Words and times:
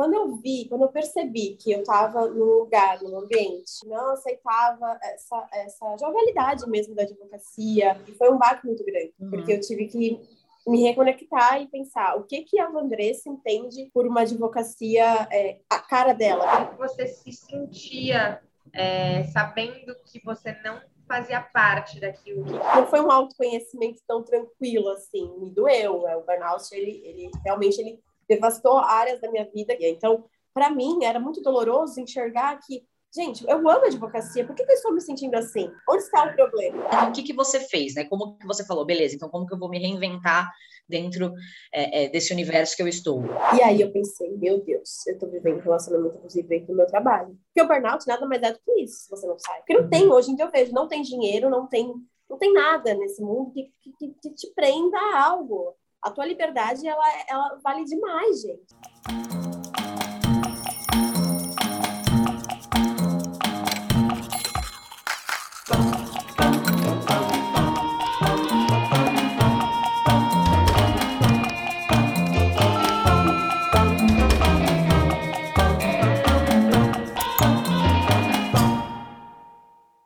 quando 0.00 0.14
eu 0.14 0.34
vi, 0.36 0.64
quando 0.66 0.80
eu 0.80 0.88
percebi 0.88 1.56
que 1.56 1.70
eu 1.70 1.80
estava 1.80 2.26
num 2.26 2.60
lugar, 2.60 3.02
num 3.02 3.18
ambiente, 3.18 3.86
não 3.86 4.12
aceitava 4.12 4.98
essa, 5.02 5.46
essa 5.52 5.98
jovialidade 5.98 6.66
mesmo 6.70 6.94
da 6.94 7.02
advocacia, 7.02 8.00
e 8.08 8.12
foi 8.12 8.32
um 8.32 8.38
baque 8.38 8.66
muito 8.66 8.82
grande, 8.82 9.12
uhum. 9.20 9.28
porque 9.28 9.52
eu 9.52 9.60
tive 9.60 9.88
que 9.88 10.18
me 10.66 10.82
reconectar 10.84 11.60
e 11.60 11.68
pensar 11.68 12.16
o 12.16 12.22
que 12.22 12.44
que 12.44 12.58
a 12.58 12.70
Vandressa 12.70 13.28
entende 13.28 13.90
por 13.92 14.06
uma 14.06 14.22
advocacia, 14.22 15.28
é, 15.30 15.58
a 15.68 15.78
cara 15.78 16.14
dela. 16.14 16.64
Como 16.68 16.78
você 16.78 17.06
se 17.06 17.30
sentia 17.30 18.40
é, 18.72 19.24
sabendo 19.24 19.94
que 20.06 20.18
você 20.24 20.56
não 20.64 20.80
fazia 21.06 21.42
parte 21.42 22.00
daquilo. 22.00 22.46
Não 22.46 22.86
foi 22.86 23.02
um 23.02 23.10
autoconhecimento 23.10 24.00
tão 24.08 24.22
tranquilo, 24.22 24.88
assim, 24.92 25.30
me 25.38 25.50
doeu, 25.50 26.08
é, 26.08 26.16
o 26.16 26.22
burnout, 26.22 26.64
ele, 26.72 27.02
ele 27.04 27.30
realmente 27.44 27.78
ele 27.78 28.00
devastou 28.30 28.78
áreas 28.78 29.20
da 29.20 29.30
minha 29.30 29.44
vida, 29.44 29.76
então, 29.80 30.24
para 30.54 30.70
mim, 30.70 31.04
era 31.04 31.20
muito 31.20 31.42
doloroso 31.42 32.00
enxergar 32.00 32.58
que 32.64 32.84
Gente, 33.12 33.44
eu 33.48 33.56
amo 33.58 33.86
advocacia, 33.86 34.46
por 34.46 34.54
que, 34.54 34.64
que 34.64 34.70
eu 34.70 34.76
estou 34.76 34.94
me 34.94 35.00
sentindo 35.00 35.34
assim? 35.34 35.68
Onde 35.88 36.04
está 36.04 36.26
o 36.26 36.34
problema? 36.36 36.86
Então, 36.86 37.08
o 37.08 37.12
que, 37.12 37.24
que 37.24 37.32
você 37.32 37.58
fez, 37.58 37.96
né? 37.96 38.04
Como 38.04 38.38
que 38.38 38.46
você 38.46 38.64
falou, 38.64 38.86
beleza, 38.86 39.16
então 39.16 39.28
como 39.28 39.46
que 39.46 39.52
eu 39.52 39.58
vou 39.58 39.68
me 39.68 39.80
reinventar 39.80 40.48
dentro 40.88 41.32
é, 41.74 42.04
é, 42.04 42.08
desse 42.08 42.32
universo 42.32 42.76
que 42.76 42.82
eu 42.82 42.86
estou? 42.86 43.24
E 43.56 43.62
aí 43.62 43.80
eu 43.80 43.90
pensei, 43.90 44.30
meu 44.36 44.62
Deus, 44.62 45.04
eu 45.08 45.14
estou 45.14 45.28
vivendo 45.28 45.58
um 45.58 45.62
relacionamento 45.62 46.18
abusivo 46.18 46.46
dentro 46.46 46.68
do 46.68 46.76
meu 46.76 46.86
trabalho. 46.86 47.36
Porque 47.46 47.62
o 47.62 47.66
burnout 47.66 48.06
nada 48.06 48.24
mais 48.26 48.42
é 48.42 48.52
do 48.52 48.60
que 48.60 48.80
isso, 48.80 49.02
se 49.02 49.10
você 49.10 49.26
não 49.26 49.38
sabe. 49.40 49.58
Porque 49.58 49.74
não 49.74 49.90
tem, 49.90 50.08
hoje 50.08 50.30
em 50.30 50.36
dia 50.36 50.44
eu 50.44 50.50
vejo, 50.52 50.72
não 50.72 50.86
tem 50.86 51.02
dinheiro, 51.02 51.50
não 51.50 51.66
tem, 51.66 51.92
não 52.28 52.38
tem 52.38 52.52
nada 52.52 52.94
nesse 52.94 53.20
mundo 53.20 53.50
que, 53.50 53.72
que, 53.98 54.14
que 54.22 54.34
te 54.36 54.54
prenda 54.54 54.96
a 54.96 55.24
algo. 55.24 55.74
A 56.02 56.10
tua 56.10 56.24
liberdade, 56.24 56.88
ela, 56.88 57.04
ela 57.28 57.60
vale 57.62 57.84
demais, 57.84 58.40
gente. 58.40 58.74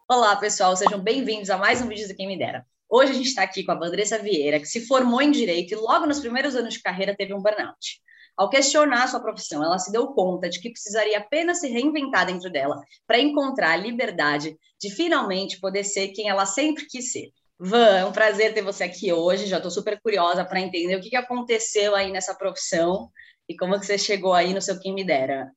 Olá, 0.08 0.34
pessoal, 0.36 0.76
sejam 0.76 0.98
bem-vindos 0.98 1.50
a 1.50 1.56
mais 1.56 1.80
um 1.80 1.86
vídeo 1.86 2.08
do 2.08 2.16
Quem 2.16 2.26
Me 2.26 2.36
Dera. 2.36 2.66
Hoje 2.96 3.10
a 3.10 3.14
gente 3.16 3.26
está 3.26 3.42
aqui 3.42 3.64
com 3.64 3.72
a 3.72 3.74
Vandressa 3.74 4.20
Vieira, 4.20 4.60
que 4.60 4.66
se 4.66 4.86
formou 4.86 5.20
em 5.20 5.32
Direito 5.32 5.72
e 5.72 5.76
logo 5.76 6.06
nos 6.06 6.20
primeiros 6.20 6.54
anos 6.54 6.74
de 6.74 6.80
carreira 6.80 7.12
teve 7.12 7.34
um 7.34 7.42
burnout. 7.42 8.00
Ao 8.36 8.48
questionar 8.48 9.08
sua 9.08 9.18
profissão, 9.18 9.64
ela 9.64 9.80
se 9.80 9.90
deu 9.90 10.06
conta 10.12 10.48
de 10.48 10.60
que 10.60 10.70
precisaria 10.70 11.18
apenas 11.18 11.58
se 11.58 11.66
reinventar 11.66 12.24
dentro 12.24 12.48
dela 12.48 12.80
para 13.04 13.18
encontrar 13.18 13.72
a 13.72 13.76
liberdade 13.76 14.56
de 14.80 14.90
finalmente 14.90 15.58
poder 15.58 15.82
ser 15.82 16.10
quem 16.10 16.28
ela 16.28 16.46
sempre 16.46 16.86
quis 16.86 17.10
ser. 17.10 17.32
Van, 17.58 17.98
é 17.98 18.04
um 18.04 18.12
prazer 18.12 18.54
ter 18.54 18.62
você 18.62 18.84
aqui 18.84 19.12
hoje. 19.12 19.46
Já 19.46 19.56
estou 19.56 19.72
super 19.72 20.00
curiosa 20.00 20.44
para 20.44 20.60
entender 20.60 20.94
o 20.94 21.00
que, 21.00 21.16
aconteceu 21.16 21.96
aí 21.96 22.12
nessa 22.12 22.32
profissão 22.32 23.10
e 23.48 23.56
como 23.56 23.76
que 23.80 23.86
você 23.86 23.98
chegou 23.98 24.34
aí 24.34 24.54
no 24.54 24.62
seu 24.62 24.78
Quem 24.78 24.94
Me 24.94 25.02
Dera. 25.02 25.50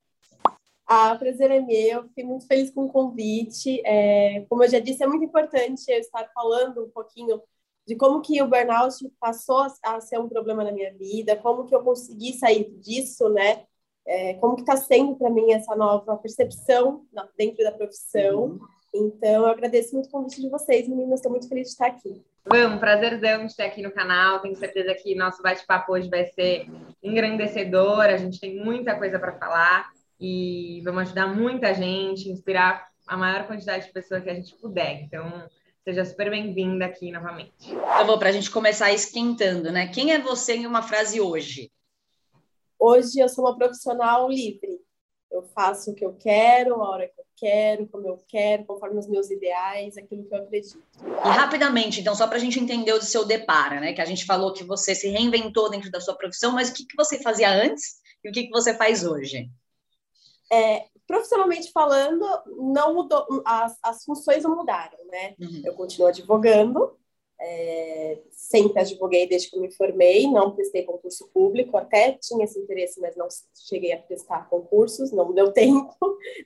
Ah, 0.88 1.12
o 1.14 1.20
prazer 1.20 1.52
é 1.52 1.60
meu, 1.60 2.04
fiquei 2.04 2.24
muito 2.24 2.48
feliz 2.48 2.72
com 2.72 2.86
o 2.86 2.92
convite. 2.92 3.82
É, 3.86 4.46
como 4.50 4.64
eu 4.64 4.70
já 4.70 4.80
disse, 4.80 5.04
é 5.04 5.08
muito 5.08 5.26
importante 5.26 5.84
eu 5.90 6.00
estar 6.00 6.32
falando 6.34 6.86
um 6.86 6.90
pouquinho 6.90 7.42
de 7.86 7.96
como 7.96 8.22
que 8.22 8.42
o 8.42 8.48
burnout 8.48 8.96
passou 9.20 9.66
a 9.84 10.00
ser 10.00 10.18
um 10.18 10.30
problema 10.30 10.64
na 10.64 10.72
minha 10.72 10.94
vida, 10.94 11.36
como 11.36 11.66
que 11.66 11.76
eu 11.76 11.84
consegui 11.84 12.34
sair 12.34 12.70
disso, 12.80 13.28
né? 13.30 13.66
É, 14.06 14.36
como 14.36 14.56
que 14.56 14.62
está 14.62 14.78
sendo 14.78 15.16
para 15.16 15.30
mim 15.30 15.52
essa 15.52 15.76
nova 15.76 16.16
percepção 16.16 17.06
dentro 17.38 17.64
da 17.66 17.72
profissão. 17.74 18.44
Uhum. 18.44 18.60
Então, 18.96 19.44
eu 19.44 19.48
agradeço 19.48 19.94
muito 19.94 20.08
o 20.08 20.12
convite 20.12 20.42
de 20.42 20.50
vocês, 20.50 20.88
meninas. 20.88 21.20
Estou 21.20 21.32
muito 21.32 21.50
feliz 21.50 21.68
de 21.68 21.74
estar 21.74 21.88
aqui. 21.88 22.24
Vamos, 22.46 22.80
prazerzão 22.80 23.40
de 23.40 23.52
estar 23.52 23.66
aqui 23.66 23.82
no 23.82 23.92
canal. 23.92 24.40
Tenho 24.40 24.56
certeza 24.56 24.96
que 24.96 25.14
nosso 25.16 25.44
bate-papo 25.44 25.92
hoje 25.92 26.10
vai 26.10 26.26
ser 26.28 26.66
engrandecedor. 27.04 28.00
A 28.00 28.16
gente 28.16 28.40
tem 28.40 28.56
muita 28.56 28.98
coisa 28.98 29.20
para 29.20 29.38
falar 29.38 29.92
e 30.20 30.82
vamos 30.84 31.04
ajudar 31.04 31.28
muita 31.28 31.74
gente, 31.74 32.30
inspirar 32.30 32.88
a 33.08 33.16
maior 33.16 33.48
quantidade 33.48 33.86
de 33.86 33.94
pessoas 33.94 34.24
que 34.24 34.30
a 34.30 34.34
gente 34.34 34.56
puder. 34.56 35.02
Então, 35.04 35.48
seja 35.84 36.04
super 36.04 36.30
bem-vinda 36.30 36.86
aqui 36.86 37.12
novamente. 37.12 37.72
Eu 37.72 38.06
vou 38.06 38.20
para 38.20 38.30
a 38.30 38.32
gente 38.32 38.52
começar 38.52 38.92
esquentando, 38.92 39.72
né? 39.72 39.88
Quem 39.88 40.12
é 40.12 40.20
você 40.20 40.56
em 40.56 40.66
uma 40.68 40.82
frase 40.82 41.22
hoje? 41.22 41.72
Hoje 42.80 43.20
eu 43.20 43.30
sou 43.30 43.46
uma 43.46 43.58
profissional 43.58 44.30
livre. 44.30 44.80
Eu 45.32 45.44
faço 45.44 45.92
o 45.92 45.96
que 45.96 46.06
eu 46.06 46.14
quero, 46.14 46.76
a 46.76 46.90
hora 46.90 47.08
que 47.08 47.20
eu 47.20 47.26
quero, 47.36 47.88
como 47.88 48.08
eu 48.08 48.18
quero, 48.28 48.66
conforme 48.66 48.98
os 48.98 49.08
meus 49.08 49.30
ideais, 49.30 49.98
aquilo 49.98 50.26
que 50.26 50.34
eu 50.34 50.40
acredito. 50.40 50.82
E 51.04 51.30
rapidamente, 51.30 52.00
então, 52.00 52.16
só 52.16 52.28
para 52.28 52.38
a 52.38 52.40
gente 52.40 52.60
entender 52.60 52.94
o 52.94 53.02
seu 53.02 53.26
depara, 53.26 53.80
né? 53.80 53.94
Que 53.94 54.02
a 54.02 54.06
gente 54.06 54.26
falou 54.26 54.54
que 54.54 54.64
você 54.64 54.96
se 54.96 55.10
reinventou 55.10 55.70
dentro 55.70 55.92
da 55.92 56.00
sua 56.00 56.16
profissão, 56.16 56.54
mas 56.54 56.70
o 56.70 56.74
que, 56.74 56.86
que 56.86 56.96
você 56.96 57.22
fazia 57.22 57.52
antes 57.52 57.98
e 58.24 58.30
o 58.30 58.32
que, 58.32 58.44
que 58.44 58.52
você 58.52 58.74
faz 58.74 59.06
hoje? 59.06 59.50
É, 60.52 60.86
profissionalmente 61.08 61.72
falando, 61.72 62.26
não 62.58 62.94
mudou, 62.94 63.26
as, 63.46 63.78
as 63.82 64.04
funções 64.04 64.44
não 64.44 64.56
mudaram, 64.56 64.98
né? 65.08 65.36
Uhum. 65.40 65.62
Eu 65.66 65.74
continuo 65.74 66.08
advogando, 66.08 66.98
é, 67.40 68.20
sempre 68.32 68.82
advoguei 68.82 69.28
desde 69.28 69.50
que 69.50 69.60
me 69.60 69.72
formei, 69.72 70.28
não 70.28 70.56
prestei 70.56 70.84
concurso 70.84 71.30
público, 71.34 71.78
até 71.78 72.14
tinha 72.14 72.44
esse 72.44 72.60
interesse, 72.60 73.00
mas 73.00 73.16
não 73.16 73.28
cheguei 73.68 73.94
a 73.94 73.98
prestar 73.98 74.50
concursos, 74.50 75.12
não 75.12 75.34
deu 75.34 75.52
tempo, 75.54 75.96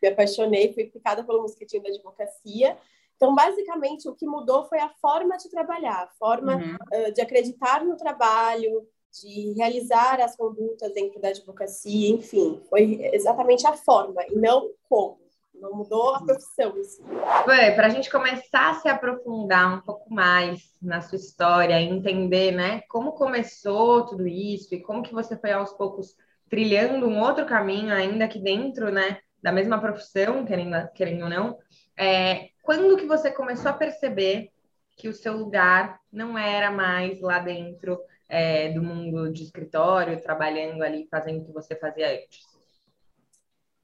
me 0.01 0.09
apaixonei, 0.09 0.73
fui 0.73 0.85
picada 0.85 1.23
pelo 1.23 1.41
mosquitinho 1.41 1.83
da 1.83 1.89
advocacia. 1.89 2.77
Então, 3.15 3.33
basicamente, 3.35 4.09
o 4.09 4.15
que 4.15 4.25
mudou 4.25 4.67
foi 4.67 4.79
a 4.79 4.89
forma 5.01 5.37
de 5.37 5.49
trabalhar, 5.49 6.03
a 6.03 6.11
forma 6.17 6.55
uhum. 6.55 6.75
uh, 6.75 7.13
de 7.13 7.21
acreditar 7.21 7.85
no 7.85 7.95
trabalho, 7.95 8.87
de 9.11 9.53
realizar 9.57 10.21
as 10.21 10.35
condutas 10.35 10.93
dentro 10.93 11.19
da 11.19 11.29
advocacia, 11.29 12.09
enfim, 12.09 12.61
foi 12.69 12.99
exatamente 13.13 13.67
a 13.67 13.73
forma 13.73 14.23
e 14.29 14.35
não 14.35 14.69
como. 14.87 15.19
Não 15.53 15.75
mudou 15.75 16.15
a 16.15 16.21
profissão. 16.23 16.73
Assim. 16.79 17.03
Para 17.45 17.85
a 17.85 17.89
gente 17.89 18.09
começar 18.09 18.71
a 18.71 18.73
se 18.75 18.89
aprofundar 18.89 19.77
um 19.77 19.81
pouco 19.81 20.11
mais 20.11 20.73
na 20.81 21.01
sua 21.01 21.17
história, 21.17 21.79
entender, 21.79 22.51
né, 22.51 22.81
como 22.89 23.11
começou 23.11 24.05
tudo 24.07 24.27
isso 24.27 24.73
e 24.73 24.81
como 24.81 25.03
que 25.03 25.13
você 25.13 25.37
foi 25.37 25.51
aos 25.51 25.71
poucos 25.73 26.15
trilhando 26.49 27.07
um 27.07 27.19
outro 27.21 27.45
caminho 27.45 27.93
ainda 27.93 28.25
aqui 28.25 28.39
dentro, 28.39 28.91
né, 28.91 29.19
da 29.41 29.51
mesma 29.51 29.79
profissão, 29.79 30.43
querendo, 30.45 30.75
querendo 30.93 31.23
ou 31.23 31.29
não, 31.29 31.57
é, 31.95 32.49
quando 32.63 32.97
que 32.97 33.05
você 33.05 33.31
começou 33.31 33.69
a 33.69 33.75
perceber 33.75 34.49
que 34.97 35.07
o 35.07 35.13
seu 35.13 35.37
lugar 35.37 35.99
não 36.11 36.37
era 36.37 36.71
mais 36.71 37.21
lá 37.21 37.39
dentro 37.39 37.99
é, 38.31 38.69
do 38.69 38.81
mundo 38.81 39.29
de 39.29 39.43
escritório, 39.43 40.21
trabalhando 40.21 40.81
ali, 40.81 41.05
fazendo 41.11 41.41
o 41.41 41.45
que 41.45 41.51
você 41.51 41.75
fazia 41.75 42.13
antes? 42.13 42.39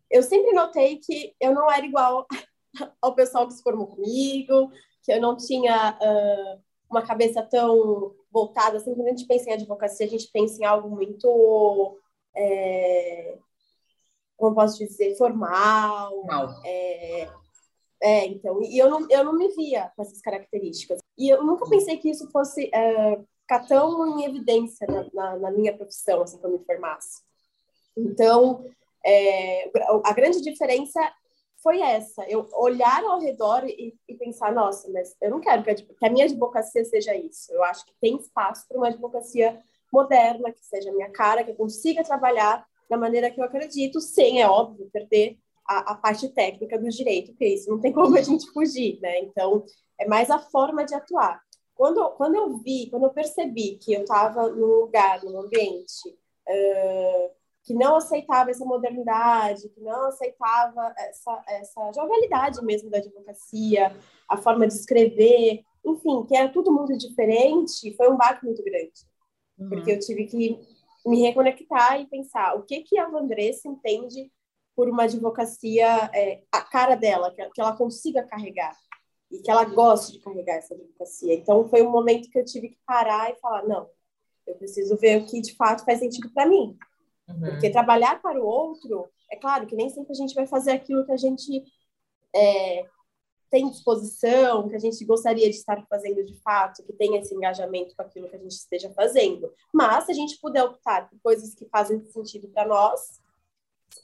Eu 0.09 0.23
sempre 0.23 0.53
notei 0.53 0.99
que 0.99 1.35
eu 1.37 1.53
não 1.53 1.69
era 1.69 1.85
igual 1.85 2.25
ao 3.01 3.13
pessoal 3.13 3.45
que 3.45 3.53
se 3.53 3.61
formou 3.61 3.87
comigo, 3.87 4.71
que 5.03 5.11
eu 5.11 5.19
não 5.19 5.35
tinha 5.35 5.99
uh, 6.01 6.61
uma 6.89 7.05
cabeça 7.05 7.43
tão 7.43 8.15
voltada. 8.31 8.77
Assim, 8.77 8.95
quando 8.95 9.07
a 9.07 9.09
gente 9.09 9.27
pensa 9.27 9.49
em 9.49 9.53
advocacia, 9.53 10.05
a 10.05 10.09
gente 10.09 10.31
pensa 10.31 10.61
em 10.61 10.65
algo 10.65 10.89
muito. 10.89 11.99
É, 12.33 13.37
como 14.37 14.55
posso 14.55 14.77
dizer, 14.77 15.17
formal. 15.17 16.25
É, 16.63 17.29
é, 18.01 18.25
então, 18.27 18.61
e 18.61 18.77
eu 18.77 18.89
não, 18.89 19.07
eu 19.09 19.25
não 19.25 19.33
me 19.33 19.49
via 19.49 19.91
com 19.93 20.03
essas 20.03 20.21
características. 20.21 20.99
E 21.17 21.27
eu 21.27 21.43
nunca 21.43 21.67
pensei 21.69 21.97
que 21.97 22.09
isso 22.09 22.31
fosse 22.31 22.69
é, 22.73 23.19
ficar 23.47 23.65
tão 23.65 24.19
em 24.19 24.25
evidência 24.25 24.85
na, 24.85 25.07
na, 25.13 25.37
na 25.37 25.51
minha 25.51 25.75
profissão, 25.75 26.21
assim, 26.21 26.37
quando 26.37 26.59
me 26.59 26.65
formasse. 26.65 27.21
Então, 27.95 28.65
é, 29.05 29.71
a 30.03 30.11
grande 30.11 30.41
diferença 30.41 30.99
foi 31.63 31.81
essa, 31.81 32.23
eu 32.29 32.47
olhar 32.53 33.03
ao 33.03 33.19
redor 33.19 33.65
e, 33.65 33.97
e, 34.07 34.13
pensar, 34.15 34.53
nossa, 34.53 34.89
mas 34.91 35.15
eu 35.21 35.31
não 35.31 35.39
quero 35.39 35.63
que 35.63 35.71
a, 35.71 35.75
que 35.75 36.05
a 36.05 36.09
minha 36.09 36.25
advocacia 36.25 36.83
seja 36.85 37.15
isso. 37.15 37.51
Eu 37.51 37.63
acho 37.63 37.85
que 37.85 37.93
tem 37.99 38.17
espaço 38.17 38.67
para 38.67 38.77
uma 38.77 38.87
advocacia 38.87 39.59
moderna, 39.91 40.51
que 40.51 40.63
seja 40.63 40.89
a 40.89 40.93
minha 40.93 41.09
cara, 41.09 41.43
que 41.43 41.51
eu 41.51 41.55
consiga 41.55 42.03
trabalhar 42.03 42.65
da 42.89 42.97
maneira 42.97 43.31
que 43.31 43.39
eu 43.39 43.45
acredito, 43.45 43.99
sem, 43.99 44.41
é 44.41 44.47
óbvio, 44.47 44.89
perder 44.91 45.37
a, 45.67 45.93
a, 45.93 45.95
parte 45.95 46.29
técnica 46.29 46.77
do 46.77 46.87
direito, 46.89 47.31
porque 47.31 47.47
isso 47.47 47.69
não 47.69 47.79
tem 47.79 47.91
como 47.91 48.15
a 48.15 48.21
gente 48.21 48.49
fugir, 48.51 48.99
né? 49.01 49.19
Então, 49.19 49.65
é 49.99 50.07
mais 50.07 50.29
a 50.29 50.39
forma 50.39 50.85
de 50.85 50.93
atuar. 50.93 51.41
Quando, 51.77 52.09
quando 52.11 52.35
eu 52.35 52.57
vi, 52.57 52.89
quando 52.89 53.03
eu 53.03 53.11
percebi 53.11 53.77
que 53.77 53.93
eu 53.93 54.01
estava 54.01 54.49
num 54.49 54.81
lugar, 54.81 55.23
num 55.23 55.39
ambiente 55.39 56.09
uh, 56.09 57.31
que 57.63 57.73
não 57.73 57.97
aceitava 57.97 58.49
essa 58.49 58.65
modernidade, 58.65 59.69
que 59.69 59.79
não 59.79 60.07
aceitava 60.07 60.91
essa, 60.97 61.43
essa 61.47 61.91
jovialidade 61.93 62.63
mesmo 62.65 62.89
da 62.89 62.97
advocacia, 62.97 63.95
a 64.27 64.37
forma 64.37 64.65
de 64.65 64.73
escrever, 64.73 65.63
enfim, 65.85 66.25
que 66.25 66.35
era 66.35 66.49
tudo 66.49 66.71
muito 66.71 66.97
diferente, 66.97 67.95
foi 67.95 68.09
um 68.09 68.17
baque 68.17 68.43
muito 68.43 68.63
grande. 68.63 69.05
Uhum. 69.59 69.69
Porque 69.69 69.91
eu 69.91 69.99
tive 69.99 70.25
que 70.25 70.59
me 71.05 71.21
reconectar 71.21 72.01
e 72.01 72.07
pensar 72.07 72.55
o 72.55 72.63
que 72.63 72.81
que 72.81 72.97
a 72.97 73.07
Vandressa 73.07 73.67
entende 73.67 74.31
por 74.75 74.89
uma 74.89 75.03
advocacia, 75.03 76.09
é, 76.13 76.41
a 76.51 76.61
cara 76.61 76.95
dela, 76.95 77.31
que, 77.31 77.47
que 77.51 77.61
ela 77.61 77.75
consiga 77.75 78.23
carregar 78.23 78.75
e 79.31 79.39
que 79.39 79.51
ela 79.51 79.65
goste 79.65 80.13
de 80.13 80.19
carregar 80.19 80.55
essa 80.55 80.73
advocacia. 80.73 81.33
Então, 81.33 81.67
foi 81.67 81.81
um 81.81 81.91
momento 81.91 82.29
que 82.29 82.39
eu 82.39 82.45
tive 82.45 82.69
que 82.69 82.77
parar 82.85 83.31
e 83.31 83.35
falar: 83.35 83.67
não, 83.67 83.89
eu 84.45 84.55
preciso 84.55 84.95
ver 84.97 85.21
o 85.21 85.25
que 85.25 85.41
de 85.41 85.55
fato 85.55 85.83
faz 85.83 85.99
sentido 85.99 86.29
para 86.33 86.47
mim. 86.47 86.77
Uhum. 87.27 87.39
Porque 87.51 87.69
trabalhar 87.69 88.21
para 88.21 88.41
o 88.41 88.45
outro, 88.45 89.09
é 89.29 89.35
claro 89.35 89.67
que 89.67 89.75
nem 89.75 89.89
sempre 89.89 90.11
a 90.11 90.15
gente 90.15 90.33
vai 90.33 90.47
fazer 90.47 90.71
aquilo 90.71 91.05
que 91.05 91.11
a 91.11 91.17
gente 91.17 91.63
é, 92.33 92.85
tem 93.49 93.69
disposição, 93.69 94.67
que 94.69 94.75
a 94.75 94.79
gente 94.79 95.03
gostaria 95.05 95.49
de 95.49 95.55
estar 95.55 95.85
fazendo 95.87 96.23
de 96.23 96.35
fato, 96.41 96.83
que 96.83 96.93
tenha 96.93 97.19
esse 97.19 97.33
engajamento 97.33 97.95
com 97.95 98.01
aquilo 98.01 98.29
que 98.29 98.35
a 98.35 98.39
gente 98.39 98.51
esteja 98.51 98.89
fazendo. 98.93 99.51
Mas, 99.73 100.05
se 100.05 100.11
a 100.11 100.15
gente 100.15 100.39
puder 100.39 100.63
optar 100.63 101.09
por 101.09 101.19
coisas 101.21 101.53
que 101.53 101.65
fazem 101.65 102.03
sentido 102.11 102.47
para 102.49 102.67
nós, 102.67 103.21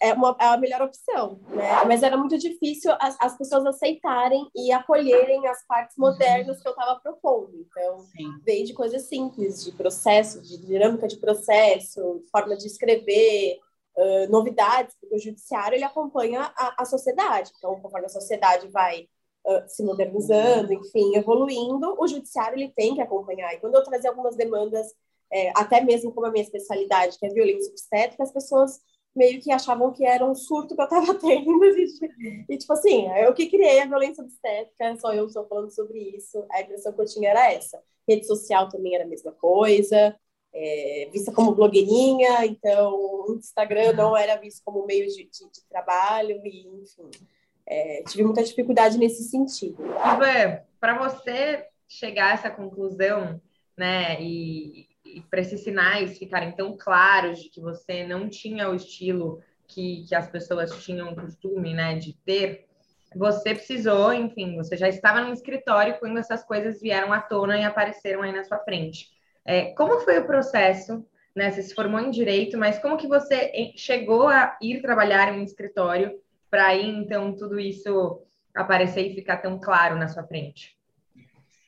é, 0.01 0.13
uma, 0.13 0.35
é 0.39 0.45
a 0.45 0.57
melhor 0.57 0.81
opção, 0.81 1.39
né? 1.49 1.83
Mas 1.85 2.03
era 2.03 2.17
muito 2.17 2.37
difícil 2.37 2.91
as, 2.99 3.15
as 3.19 3.37
pessoas 3.37 3.65
aceitarem 3.65 4.49
e 4.55 4.71
acolherem 4.71 5.47
as 5.47 5.65
partes 5.65 5.97
uhum. 5.97 6.05
modernas 6.05 6.61
que 6.61 6.67
eu 6.67 6.71
estava 6.71 6.99
propondo. 6.99 7.51
Então, 7.55 7.99
Sim. 7.99 8.31
veio 8.45 8.65
de 8.65 8.73
coisas 8.73 9.03
simples, 9.03 9.63
de 9.63 9.71
processo, 9.71 10.41
de 10.41 10.57
dinâmica 10.65 11.07
de 11.07 11.17
processo, 11.17 12.23
forma 12.31 12.55
de 12.55 12.67
escrever, 12.67 13.59
uh, 13.97 14.31
novidades, 14.31 14.95
porque 14.99 15.15
o 15.15 15.19
judiciário 15.19 15.75
ele 15.75 15.83
acompanha 15.83 16.51
a, 16.57 16.83
a 16.83 16.85
sociedade. 16.85 17.51
Então, 17.57 17.79
conforme 17.79 18.07
a 18.07 18.09
sociedade 18.09 18.67
vai 18.69 19.07
uh, 19.45 19.63
se 19.67 19.83
modernizando, 19.83 20.73
enfim, 20.73 21.15
evoluindo, 21.15 21.95
o 21.99 22.07
judiciário 22.07 22.57
ele 22.57 22.73
tem 22.75 22.95
que 22.95 23.01
acompanhar. 23.01 23.53
E 23.53 23.59
quando 23.59 23.75
eu 23.75 23.83
trazia 23.83 24.09
algumas 24.09 24.35
demandas, 24.35 24.87
é, 25.31 25.51
até 25.55 25.81
mesmo 25.81 26.13
como 26.13 26.27
a 26.27 26.31
minha 26.31 26.43
especialidade, 26.43 27.17
que 27.17 27.25
é 27.25 27.29
violência 27.29 27.71
obstétrica, 27.71 28.23
as 28.23 28.31
pessoas 28.31 28.79
meio 29.15 29.41
que 29.41 29.51
achavam 29.51 29.91
que 29.91 30.05
era 30.05 30.25
um 30.25 30.35
surto 30.35 30.75
que 30.75 30.81
eu 30.81 30.85
estava 30.85 31.13
tendo. 31.19 31.63
E, 31.65 32.45
e, 32.49 32.57
tipo 32.57 32.73
assim, 32.73 33.07
eu 33.17 33.33
que 33.33 33.49
criei 33.49 33.81
a 33.81 33.85
violência 33.85 34.23
obstétrica, 34.23 34.97
só 34.97 35.13
eu 35.13 35.27
estou 35.27 35.45
falando 35.47 35.71
sobre 35.71 35.99
isso. 36.15 36.43
A 36.51 36.61
impressão 36.61 36.93
que 36.93 37.01
eu 37.01 37.05
tinha 37.05 37.29
era 37.29 37.51
essa. 37.51 37.81
Rede 38.07 38.25
social 38.25 38.69
também 38.69 38.95
era 38.95 39.05
a 39.05 39.07
mesma 39.07 39.31
coisa, 39.31 40.15
é, 40.53 41.09
vista 41.11 41.31
como 41.31 41.55
blogueirinha, 41.55 42.45
então 42.45 42.93
o 42.93 43.35
Instagram 43.37 43.93
não 43.93 44.15
era 44.15 44.35
visto 44.35 44.61
como 44.63 44.85
meio 44.85 45.07
de, 45.07 45.23
de, 45.23 45.51
de 45.51 45.65
trabalho, 45.69 46.41
e 46.45 46.67
enfim. 46.81 47.09
É, 47.65 48.03
tive 48.09 48.23
muita 48.23 48.43
dificuldade 48.43 48.97
nesse 48.97 49.23
sentido. 49.23 49.81
Ivan, 49.83 50.61
para 50.81 50.97
você 50.97 51.65
chegar 51.87 52.31
a 52.31 52.33
essa 52.33 52.51
conclusão, 52.51 53.41
né, 53.77 54.21
e, 54.21 54.87
e 55.13 55.21
para 55.21 55.41
esses 55.41 55.63
sinais 55.63 56.17
ficarem 56.17 56.51
tão 56.51 56.75
claros 56.77 57.41
de 57.41 57.49
que 57.49 57.61
você 57.61 58.05
não 58.05 58.27
tinha 58.27 58.69
o 58.69 58.75
estilo 58.75 59.41
que, 59.67 60.05
que 60.07 60.15
as 60.15 60.29
pessoas 60.29 60.83
tinham 60.83 61.11
o 61.11 61.15
costume, 61.15 61.73
né, 61.73 61.95
de 61.95 62.13
ter, 62.25 62.67
você 63.15 63.53
precisou, 63.53 64.13
enfim, 64.13 64.55
você 64.55 64.75
já 64.75 64.89
estava 64.89 65.21
no 65.21 65.31
escritório 65.31 65.97
quando 65.99 66.17
essas 66.17 66.43
coisas 66.43 66.81
vieram 66.81 67.13
à 67.13 67.21
tona 67.21 67.57
e 67.57 67.63
apareceram 67.63 68.21
aí 68.21 68.31
na 68.31 68.43
sua 68.43 68.59
frente. 68.59 69.09
É, 69.45 69.73
como 69.73 69.99
foi 70.01 70.19
o 70.19 70.25
processo? 70.25 71.05
Né, 71.35 71.49
você 71.49 71.63
se 71.63 71.73
formou 71.73 71.99
em 71.99 72.11
direito, 72.11 72.57
mas 72.59 72.77
como 72.77 72.97
que 72.97 73.07
você 73.07 73.73
chegou 73.75 74.27
a 74.27 74.55
ir 74.61 74.81
trabalhar 74.81 75.33
em 75.33 75.39
um 75.39 75.43
escritório 75.43 76.19
para 76.47 76.67
aí 76.67 76.87
então 76.87 77.35
tudo 77.35 77.59
isso 77.59 78.21
aparecer 78.55 79.07
e 79.07 79.15
ficar 79.15 79.37
tão 79.37 79.59
claro 79.59 79.95
na 79.95 80.07
sua 80.07 80.23
frente? 80.23 80.77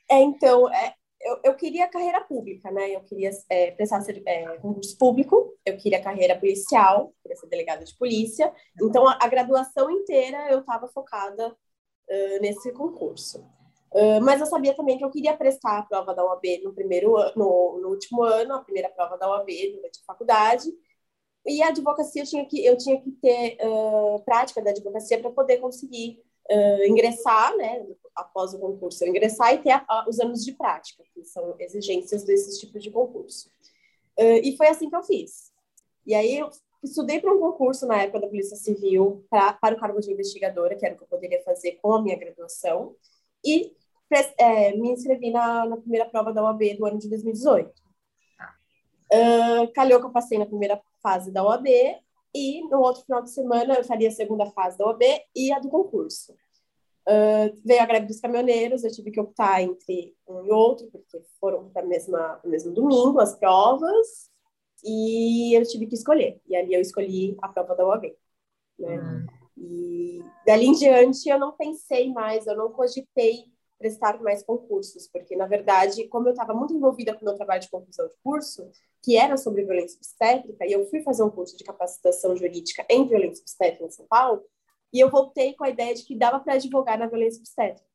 É, 0.09 0.21
então, 0.21 0.71
é, 0.71 0.93
eu, 1.25 1.39
eu 1.43 1.55
queria 1.55 1.87
carreira 1.87 2.21
pública, 2.21 2.69
né? 2.69 2.95
Eu 2.95 3.01
queria 3.01 3.31
é, 3.49 3.71
prestar 3.71 4.03
é, 4.27 4.57
concurso 4.57 4.95
público, 4.97 5.57
eu 5.65 5.75
queria 5.75 6.01
carreira 6.01 6.39
policial, 6.39 7.13
queria 7.23 7.35
ser 7.35 7.47
delegada 7.47 7.83
de 7.83 7.97
polícia. 7.97 8.53
Então, 8.79 9.07
a, 9.07 9.17
a 9.19 9.27
graduação 9.27 9.89
inteira 9.89 10.51
eu 10.51 10.59
estava 10.59 10.87
focada 10.87 11.47
uh, 11.49 12.41
nesse 12.41 12.71
concurso. 12.73 13.39
Uh, 13.91 14.21
mas 14.21 14.39
eu 14.39 14.45
sabia 14.45 14.75
também 14.75 14.97
que 14.97 15.05
eu 15.05 15.09
queria 15.09 15.35
prestar 15.35 15.79
a 15.79 15.83
prova 15.83 16.13
da 16.13 16.23
OAB 16.23 16.43
no 16.63 16.73
primeiro 16.73 17.15
no, 17.35 17.79
no 17.81 17.89
último 17.89 18.23
ano, 18.23 18.53
a 18.53 18.63
primeira 18.63 18.89
prova 18.89 19.17
da 19.17 19.27
OAB 19.29 19.47
durante 19.73 20.01
a 20.01 20.05
faculdade. 20.05 20.69
E 21.45 21.63
a 21.63 21.69
advocacia 21.69 22.21
eu 22.21 22.25
tinha 22.25 22.45
que 22.45 22.63
eu 22.65 22.77
tinha 22.77 23.01
que 23.01 23.11
ter 23.13 23.57
uh, 23.65 24.21
prática 24.25 24.61
da 24.61 24.71
advocacia 24.71 25.19
para 25.19 25.31
poder 25.31 25.57
conseguir 25.57 26.19
uh, 26.51 26.83
ingressar, 26.87 27.55
né, 27.57 27.83
após 28.15 28.53
o 28.53 28.59
concurso, 28.59 29.03
eu 29.03 29.09
ingressar 29.09 29.53
e 29.53 29.57
ter 29.59 29.71
a, 29.71 29.85
a, 29.87 30.05
os 30.07 30.19
anos 30.19 30.43
de 30.43 30.53
prática, 30.53 31.03
que 31.13 31.23
são 31.25 31.55
exigências 31.59 32.23
desses 32.23 32.59
tipos 32.59 32.81
de 32.81 32.91
concurso. 32.91 33.49
Uh, 34.17 34.39
e 34.43 34.55
foi 34.55 34.67
assim 34.67 34.89
que 34.89 34.95
eu 34.95 35.03
fiz. 35.03 35.51
E 36.05 36.13
aí 36.13 36.37
eu 36.37 36.49
estudei 36.83 37.19
para 37.19 37.33
um 37.33 37.39
concurso 37.39 37.85
na 37.85 38.01
época 38.01 38.21
da 38.21 38.27
Polícia 38.27 38.55
Civil 38.55 39.25
pra, 39.29 39.53
para 39.53 39.75
o 39.75 39.79
cargo 39.79 39.99
de 39.99 40.11
investigadora, 40.11 40.75
que 40.75 40.85
era 40.85 40.95
o 40.95 40.97
que 40.97 41.03
eu 41.03 41.07
poderia 41.07 41.43
fazer 41.43 41.73
com 41.81 41.93
a 41.93 42.01
minha 42.01 42.17
graduação, 42.17 42.95
e 43.43 43.75
é, 44.37 44.75
me 44.75 44.91
inscrevi 44.91 45.31
na, 45.31 45.65
na, 45.65 45.77
primeira 45.77 46.07
prova 46.07 46.31
da 46.31 46.43
OAB 46.43 46.77
do 46.77 46.85
ano 46.85 46.97
de 46.97 47.09
2018. 47.09 47.69
Uh, 49.11 49.71
calhou 49.73 49.99
que 49.99 50.05
eu 50.05 50.11
passei 50.11 50.37
na 50.37 50.45
primeira 50.45 50.81
fase 51.01 51.31
da 51.31 51.43
OAB 51.43 51.67
e 52.33 52.61
no 52.67 52.79
outro 52.79 53.03
final 53.03 53.21
de 53.21 53.31
semana 53.31 53.75
eu 53.75 53.83
faria 53.83 54.09
a 54.09 54.11
segunda 54.11 54.45
fase 54.47 54.77
da 54.77 54.85
OAB 54.85 55.01
e 55.35 55.51
a 55.51 55.59
do 55.59 55.69
concurso. 55.69 56.35
Uh, 57.07 57.55
veio 57.63 57.81
a 57.81 57.85
greve 57.85 58.07
dos 58.07 58.19
caminhoneiros, 58.19 58.83
eu 58.83 58.91
tive 58.91 59.11
que 59.11 59.19
optar 59.19 59.61
entre 59.61 60.15
um 60.27 60.43
e 60.43 60.51
outro, 60.51 60.87
porque 60.91 61.21
foram 61.39 61.69
para 61.69 61.85
o 61.85 62.49
mesmo 62.49 62.71
domingo 62.71 63.19
as 63.19 63.37
provas, 63.37 64.29
e 64.83 65.55
eu 65.55 65.63
tive 65.63 65.85
que 65.85 65.95
escolher. 65.95 66.41
E 66.47 66.55
ali 66.55 66.73
eu 66.73 66.81
escolhi 66.81 67.37
a 67.41 67.47
prova 67.47 67.75
da 67.75 67.85
OAB. 67.85 68.15
Né? 68.79 68.97
Uhum. 68.97 69.25
E 69.57 70.23
dali 70.45 70.67
em 70.67 70.73
diante 70.73 71.29
eu 71.29 71.39
não 71.39 71.51
pensei 71.53 72.11
mais, 72.11 72.45
eu 72.47 72.57
não 72.57 72.71
cogitei 72.71 73.45
prestar 73.77 74.21
mais 74.21 74.41
concursos, 74.43 75.07
porque, 75.07 75.35
na 75.35 75.45
verdade, 75.45 76.07
como 76.07 76.27
eu 76.27 76.31
estava 76.31 76.53
muito 76.53 76.73
envolvida 76.73 77.13
com 77.13 77.21
o 77.21 77.25
meu 77.25 77.35
trabalho 77.35 77.61
de 77.61 77.69
conclusão 77.69 78.07
de 78.07 78.15
curso, 78.23 78.69
que 79.03 79.17
era 79.17 79.37
sobre 79.37 79.63
violência 79.63 79.97
obstétrica, 79.97 80.65
e 80.65 80.71
eu 80.71 80.85
fui 80.87 81.01
fazer 81.01 81.23
um 81.23 81.29
curso 81.29 81.57
de 81.57 81.63
capacitação 81.63 82.35
jurídica 82.35 82.85
em 82.89 83.07
violência 83.07 83.41
obstétrica 83.41 83.85
em 83.85 83.91
São 83.91 84.07
Paulo, 84.07 84.43
e 84.95 84.99
eu 84.99 85.09
voltei 85.09 85.53
com 85.53 85.63
a 85.63 85.69
ideia 85.69 85.93
de 85.93 86.03
que 86.03 86.15
dava 86.15 86.39
para 86.39 86.53
advogar 86.53 86.97
na 86.97 87.07
violência 87.07 87.39
obstétrica. 87.39 87.87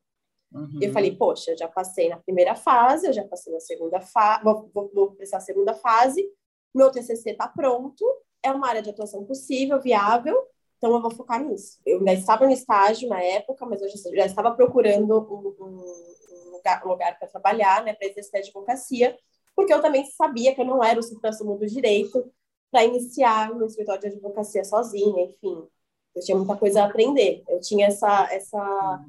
Uhum. 0.53 0.79
Eu 0.81 0.93
falei, 0.93 1.17
poxa, 1.17 1.53
eu 1.53 1.57
já 1.57 1.69
passei 1.69 2.09
na 2.09 2.17
primeira 2.17 2.55
fase, 2.55 3.07
eu 3.07 3.13
já 3.13 3.25
passei 3.25 3.53
na 3.53 3.61
segunda 3.61 4.01
fase, 4.01 4.45
vou, 4.45 4.71
vou, 4.75 4.91
vou 4.93 5.11
prestar 5.13 5.39
a 5.39 5.41
segunda 5.41 5.75
fase, 5.75 6.29
meu 6.75 6.91
TCC 6.91 7.31
está 7.31 7.49
pronto, 7.49 8.05
é 8.43 8.51
uma 8.51 8.69
área 8.69 8.83
de 8.83 8.91
atuação 8.91 9.25
possível, 9.25 9.81
viável, 9.81 10.37
então, 10.81 10.95
eu 10.95 11.03
vou 11.03 11.11
focar 11.11 11.45
nisso. 11.45 11.79
Eu 11.85 11.99
ainda 11.99 12.15
estava 12.15 12.47
no 12.47 12.53
estágio 12.53 13.07
na 13.07 13.23
época, 13.23 13.67
mas 13.67 13.83
eu 13.83 13.89
já, 14.17 14.25
estava 14.25 14.51
procurando 14.53 15.15
um, 15.15 15.55
um 15.61 16.51
lugar, 16.53 16.83
um 16.87 16.89
lugar 16.89 17.19
para 17.19 17.29
trabalhar, 17.29 17.85
né, 17.85 17.93
para 17.93 18.09
exercer 18.09 18.41
advocacia, 18.41 19.15
porque 19.55 19.75
eu 19.75 19.83
também 19.83 20.07
sabia 20.07 20.55
que 20.55 20.61
eu 20.63 20.65
não 20.65 20.83
era 20.83 20.99
o 20.99 21.03
supra-sumo 21.03 21.59
do 21.59 21.67
direito 21.67 22.33
para 22.71 22.83
iniciar 22.83 23.55
no 23.55 23.67
escritório 23.67 24.01
de 24.01 24.07
advocacia 24.07 24.65
sozinha, 24.65 25.25
enfim. 25.25 25.69
Eu 26.15 26.23
tinha 26.23 26.37
muita 26.37 26.57
coisa 26.57 26.83
a 26.83 26.87
aprender. 26.87 27.43
Eu 27.49 27.61
tinha 27.61 27.87
essa, 27.87 28.29
essa, 28.33 29.05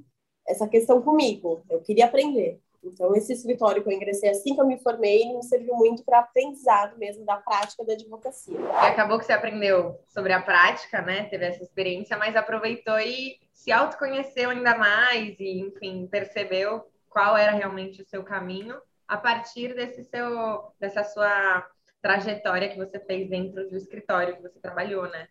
essa 0.48 0.68
questão 0.68 1.02
comigo. 1.02 1.64
Eu 1.70 1.82
queria 1.82 2.06
aprender. 2.06 2.60
Então, 2.84 3.16
esse 3.16 3.32
escritório 3.32 3.84
que 3.84 3.90
eu 3.90 3.94
ingressei 3.94 4.30
assim 4.30 4.56
que 4.56 4.62
eu 4.62 4.66
me 4.66 4.80
formei, 4.80 5.32
me 5.32 5.44
serviu 5.44 5.76
muito 5.76 6.04
para 6.04 6.20
aprendizado 6.20 6.98
mesmo 6.98 7.24
da 7.24 7.38
prática 7.38 7.86
da 7.86 7.94
advocacia. 7.94 8.60
E 8.60 8.88
acabou 8.88 9.20
que 9.20 9.26
você 9.26 9.34
aprendeu 9.34 10.00
sobre 10.08 10.34
a 10.34 10.42
prática, 10.42 11.02
né? 11.02 11.26
Teve 11.26 11.46
essa 11.46 11.62
experiência, 11.62 12.18
mas 12.18 12.36
aproveitou 12.36 13.00
e 13.00 13.40
se 13.54 13.72
autoconheceu 13.72 14.50
ainda 14.50 14.76
mais 14.76 15.40
e, 15.40 15.60
enfim, 15.60 16.08
percebeu 16.08 16.84
qual 17.08 17.38
era 17.38 17.52
realmente 17.52 18.02
o 18.02 18.06
seu 18.06 18.24
caminho 18.24 18.76
a 19.08 19.18
partir 19.18 19.76
desse 19.76 20.04
seu, 20.06 20.74
dessa 20.80 21.04
sua 21.04 21.68
trajetória 22.02 22.70
que 22.70 22.78
você 22.78 23.00
fez 23.00 23.30
dentro 23.30 23.70
do 23.70 23.78
escritório 23.78 24.36
que 24.36 24.42
você 24.42 24.60
trabalhou, 24.60 25.04
né? 25.04 25.28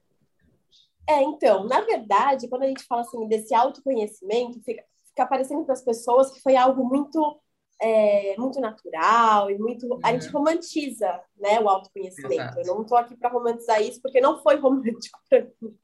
É, 1.11 1.23
então, 1.25 1.65
na 1.65 1.81
verdade, 1.81 2.47
quando 2.49 2.63
a 2.63 2.69
gente 2.69 2.85
fala 2.85 3.01
assim 3.01 3.27
desse 3.27 3.53
autoconhecimento, 3.53 4.63
fica, 4.63 4.85
fica 5.09 5.27
parecendo 5.27 5.65
para 5.65 5.73
as 5.73 5.83
pessoas 5.83 6.31
que 6.31 6.41
foi 6.41 6.55
algo 6.55 6.85
muito 6.85 7.41
é, 7.83 8.37
muito 8.37 8.61
natural 8.61 9.51
e 9.51 9.59
muito 9.59 9.87
uhum. 9.87 10.01
a 10.05 10.13
gente 10.13 10.29
romantiza 10.29 11.19
né 11.39 11.59
o 11.61 11.69
autoconhecimento 11.69 12.35
Exato. 12.35 12.61
eu 12.61 12.67
não 12.67 12.83
estou 12.83 12.99
aqui 12.99 13.17
para 13.17 13.31
romantizar 13.31 13.81
isso 13.81 14.03
porque 14.03 14.21
não 14.21 14.43
foi 14.43 14.57
romântico 14.61 15.19
para 15.31 15.47
mim 15.63 15.75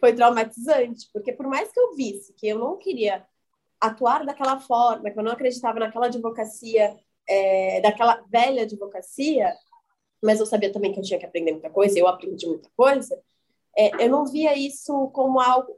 foi 0.00 0.12
traumatizante 0.12 1.08
porque 1.12 1.32
por 1.32 1.46
mais 1.46 1.70
que 1.70 1.78
eu 1.78 1.94
visse 1.94 2.34
que 2.34 2.48
eu 2.48 2.58
não 2.58 2.76
queria 2.76 3.24
atuar 3.80 4.26
daquela 4.26 4.58
forma 4.58 5.08
que 5.08 5.16
eu 5.16 5.22
não 5.22 5.30
acreditava 5.30 5.78
naquela 5.78 6.06
advocacia 6.06 6.96
é, 7.28 7.80
daquela 7.80 8.24
velha 8.28 8.62
advocacia 8.62 9.54
mas 10.20 10.40
eu 10.40 10.46
sabia 10.46 10.72
também 10.72 10.92
que 10.92 10.98
eu 10.98 11.04
tinha 11.04 11.20
que 11.20 11.26
aprender 11.26 11.52
muita 11.52 11.70
coisa 11.70 11.96
eu 11.96 12.08
aprendi 12.08 12.44
muita 12.44 12.68
coisa 12.76 13.16
é, 13.76 14.04
eu 14.04 14.08
não 14.08 14.24
via 14.26 14.56
isso 14.56 15.08
como 15.10 15.40
algo 15.40 15.76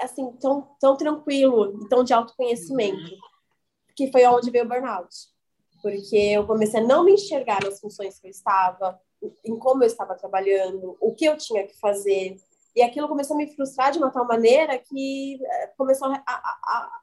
assim, 0.00 0.32
tão, 0.40 0.68
tão 0.80 0.96
tranquilo, 0.96 1.88
tão 1.88 2.02
de 2.02 2.12
autoconhecimento, 2.12 3.16
que 3.94 4.10
foi 4.10 4.26
onde 4.26 4.50
veio 4.50 4.64
o 4.64 4.68
burnout. 4.68 5.14
Porque 5.80 6.16
eu 6.16 6.46
comecei 6.46 6.80
a 6.80 6.84
não 6.84 7.04
me 7.04 7.12
enxergar 7.12 7.62
nas 7.62 7.80
funções 7.80 8.18
que 8.18 8.26
eu 8.26 8.30
estava, 8.30 9.00
em 9.44 9.56
como 9.58 9.82
eu 9.82 9.86
estava 9.86 10.14
trabalhando, 10.14 10.96
o 11.00 11.14
que 11.14 11.24
eu 11.24 11.36
tinha 11.36 11.66
que 11.66 11.78
fazer. 11.78 12.36
E 12.74 12.82
aquilo 12.82 13.08
começou 13.08 13.34
a 13.34 13.38
me 13.38 13.54
frustrar 13.54 13.92
de 13.92 13.98
uma 13.98 14.10
tal 14.10 14.26
maneira 14.26 14.78
que 14.78 15.38
é, 15.44 15.66
começou 15.76 16.08
a, 16.08 16.22
a, 16.26 17.00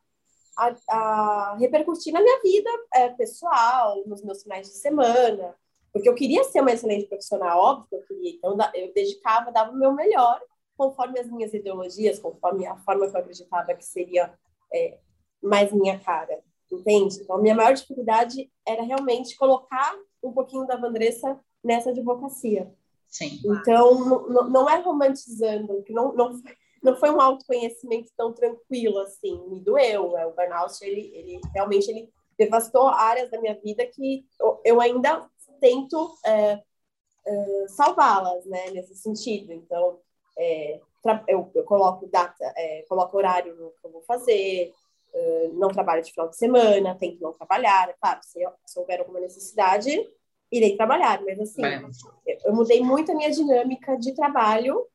a, 0.58 0.76
a 0.90 1.58
repercutir 1.58 2.12
na 2.12 2.22
minha 2.22 2.42
vida 2.42 2.70
é, 2.94 3.10
pessoal, 3.10 4.04
nos 4.06 4.24
meus 4.24 4.44
finais 4.44 4.68
de 4.68 4.74
semana. 4.74 5.56
Porque 5.92 6.08
eu 6.08 6.16
queria 6.16 6.44
ser 6.44 6.62
uma 6.62 6.72
excelente 6.72 7.08
profissional, 7.08 7.60
óbvio 7.60 7.88
que 7.90 7.96
eu 7.96 8.04
queria. 8.04 8.32
Então, 8.36 8.58
eu 8.74 8.94
dedicava, 8.94 9.52
dava 9.52 9.72
o 9.72 9.78
meu 9.78 9.94
melhor, 9.94 10.40
conforme 10.78 11.20
as 11.20 11.30
minhas 11.30 11.54
ideologias, 11.54 12.20
conforme 12.20 12.66
a 12.66 12.78
forma 12.78 13.10
que 13.10 13.16
eu 13.16 13.20
acreditava 13.20 13.74
que 13.74 13.84
seria 13.84 14.34
é, 14.74 14.98
mais 15.42 15.72
minha 15.72 16.00
cara, 16.00 16.40
entende? 16.72 17.20
Então, 17.22 17.36
a 17.36 17.42
minha 17.42 17.56
maior 17.56 17.74
dificuldade 17.74 18.50
era 18.66 18.84
realmente 18.84 19.36
colocar 19.36 19.96
um 20.24 20.32
pouquinho 20.32 20.66
da 20.66 20.78
Vandressa 20.78 21.40
nessa 21.64 21.90
advocacia. 21.90 22.72
Sim. 23.08 23.40
Então, 23.44 24.30
não, 24.30 24.70
é 24.70 24.80
romantizando, 24.80 25.82
que 25.84 25.92
não, 25.92 26.14
não, 26.14 26.40
não 26.84 26.96
foi 26.96 27.10
um 27.10 27.20
autoconhecimento 27.20 28.12
tão 28.16 28.32
tranquilo 28.32 29.00
assim, 29.00 29.42
me 29.50 29.60
doeu. 29.60 30.16
É, 30.16 30.28
o 30.28 30.34
burnout, 30.34 30.74
ele, 30.82 31.12
ele 31.14 31.42
realmente 31.54 31.90
ele 31.90 32.10
devastou 32.38 32.88
áreas 32.88 33.30
da 33.30 33.42
minha 33.42 33.60
vida 33.60 33.86
que 33.86 34.26
eu 34.64 34.80
ainda 34.80 35.28
tento 35.60 36.16
é, 36.26 36.62
é, 37.26 37.68
salvá-las, 37.68 38.46
né, 38.46 38.72
nesse 38.72 38.96
sentido. 38.96 39.54
Então, 39.54 40.00
é, 40.38 40.80
eu, 41.28 41.50
eu, 41.54 41.64
coloco 41.64 42.08
data, 42.08 42.54
é, 42.56 42.86
coloco 42.88 43.16
horário 43.18 43.56
no 43.56 43.72
que 43.72 43.86
eu 43.86 43.92
vou 43.92 44.02
fazer, 44.04 44.74
é, 45.14 45.50
não 45.54 45.70
trabalho 45.70 46.04
de 46.04 46.12
final 46.12 46.30
de 46.30 46.38
semana, 46.38 46.96
tento 46.96 47.22
não 47.22 47.34
trabalhar. 47.34 47.94
Claro, 48.02 48.20
se, 48.24 48.40
se 48.66 48.80
houver 48.80 49.00
alguma 49.00 49.20
necessidade, 49.20 49.92
irei 50.52 50.76
trabalhar, 50.76 51.22
mas 51.24 51.40
assim, 51.40 51.62
eu 52.44 52.54
mudei 52.54 52.82
muito 52.82 53.12
a 53.12 53.16
minha 53.16 53.30
dinâmica 53.30 53.96
de 53.98 54.14
trabalho 54.14 54.86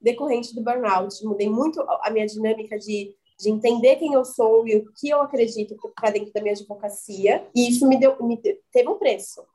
decorrente 0.00 0.54
do 0.54 0.62
burnout, 0.62 1.24
mudei 1.24 1.48
muito 1.48 1.80
a 1.80 2.10
minha 2.10 2.26
dinâmica 2.26 2.76
de, 2.78 3.14
de 3.38 3.50
entender 3.50 3.96
quem 3.96 4.12
eu 4.12 4.24
sou 4.24 4.66
e 4.66 4.76
o 4.76 4.92
que 4.92 5.08
eu 5.08 5.22
acredito 5.22 5.76
para 5.94 6.10
dentro 6.10 6.32
da 6.32 6.42
minha 6.42 6.52
advocacia, 6.52 7.46
e 7.54 7.68
isso 7.68 7.88
me 7.88 7.96
deu, 7.96 8.16
me 8.22 8.36
teve 8.36 8.88
um 8.88 8.98
preço 8.98 9.46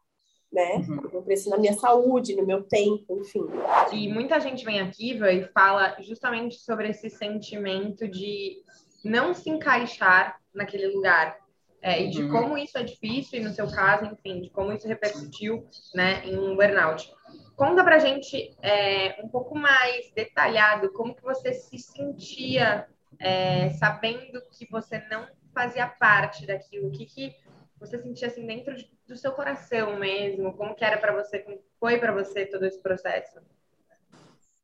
né? 0.52 0.84
Uhum. 0.88 1.20
Um 1.20 1.22
preço 1.22 1.50
na 1.50 1.58
minha 1.58 1.74
saúde, 1.74 2.36
no 2.36 2.46
meu 2.46 2.64
tempo, 2.64 3.20
enfim. 3.20 3.46
E 3.92 4.12
muita 4.12 4.40
gente 4.40 4.66
vem 4.66 4.80
aqui 4.80 5.14
e 5.14 5.44
fala 5.54 5.96
justamente 6.02 6.56
sobre 6.60 6.90
esse 6.90 7.10
sentimento 7.10 8.08
de 8.08 8.58
não 9.04 9.34
se 9.34 9.50
encaixar 9.50 10.40
naquele 10.54 10.88
lugar. 10.88 11.38
É, 11.82 12.04
e 12.04 12.10
de 12.10 12.24
uhum. 12.24 12.32
como 12.32 12.58
isso 12.58 12.78
é 12.78 12.84
difícil, 12.84 13.40
e 13.40 13.44
no 13.44 13.54
seu 13.54 13.72
caso, 13.72 14.06
enfim, 14.06 14.42
de 14.42 14.50
como 14.50 14.74
isso 14.74 14.86
repercutiu 14.86 15.66
né, 15.96 16.22
em 16.26 16.38
um 16.38 16.54
burnout. 16.54 17.10
Conta 17.56 17.86
pra 17.86 18.00
gente 18.00 18.54
é, 18.62 19.18
um 19.24 19.30
pouco 19.30 19.58
mais 19.58 20.12
detalhado 20.14 20.92
como 20.92 21.16
que 21.16 21.24
você 21.24 21.54
se 21.54 21.78
sentia 21.78 22.86
é, 23.18 23.70
sabendo 23.72 24.42
que 24.52 24.68
você 24.70 25.00
não 25.10 25.26
fazia 25.54 25.88
parte 25.88 26.46
daquilo, 26.46 26.88
o 26.88 26.92
que, 26.92 27.06
que 27.06 27.36
você 27.80 28.02
sentia 28.02 28.28
assim 28.28 28.46
dentro 28.46 28.76
do 29.08 29.16
seu 29.16 29.32
coração 29.32 29.98
mesmo? 29.98 30.56
Como 30.56 30.76
que 30.76 30.84
era 30.84 30.98
para 30.98 31.16
você, 31.16 31.40
como 31.40 31.60
foi 31.80 31.98
para 31.98 32.12
você 32.12 32.46
todo 32.46 32.66
esse 32.66 32.80
processo? 32.82 33.40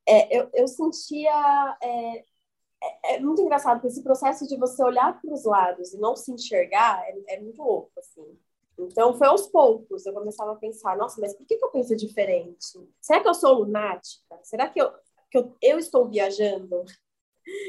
É, 0.06 0.38
eu, 0.38 0.50
eu 0.54 0.68
sentia 0.68 1.78
é, 1.82 2.18
é, 2.84 3.16
é, 3.16 3.20
muito 3.20 3.42
engraçado 3.42 3.78
porque 3.78 3.88
esse 3.88 4.04
processo 4.04 4.48
de 4.48 4.58
você 4.58 4.84
olhar 4.84 5.20
para 5.20 5.34
os 5.34 5.46
lados 5.46 5.94
e 5.94 5.98
não 5.98 6.16
se 6.16 6.32
enxergar 6.32 7.04
é, 7.08 7.36
é, 7.36 7.40
muito 7.40 7.62
louco 7.64 7.92
assim. 7.98 8.38
Então 8.78 9.18
foi 9.18 9.28
aos 9.28 9.48
poucos 9.48 10.06
eu 10.06 10.14
começava 10.14 10.52
a 10.52 10.58
pensar, 10.58 10.98
nossa, 10.98 11.20
mas 11.20 11.34
por 11.34 11.46
que, 11.48 11.58
que 11.58 11.66
eu 11.66 11.72
penso 11.72 11.96
diferente? 11.96 12.66
Será 13.00 13.22
que 13.22 13.28
eu 13.28 13.34
sou 13.34 13.60
lunática? 13.60 14.38
Será 14.44 14.70
que 14.70 14.82
eu 14.82 14.92
que 15.32 15.38
eu, 15.40 15.56
eu 15.62 15.80
estou 15.80 16.08
viajando? 16.10 16.84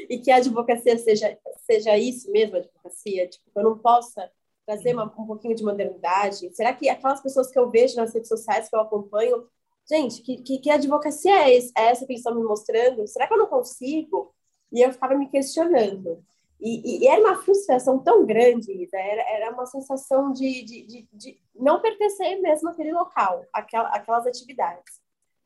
E 0.09 0.17
que 0.17 0.31
a 0.31 0.37
advocacia 0.37 0.97
seja 0.97 1.37
seja 1.63 1.95
isso 1.95 2.31
mesmo, 2.31 2.55
advocacia, 2.55 3.27
tipo, 3.27 3.47
eu 3.55 3.63
não 3.63 3.77
possa 3.77 4.27
trazer 4.67 4.93
uma, 4.93 5.05
um 5.05 5.25
pouquinho 5.25 5.55
de 5.55 5.63
modernidade? 5.63 6.53
Será 6.53 6.73
que 6.73 6.89
aquelas 6.89 7.21
pessoas 7.21 7.49
que 7.49 7.57
eu 7.57 7.69
vejo 7.69 7.95
nas 7.95 8.13
redes 8.13 8.27
sociais 8.27 8.69
que 8.69 8.75
eu 8.75 8.81
acompanho, 8.81 9.47
gente, 9.89 10.21
que, 10.21 10.41
que, 10.41 10.59
que 10.59 10.69
advocacia 10.69 11.45
é, 11.45 11.55
esse, 11.55 11.71
é 11.75 11.85
essa 11.85 12.05
que 12.05 12.11
eles 12.11 12.19
estão 12.19 12.35
me 12.35 12.43
mostrando? 12.43 13.07
Será 13.07 13.25
que 13.25 13.33
eu 13.33 13.37
não 13.37 13.47
consigo? 13.47 14.35
E 14.71 14.81
eu 14.81 14.91
ficava 14.91 15.15
me 15.15 15.29
questionando. 15.29 16.21
E, 16.59 17.05
e, 17.05 17.07
era 17.07 17.21
uma 17.21 17.37
frustração 17.37 17.99
tão 17.99 18.25
grande, 18.25 18.71
Ida, 18.71 18.97
era, 18.97 19.21
era 19.29 19.53
uma 19.53 19.65
sensação 19.65 20.33
de, 20.33 20.63
de, 20.63 20.87
de, 20.87 21.09
de 21.13 21.39
não 21.55 21.79
pertencer 21.81 22.41
mesmo 22.41 22.69
àquele 22.69 22.91
local, 22.91 23.45
àquela, 23.53 23.87
àquelas 23.89 24.25
atividades. 24.25 24.99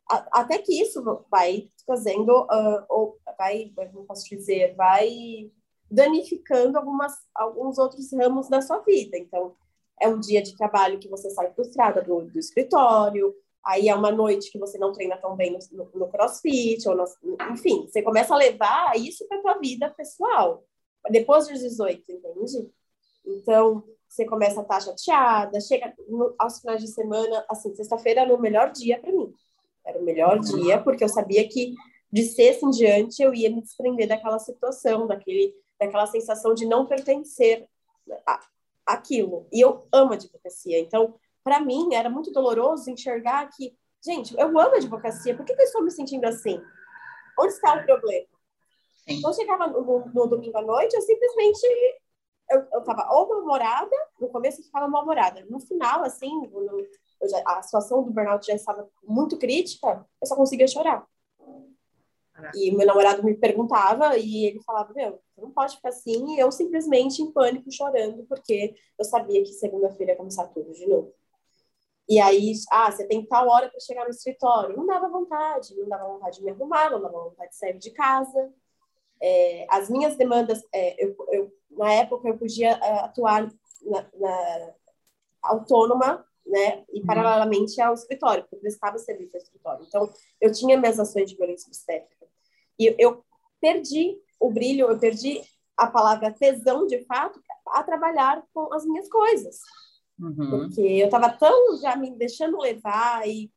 A, 0.09 0.41
até 0.41 0.57
que 0.57 0.81
isso 0.81 1.03
vai 1.29 1.69
fazendo, 1.85 2.29
uh, 2.29 2.85
ou 2.89 3.17
vai, 3.37 3.71
como 3.75 4.05
posso 4.05 4.27
dizer, 4.29 4.73
vai 4.75 5.51
danificando 5.91 6.77
algumas, 6.77 7.13
alguns 7.35 7.77
outros 7.77 8.11
ramos 8.13 8.47
da 8.47 8.61
sua 8.61 8.79
vida. 8.79 9.17
Então, 9.17 9.53
é 9.99 10.07
um 10.07 10.19
dia 10.19 10.41
de 10.41 10.55
trabalho 10.55 10.97
que 10.97 11.09
você 11.09 11.29
sai 11.29 11.51
frustrada 11.53 12.01
do, 12.01 12.21
do 12.21 12.39
escritório, 12.39 13.35
aí 13.63 13.89
é 13.89 13.95
uma 13.95 14.11
noite 14.11 14.51
que 14.51 14.57
você 14.57 14.77
não 14.77 14.93
treina 14.93 15.17
tão 15.17 15.35
bem 15.35 15.51
no, 15.51 15.59
no, 15.77 15.91
no 15.93 16.07
crossfit, 16.07 16.87
ou 16.87 16.95
no, 16.95 17.05
enfim, 17.51 17.87
você 17.87 18.01
começa 18.01 18.33
a 18.33 18.37
levar 18.37 18.97
isso 18.97 19.27
para 19.27 19.37
a 19.37 19.41
tua 19.41 19.57
vida 19.59 19.89
pessoal, 19.89 20.63
depois 21.09 21.47
dos 21.47 21.59
18, 21.59 22.11
entende? 22.11 22.71
Então, 23.25 23.83
você 24.07 24.25
começa 24.25 24.61
a 24.61 24.63
estar 24.63 24.81
chateada, 24.81 25.59
chega 25.59 25.93
no, 26.07 26.33
aos 26.39 26.59
finais 26.59 26.81
de 26.81 26.87
semana, 26.87 27.45
assim, 27.49 27.75
sexta-feira 27.75 28.21
era 28.21 28.33
o 28.33 28.41
melhor 28.41 28.71
dia 28.71 28.99
para 28.99 29.11
mim. 29.11 29.31
Era 29.85 29.99
o 29.99 30.03
melhor 30.03 30.39
dia, 30.39 30.81
porque 30.81 31.03
eu 31.03 31.09
sabia 31.09 31.47
que 31.47 31.73
de 32.11 32.23
sexta 32.23 32.65
em 32.65 32.69
diante 32.71 33.23
eu 33.23 33.33
ia 33.33 33.49
me 33.49 33.61
desprender 33.61 34.07
daquela 34.07 34.37
situação, 34.37 35.07
daquele 35.07 35.55
daquela 35.81 36.05
sensação 36.05 36.53
de 36.53 36.67
não 36.67 36.85
pertencer 36.85 37.67
a, 38.27 38.39
aquilo. 38.85 39.47
E 39.51 39.59
eu 39.59 39.87
amo 39.91 40.11
a 40.11 40.15
advocacia. 40.15 40.79
Então, 40.79 41.15
para 41.43 41.59
mim, 41.59 41.95
era 41.95 42.07
muito 42.07 42.31
doloroso 42.31 42.91
enxergar 42.91 43.49
que, 43.49 43.75
gente, 44.05 44.37
eu 44.37 44.47
amo 44.47 44.75
advocacia, 44.75 45.35
por 45.35 45.43
que, 45.43 45.55
que 45.55 45.61
eu 45.61 45.65
estou 45.65 45.83
me 45.83 45.89
sentindo 45.89 46.25
assim? 46.25 46.61
Onde 47.39 47.53
está 47.53 47.73
o 47.73 47.83
problema? 47.83 48.27
Sim. 49.07 49.17
Então, 49.17 49.33
chegava 49.33 49.65
no, 49.65 50.05
no, 50.05 50.27
domingo 50.27 50.55
à 50.55 50.61
noite, 50.61 50.95
eu 50.95 51.01
simplesmente. 51.01 51.65
Eu, 52.51 52.67
eu 52.73 52.83
tava 52.83 53.07
ou 53.11 53.27
mal-humorada, 53.27 53.95
no 54.19 54.27
começo 54.27 54.59
eu 54.59 54.65
ficava 54.65 54.87
mal-humorada. 54.87 55.43
No 55.49 55.59
final, 55.59 56.03
assim, 56.03 56.47
no, 56.47 56.85
já, 57.27 57.41
a 57.45 57.63
situação 57.63 58.03
do 58.03 58.11
burnout 58.11 58.45
já 58.45 58.53
estava 58.53 58.87
muito 59.03 59.37
crítica, 59.37 60.05
eu 60.21 60.27
só 60.27 60.35
conseguia 60.35 60.67
chorar. 60.67 61.07
E 62.55 62.71
meu 62.75 62.87
namorado 62.87 63.23
me 63.23 63.35
perguntava 63.35 64.17
e 64.17 64.45
ele 64.45 64.61
falava: 64.61 64.93
Meu, 64.93 65.21
você 65.33 65.41
não 65.41 65.51
pode 65.51 65.75
ficar 65.75 65.89
assim. 65.89 66.35
E 66.35 66.39
eu 66.39 66.51
simplesmente 66.51 67.21
em 67.21 67.31
pânico, 67.31 67.71
chorando, 67.71 68.23
porque 68.23 68.73
eu 68.97 69.05
sabia 69.05 69.43
que 69.43 69.53
segunda-feira 69.53 70.13
ia 70.13 70.17
começar 70.17 70.47
tudo 70.47 70.71
de 70.73 70.87
novo. 70.87 71.13
E 72.09 72.19
aí, 72.19 72.53
ah, 72.71 72.91
você 72.91 73.05
tem 73.07 73.25
tal 73.25 73.47
hora 73.47 73.69
para 73.69 73.79
chegar 73.79 74.03
no 74.03 74.09
escritório. 74.09 74.75
Não 74.75 74.85
dava 74.85 75.07
vontade, 75.07 75.75
não 75.75 75.87
dava 75.87 76.07
vontade 76.07 76.39
de 76.39 76.43
me 76.43 76.51
arrumar, 76.51 76.89
não 76.89 77.01
dava 77.01 77.23
vontade 77.23 77.51
de 77.51 77.57
sair 77.57 77.77
de 77.77 77.91
casa. 77.91 78.53
É, 79.21 79.67
as 79.69 79.89
minhas 79.89 80.17
demandas, 80.17 80.61
é, 80.73 81.03
eu, 81.03 81.15
eu, 81.31 81.53
na 81.69 81.91
época, 81.93 82.27
eu 82.27 82.37
podia 82.37 82.77
uh, 82.77 83.05
atuar 83.05 83.47
na, 83.83 84.05
na, 84.15 84.73
autônoma, 85.43 86.25
né, 86.45 86.83
e 86.91 86.99
uhum. 86.99 87.05
paralelamente 87.05 87.79
ao 87.81 87.93
escritório, 87.93 88.43
porque 88.43 88.55
eu 88.55 88.59
prestava 88.59 88.97
serviço 88.97 89.35
ao 89.35 89.41
escritório. 89.41 89.85
Então, 89.87 90.09
eu 90.39 90.51
tinha 90.51 90.77
minhas 90.77 90.99
ações 90.99 91.29
de 91.29 91.35
violência 91.35 91.67
obstétrica. 91.67 92.27
E 92.79 92.95
eu 92.97 93.23
perdi 93.59 94.17
o 94.39 94.51
brilho, 94.51 94.89
eu 94.89 94.99
perdi 94.99 95.41
a 95.77 95.87
palavra 95.87 96.31
tesão, 96.31 96.85
de 96.85 97.03
fato, 97.05 97.41
a 97.67 97.83
trabalhar 97.83 98.43
com 98.53 98.73
as 98.73 98.85
minhas 98.85 99.07
coisas. 99.07 99.59
Uhum. 100.19 100.49
Porque 100.49 100.81
eu 100.81 101.05
estava 101.05 101.29
tão 101.29 101.77
já 101.77 101.95
me 101.95 102.11
deixando 102.11 102.59
levar 102.59 103.27
e 103.27 103.51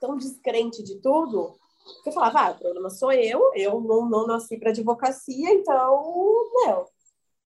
tão 0.00 0.16
descrente 0.16 0.82
de 0.82 1.00
tudo, 1.00 1.56
que 2.02 2.08
eu 2.08 2.12
falava, 2.12 2.40
ah, 2.40 2.50
o 2.52 2.58
problema 2.58 2.90
sou 2.90 3.12
eu, 3.12 3.52
eu 3.54 3.80
não, 3.80 4.08
não 4.08 4.26
nasci 4.26 4.56
para 4.56 4.70
advocacia, 4.70 5.52
então, 5.52 6.50
meu. 6.64 6.86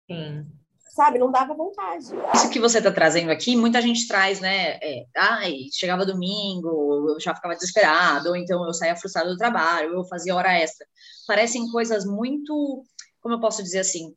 Sim 0.07 0.62
sabe? 0.93 1.17
Não 1.17 1.31
dava 1.31 1.55
vontade. 1.55 2.05
Isso 2.35 2.49
que 2.49 2.59
você 2.59 2.77
está 2.77 2.91
trazendo 2.91 3.31
aqui, 3.31 3.55
muita 3.55 3.81
gente 3.81 4.07
traz, 4.07 4.39
né? 4.39 4.77
É, 4.81 5.05
ai, 5.17 5.65
chegava 5.71 6.05
domingo, 6.05 7.09
eu 7.09 7.19
já 7.19 7.33
ficava 7.33 7.55
desesperado, 7.55 8.29
ou 8.29 8.35
então 8.35 8.63
eu 8.63 8.73
saía 8.73 8.95
frustrado 8.95 9.31
do 9.31 9.37
trabalho, 9.37 9.93
eu 9.93 10.03
fazia 10.05 10.35
hora 10.35 10.53
extra. 10.53 10.85
Parecem 11.27 11.67
coisas 11.71 12.05
muito, 12.05 12.83
como 13.23 13.35
eu 13.35 13.39
posso 13.39 13.63
dizer 13.63 13.79
assim, 13.79 14.13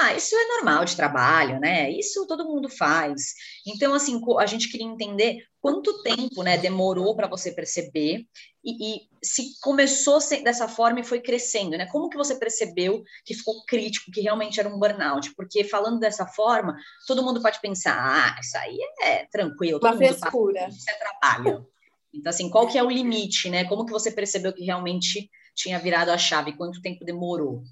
ah, 0.00 0.12
isso 0.14 0.34
é 0.34 0.48
normal 0.56 0.84
de 0.84 0.96
trabalho, 0.96 1.60
né? 1.60 1.88
Isso 1.90 2.26
todo 2.26 2.44
mundo 2.44 2.68
faz. 2.68 3.32
Então, 3.64 3.94
assim, 3.94 4.20
a 4.38 4.46
gente 4.46 4.68
queria 4.68 4.86
entender 4.86 5.38
quanto 5.60 6.02
tempo, 6.02 6.42
né, 6.42 6.58
demorou 6.58 7.14
para 7.14 7.28
você 7.28 7.52
perceber 7.52 8.26
e, 8.64 8.94
e, 8.94 9.00
se 9.22 9.52
começou 9.60 10.18
dessa 10.42 10.66
forma 10.66 11.00
e 11.00 11.04
foi 11.04 11.20
crescendo, 11.20 11.76
né? 11.76 11.86
Como 11.86 12.08
que 12.08 12.16
você 12.16 12.34
percebeu 12.34 13.04
que 13.24 13.34
ficou 13.34 13.64
crítico, 13.66 14.10
que 14.10 14.20
realmente 14.20 14.58
era 14.58 14.68
um 14.68 14.78
burnout? 14.78 15.32
Porque 15.36 15.62
falando 15.62 16.00
dessa 16.00 16.26
forma, 16.26 16.76
todo 17.06 17.22
mundo 17.22 17.40
pode 17.40 17.60
pensar, 17.60 17.96
ah, 17.96 18.40
isso 18.40 18.58
aí 18.58 18.78
é 19.02 19.26
tranquilo, 19.26 19.78
todo 19.78 19.92
Uma 19.92 20.00
mundo 20.00 20.18
frescura. 20.18 20.68
isso 20.68 20.90
é 20.90 20.94
trabalho. 20.94 21.66
Então, 22.12 22.30
assim, 22.30 22.50
qual 22.50 22.66
que 22.66 22.76
é 22.76 22.82
o 22.82 22.90
limite, 22.90 23.48
né? 23.48 23.64
Como 23.64 23.86
que 23.86 23.92
você 23.92 24.10
percebeu 24.10 24.52
que 24.52 24.64
realmente 24.64 25.30
tinha 25.54 25.78
virado 25.78 26.10
a 26.10 26.18
chave? 26.18 26.56
Quanto 26.56 26.82
tempo 26.82 27.04
demorou? 27.04 27.62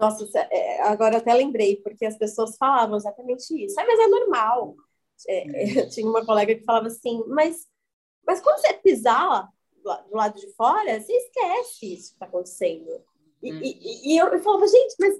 Nossa, 0.00 0.26
é, 0.50 0.80
agora 0.82 1.18
até 1.18 1.34
lembrei, 1.34 1.76
porque 1.76 2.06
as 2.06 2.16
pessoas 2.16 2.56
falavam 2.56 2.96
exatamente 2.96 3.52
isso. 3.64 3.78
Ah, 3.78 3.84
mas 3.86 4.00
é 4.00 4.06
normal. 4.06 4.74
É, 5.28 5.86
tinha 5.88 6.08
uma 6.08 6.24
colega 6.24 6.54
que 6.54 6.64
falava 6.64 6.86
assim, 6.86 7.22
mas, 7.28 7.66
mas 8.26 8.40
quando 8.40 8.60
você 8.60 8.72
pisar 8.74 9.46
do 9.82 10.16
lado 10.16 10.38
de 10.38 10.50
fora, 10.54 10.98
você 11.00 11.12
esquece 11.12 11.94
isso 11.94 12.08
que 12.08 12.14
está 12.14 12.26
acontecendo. 12.26 13.02
E, 13.42 13.52
hum. 13.52 13.60
e, 13.62 14.12
e 14.12 14.18
eu, 14.18 14.28
eu, 14.28 14.40
falava, 14.40 14.66
gente, 14.66 14.96
mas 14.98 15.14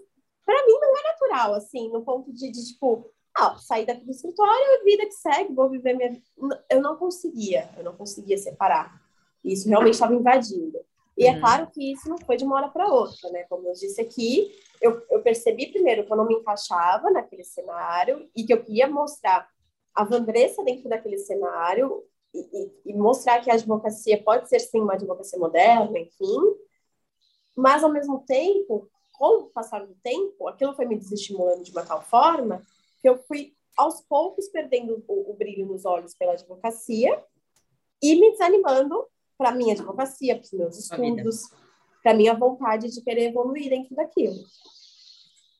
para 0.45 0.67
mim 0.67 0.79
não 0.81 0.99
é 0.99 1.03
natural, 1.03 1.55
assim, 1.55 1.91
no 1.91 2.03
ponto 2.03 2.33
de, 2.33 2.51
de 2.51 2.67
tipo, 2.67 3.11
ah, 3.37 3.57
sair 3.59 3.87
daqui 3.87 4.05
do 4.05 4.11
escritório, 4.11 4.85
vida 4.85 5.07
que 5.07 5.13
segue, 5.13 5.55
vou 5.55 5.69
viver 5.69 5.95
minha 5.95 6.11
vida. 6.11 6.65
Eu 6.71 6.81
não 6.81 6.97
conseguia, 6.97 7.69
eu 7.77 7.85
não 7.85 7.95
conseguia 7.95 8.39
separar. 8.39 9.01
Isso 9.45 9.69
realmente 9.69 9.95
estava 9.95 10.15
invadindo. 10.15 10.79
E 11.21 11.27
é 11.27 11.33
uhum. 11.35 11.41
claro 11.41 11.71
que 11.71 11.93
isso 11.93 12.09
não 12.09 12.17
foi 12.17 12.39
de 12.39 12.45
uma 12.45 12.57
hora 12.57 12.71
para 12.71 12.89
outra, 12.89 13.31
né? 13.31 13.45
Como 13.45 13.69
eu 13.69 13.75
disse 13.75 14.01
aqui, 14.01 14.59
eu, 14.81 15.05
eu 15.11 15.21
percebi 15.21 15.67
primeiro 15.67 16.07
que 16.07 16.11
eu 16.11 16.17
não 16.17 16.27
me 16.27 16.35
encaixava 16.35 17.11
naquele 17.11 17.45
cenário 17.45 18.27
e 18.35 18.43
que 18.43 18.51
eu 18.51 18.65
queria 18.65 18.89
mostrar 18.89 19.47
a 19.95 20.03
Vandressa 20.03 20.65
dentro 20.65 20.89
daquele 20.89 21.19
cenário 21.19 22.03
e, 22.33 22.39
e, 22.39 22.73
e, 22.87 22.95
mostrar 22.95 23.39
que 23.43 23.51
a 23.51 23.55
advocacia 23.55 24.23
pode 24.23 24.49
ser 24.49 24.61
sim 24.61 24.81
uma 24.81 24.95
advocacia 24.95 25.39
moderna, 25.39 25.99
enfim, 25.99 26.39
mas 27.55 27.85
ao 27.85 27.93
mesmo 27.93 28.25
tempo, 28.27 28.89
com 29.13 29.43
o 29.43 29.51
passar 29.51 29.85
do 29.85 29.95
tempo, 30.03 30.49
aquilo 30.49 30.73
foi 30.73 30.87
me 30.87 30.97
desestimulando 30.97 31.63
de 31.63 31.71
uma 31.71 31.85
tal 31.85 32.01
forma 32.01 32.65
que 32.99 33.07
eu 33.07 33.19
fui 33.25 33.55
aos 33.77 34.01
poucos 34.01 34.49
perdendo 34.49 35.05
o, 35.07 35.33
o 35.33 35.35
brilho 35.35 35.67
nos 35.67 35.85
olhos 35.85 36.15
pela 36.15 36.33
advocacia 36.33 37.23
e 38.01 38.15
me 38.15 38.31
desanimando 38.31 39.07
para 39.41 39.53
minha 39.53 39.73
advocacia, 39.73 40.37
para 40.37 40.45
os 40.45 40.53
meus 40.53 40.79
estudos, 40.79 41.49
para 42.03 42.13
minha 42.13 42.35
vontade 42.35 42.91
de 42.91 43.01
querer 43.01 43.31
evoluir 43.31 43.71
dentro 43.71 43.97
daquilo. 43.97 44.37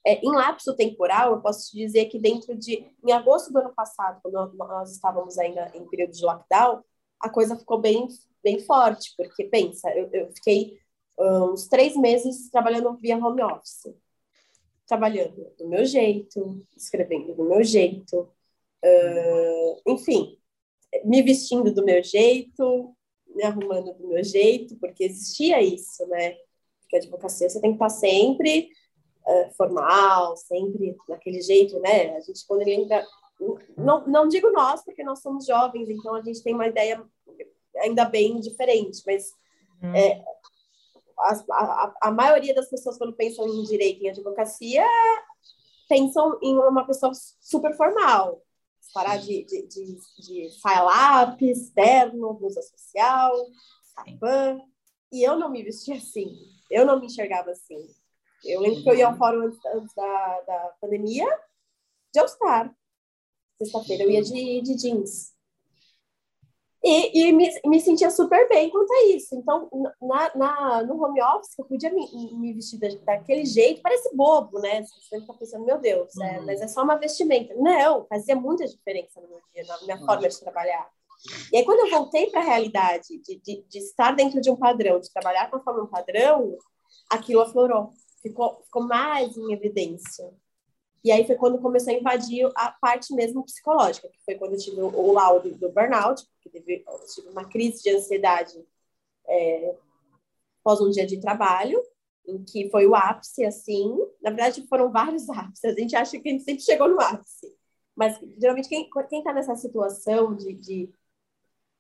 É, 0.07 0.23
em 0.23 0.31
lapso 0.31 0.77
temporal, 0.77 1.33
eu 1.33 1.41
posso 1.41 1.71
te 1.71 1.79
dizer 1.79 2.05
que 2.07 2.19
dentro 2.19 2.55
de, 2.55 2.87
em 3.03 3.11
agosto 3.11 3.51
do 3.51 3.59
ano 3.59 3.73
passado, 3.75 4.21
quando 4.23 4.53
nós 4.55 4.93
estávamos 4.93 5.39
ainda 5.39 5.73
em 5.75 5.89
período 5.89 6.13
de 6.13 6.23
lockdown, 6.23 6.85
a 7.19 7.31
coisa 7.31 7.57
ficou 7.57 7.79
bem, 7.79 8.07
bem 8.45 8.61
forte, 8.61 9.15
porque 9.17 9.45
pensa, 9.45 9.91
eu, 9.97 10.11
eu 10.13 10.31
fiquei 10.33 10.79
uns 11.19 11.67
três 11.67 11.97
meses 11.97 12.51
trabalhando 12.51 12.95
via 12.99 13.17
home 13.17 13.43
office, 13.43 13.95
trabalhando 14.87 15.55
do 15.59 15.69
meu 15.69 15.87
jeito, 15.87 16.67
escrevendo 16.77 17.35
do 17.35 17.45
meu 17.45 17.65
jeito, 17.65 18.29
uh, 18.85 19.83
enfim, 19.87 20.39
me 21.03 21.23
vestindo 21.23 21.73
do 21.73 21.85
meu 21.85 22.03
jeito, 22.03 22.95
me 23.35 23.43
arrumando 23.43 23.93
do 23.95 24.09
meu 24.09 24.23
jeito, 24.23 24.77
porque 24.77 25.05
existia 25.05 25.63
isso, 25.63 26.07
né? 26.07 26.37
Porque 26.81 26.97
a 26.97 26.99
advocacia 26.99 27.49
você 27.49 27.61
tem 27.61 27.71
que 27.71 27.77
estar 27.77 27.89
sempre 27.89 28.69
uh, 29.27 29.55
formal, 29.57 30.37
sempre 30.37 30.97
daquele 31.09 31.41
jeito, 31.41 31.79
né? 31.81 32.17
A 32.17 32.21
gente, 32.21 32.47
quando 32.47 32.63
ainda. 32.63 33.07
Não, 33.77 34.07
não 34.07 34.29
digo 34.29 34.51
nós, 34.51 34.85
porque 34.85 35.03
nós 35.03 35.23
somos 35.23 35.47
jovens, 35.47 35.89
então 35.89 36.15
a 36.15 36.21
gente 36.21 36.43
tem 36.43 36.55
uma 36.55 36.67
ideia 36.67 37.03
ainda 37.79 38.05
bem 38.05 38.39
diferente, 38.39 39.03
mas 39.07 39.33
hum. 39.83 39.95
é, 39.95 40.23
a, 41.19 41.33
a, 41.53 41.95
a, 42.03 42.11
maioria 42.11 42.55
das 42.55 42.69
pessoas, 42.69 42.99
quando 42.99 43.15
pensam 43.15 43.47
em 43.49 43.63
direito, 43.63 44.03
em 44.03 44.11
advocacia, 44.11 44.85
pensam 45.89 46.39
em 46.43 46.55
uma 46.57 46.87
pessoa 46.87 47.13
super 47.41 47.75
formal, 47.75 48.43
parar 48.93 49.17
de, 49.19 49.45
de, 49.45 49.67
de, 49.67 49.99
de 50.19 50.51
saia 50.61 50.83
lápis, 50.83 51.71
terno, 51.71 52.35
blusa 52.35 52.63
social, 52.63 53.33
sapan. 53.95 54.61
E 55.13 55.23
eu 55.23 55.39
não 55.39 55.51
me 55.51 55.63
vestia 55.63 55.97
assim. 55.97 56.37
Eu 56.71 56.87
não 56.87 57.01
me 57.01 57.07
enxergava 57.07 57.51
assim. 57.51 57.89
Eu 58.45 58.61
lembro 58.61 58.83
que 58.83 58.89
eu 58.89 58.95
ia 58.95 59.09
ao 59.09 59.17
fórum 59.17 59.47
antes, 59.47 59.59
antes 59.67 59.95
da, 59.95 60.41
da 60.43 60.75
pandemia 60.81 61.27
de 62.13 62.21
All-Star. 62.21 62.75
Sexta-feira 63.59 64.05
eu 64.05 64.11
ia 64.11 64.23
de, 64.23 64.63
de 64.63 64.75
jeans. 64.77 65.35
E, 66.83 67.29
e 67.29 67.33
me, 67.33 67.49
me, 67.67 67.79
sentia 67.79 68.11
super 68.11 68.49
bem 68.49 68.71
quanto 68.71 68.91
a 68.91 69.05
isso. 69.09 69.35
Então, 69.35 69.69
na, 70.01 70.35
na, 70.35 70.83
no 70.83 71.03
home 71.03 71.21
office, 71.21 71.59
eu 71.59 71.65
podia 71.67 71.91
me, 71.91 72.09
me 72.39 72.55
vestir 72.55 72.79
da, 72.79 72.89
daquele 73.05 73.45
jeito, 73.45 73.83
parece 73.83 74.15
bobo, 74.17 74.59
né? 74.61 74.83
Você 74.83 75.21
fica 75.21 75.35
pensando, 75.35 75.67
meu 75.67 75.79
Deus, 75.79 76.17
é, 76.17 76.23
uhum. 76.23 76.27
é, 76.27 76.41
mas 76.41 76.61
é 76.63 76.69
só 76.69 76.83
uma 76.83 76.97
vestimenta. 76.97 77.55
Não, 77.55 78.07
fazia 78.07 78.35
muita 78.35 78.67
diferença 78.67 79.21
no 79.21 79.29
meu 79.29 79.41
dia, 79.53 79.65
na 79.67 79.79
minha 79.83 79.97
uhum. 79.97 80.07
forma 80.07 80.27
de 80.27 80.41
trabalhar. 80.41 80.91
E 81.53 81.59
aí, 81.59 81.65
quando 81.67 81.81
eu 81.81 81.91
voltei 81.91 82.31
para 82.31 82.41
a 82.41 82.45
realidade 82.45 83.09
de, 83.19 83.39
de, 83.41 83.63
de, 83.69 83.79
estar 83.79 84.13
dentro 84.13 84.41
de 84.41 84.51
um 84.51 84.57
padrão, 84.57 84.99
de 84.99 85.13
trabalhar 85.13 85.51
conforme 85.51 85.83
um 85.83 85.87
padrão, 85.87 86.57
aquilo 87.11 87.43
aflorou, 87.43 87.91
ficou, 88.23 88.63
ficou 88.65 88.83
mais 88.85 89.37
em 89.37 89.53
evidência. 89.53 90.33
E 91.03 91.11
aí 91.11 91.27
foi 91.27 91.37
quando 91.37 91.59
começou 91.59 91.93
a 91.93 91.97
invadir 91.97 92.51
a 92.55 92.71
parte 92.73 93.15
mesmo 93.15 93.45
psicológica, 93.45 94.09
que 94.09 94.23
foi 94.25 94.35
quando 94.35 94.53
eu 94.53 94.59
tive 94.59 94.81
o 94.81 95.13
laudo 95.13 95.51
do 95.57 95.73
burnout, 95.73 96.27
porque 96.35 96.51
teve, 96.51 96.85
eu 96.87 97.07
tive 97.07 97.29
uma 97.29 97.49
crise 97.49 97.83
de 97.83 97.91
ansiedade 97.91 98.63
é, 99.27 99.77
após 100.61 100.81
um 100.81 100.91
dia 100.91 101.07
de 101.07 101.19
trabalho, 101.19 101.83
em 102.27 102.45
que 102.45 102.69
foi 102.71 102.87
o 102.87 102.95
ápice, 102.95 103.45
assim. 103.45 103.97
Na 104.21 104.31
verdade, 104.31 104.67
foram 104.69 104.93
vários 104.93 105.29
ápices. 105.31 105.65
A 105.65 105.73
gente 105.73 105.97
acha 105.97 106.19
que 106.19 106.29
a 106.29 106.33
gente 106.33 106.45
sempre 106.45 106.63
chegou 106.63 106.89
no 106.89 107.01
ápice. 107.01 107.51
Mas, 107.97 108.19
geralmente, 108.39 108.69
quem 108.69 108.89
está 109.19 109.33
nessa 109.33 109.57
situação 109.57 110.35
de, 110.35 110.53
de, 110.53 110.91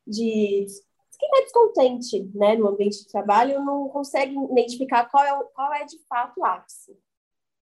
de 0.06 0.66
quem 1.18 1.28
está 1.28 1.40
descontente 1.42 2.22
né, 2.34 2.56
no 2.56 2.68
ambiente 2.68 3.00
de 3.00 3.08
trabalho 3.08 3.62
não 3.62 3.88
consegue 3.88 4.34
identificar 4.50 5.10
qual 5.10 5.24
é, 5.24 5.44
qual 5.54 5.74
é 5.74 5.84
de 5.84 5.98
fato 6.08 6.40
o 6.40 6.44
ápice 6.44 6.98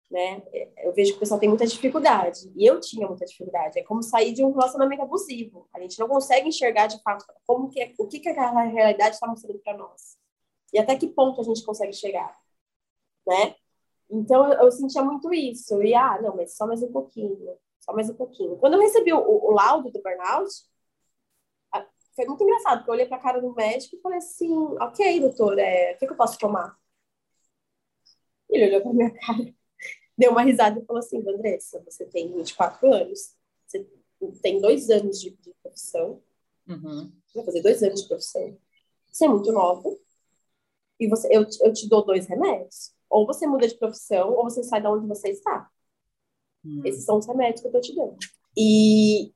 né? 0.10 0.42
Eu 0.78 0.94
vejo 0.94 1.12
que 1.12 1.18
o 1.18 1.20
pessoal 1.20 1.40
tem 1.40 1.50
muita 1.50 1.68
dificuldade. 1.68 2.52
E 2.56 2.66
eu 2.66 2.80
tinha 2.80 3.08
muita 3.08 3.26
dificuldade. 3.26 3.80
É 3.80 3.84
como 3.84 4.02
sair 4.02 4.34
de 4.34 4.44
um 4.44 4.52
relacionamento 4.52 5.02
abusivo. 5.02 5.68
A 5.74 5.80
gente 5.80 6.00
não 6.00 6.08
consegue 6.08 6.48
enxergar 6.48 6.88
de 6.88 7.02
fato 7.02 7.26
como 7.46 7.70
que 7.70 7.82
é, 7.82 7.94
o 7.98 8.08
que, 8.08 8.20
que 8.20 8.30
a 8.30 8.64
realidade 8.64 9.16
está 9.16 9.28
mostrando 9.28 9.60
para 9.60 9.78
nós. 9.78 10.18
E 10.74 10.80
até 10.80 10.96
que 10.96 11.08
ponto 11.08 11.42
a 11.42 11.44
gente 11.44 11.64
consegue 11.64 11.94
chegar, 11.94 12.36
né? 13.26 13.56
Então 14.10 14.52
eu, 14.52 14.60
eu, 14.66 14.72
sentia 14.72 15.04
muito 15.04 15.34
isso. 15.34 15.82
E 15.84 15.94
ah, 15.96 16.22
não, 16.22 16.36
mas 16.36 16.56
só 16.56 16.66
mais 16.68 16.82
um 16.84 16.92
pouquinho, 16.92 17.58
só 17.80 17.94
mais 17.94 18.10
um 18.10 18.16
pouquinho. 18.16 18.58
Quando 18.58 18.74
eu 18.76 18.82
recebi 18.82 19.14
o, 19.14 19.20
o 19.20 19.52
laudo 19.52 19.92
do 19.92 20.02
burnout, 20.02 20.50
foi 22.16 22.26
muito 22.26 22.44
engraçado, 22.44 22.80
porque 22.80 22.90
eu 22.90 22.94
olhei 22.96 23.06
para 23.06 23.18
a 23.18 23.22
cara 23.22 23.40
do 23.40 23.54
médico 23.54 23.96
e 23.96 24.02
falei 24.02 24.18
assim: 24.18 24.52
ok, 24.80 25.20
doutor, 25.22 25.60
é, 25.60 25.94
o 25.94 25.98
que, 26.00 26.08
que 26.08 26.14
eu 26.14 26.18
posso 26.18 26.38
tomar? 26.40 26.78
Ele 28.50 28.68
olhou 28.68 28.82
para 28.82 28.94
minha 28.94 29.14
cara 29.22 29.57
deu 30.18 30.32
uma 30.32 30.42
risada 30.42 30.80
e 30.80 30.86
falou 30.86 31.00
assim: 31.00 31.24
Andressa, 31.28 31.82
você 31.86 32.06
tem 32.06 32.34
24 32.34 32.94
anos, 32.94 33.36
você 33.66 33.86
tem 34.42 34.60
dois 34.60 34.90
anos 34.90 35.22
de, 35.22 35.32
de 35.32 35.54
profissão, 35.62 36.22
uhum. 36.68 37.12
vai 37.36 37.46
fazer 37.46 37.62
dois 37.62 37.84
anos 37.84 38.02
de 38.02 38.08
profissão, 38.08 38.58
você 39.12 39.26
é 39.26 39.30
muito 39.30 39.52
nova, 39.52 39.90
e 41.00 41.08
você, 41.08 41.28
eu, 41.32 41.46
eu 41.62 41.74
te 41.74 41.88
dou 41.88 42.04
dois 42.04 42.26
remédios. 42.26 42.92
Ou 43.10 43.26
você 43.26 43.48
muda 43.48 43.68
de 43.68 43.76
profissão, 43.76 44.34
ou 44.34 44.44
você 44.44 44.64
sai 44.64 44.82
de 44.82 44.88
onde 44.88 45.08
você 45.08 45.30
está. 45.30 45.70
Uhum. 46.66 46.82
Esses 46.84 47.06
são 47.06 47.18
os 47.18 47.26
remédios 47.26 47.62
que 47.62 47.68
eu 47.68 47.72
tô 47.72 47.80
te 47.80 47.96
dando. 47.96 48.18
E 48.56 49.34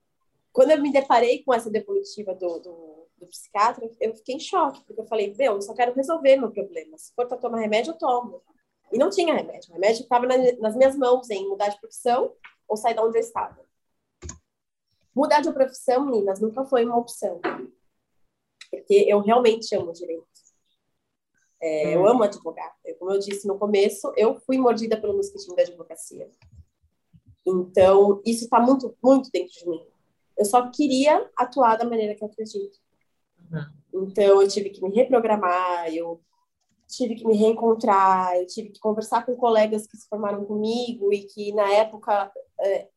quando 0.51 0.71
eu 0.71 0.81
me 0.81 0.91
deparei 0.91 1.43
com 1.43 1.53
essa 1.53 1.69
devolutiva 1.69 2.33
do, 2.33 2.59
do, 2.59 3.07
do 3.17 3.27
psiquiatra, 3.27 3.89
eu 3.99 4.15
fiquei 4.15 4.35
em 4.35 4.39
choque, 4.39 4.83
porque 4.85 4.99
eu 4.99 5.05
falei, 5.05 5.33
meu, 5.35 5.53
eu 5.53 5.61
só 5.61 5.73
quero 5.73 5.93
resolver 5.93 6.35
meu 6.35 6.51
problema. 6.51 6.97
Se 6.97 7.13
for 7.13 7.27
para 7.27 7.37
tomar 7.37 7.59
remédio, 7.59 7.91
eu 7.91 7.97
tomo. 7.97 8.41
E 8.91 8.97
não 8.97 9.09
tinha 9.09 9.33
remédio. 9.33 9.69
O 9.69 9.73
remédio 9.73 10.03
estava 10.03 10.25
nas 10.27 10.75
minhas 10.75 10.95
mãos 10.97 11.29
em 11.29 11.47
mudar 11.47 11.69
de 11.69 11.79
profissão 11.79 12.33
ou 12.67 12.75
sair 12.75 12.93
de 12.93 12.99
onde 12.99 13.17
eu 13.17 13.21
estava. 13.21 13.59
Mudar 15.15 15.41
de 15.41 15.51
profissão, 15.51 16.05
meninas, 16.05 16.39
nunca 16.39 16.63
foi 16.65 16.85
uma 16.85 16.97
opção. 16.97 17.39
Porque 18.69 19.05
eu 19.07 19.19
realmente 19.19 19.75
amo 19.75 19.91
direito. 19.91 20.25
É, 21.61 21.95
eu 21.95 22.07
amo 22.07 22.23
advogar. 22.23 22.75
Como 22.97 23.11
eu 23.11 23.19
disse 23.19 23.47
no 23.47 23.57
começo, 23.57 24.11
eu 24.15 24.39
fui 24.39 24.57
mordida 24.57 24.99
pelo 24.99 25.15
mosquitinho 25.15 25.55
da 25.55 25.61
advocacia. 25.61 26.29
Então, 27.45 28.21
isso 28.25 28.45
está 28.45 28.59
muito, 28.59 28.95
muito 29.03 29.29
dentro 29.31 29.53
de 29.53 29.67
mim. 29.67 29.85
Eu 30.37 30.45
só 30.45 30.69
queria 30.71 31.29
atuar 31.35 31.77
da 31.77 31.85
maneira 31.85 32.15
que 32.15 32.23
eu 32.23 32.27
acredito. 32.27 32.79
Uhum. 33.51 34.07
Então, 34.07 34.41
eu 34.41 34.47
tive 34.47 34.69
que 34.69 34.81
me 34.81 34.89
reprogramar, 34.95 35.93
eu 35.93 36.21
tive 36.91 37.15
que 37.15 37.25
me 37.25 37.35
reencontrar, 37.35 38.35
eu 38.37 38.45
tive 38.45 38.69
que 38.69 38.79
conversar 38.79 39.25
com 39.25 39.35
colegas 39.35 39.87
que 39.87 39.97
se 39.97 40.07
formaram 40.07 40.45
comigo 40.45 41.11
e 41.13 41.23
que 41.23 41.53
na 41.53 41.67
época 41.73 42.31
é, 42.59 42.87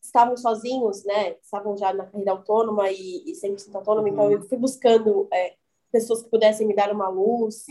estavam 0.00 0.36
sozinhos, 0.36 1.04
né? 1.04 1.32
Estavam 1.42 1.76
já 1.76 1.92
na 1.92 2.06
carreira 2.06 2.32
autônoma 2.32 2.90
e, 2.90 3.24
e 3.26 3.32
100% 3.32 3.74
autônoma, 3.74 4.08
então 4.08 4.24
uhum. 4.24 4.32
então 4.32 4.42
eu 4.42 4.48
fui 4.48 4.58
buscando 4.58 5.28
é, 5.32 5.56
pessoas 5.90 6.22
que 6.22 6.30
pudessem 6.30 6.66
me 6.66 6.74
dar 6.74 6.92
uma 6.92 7.08
luz, 7.08 7.64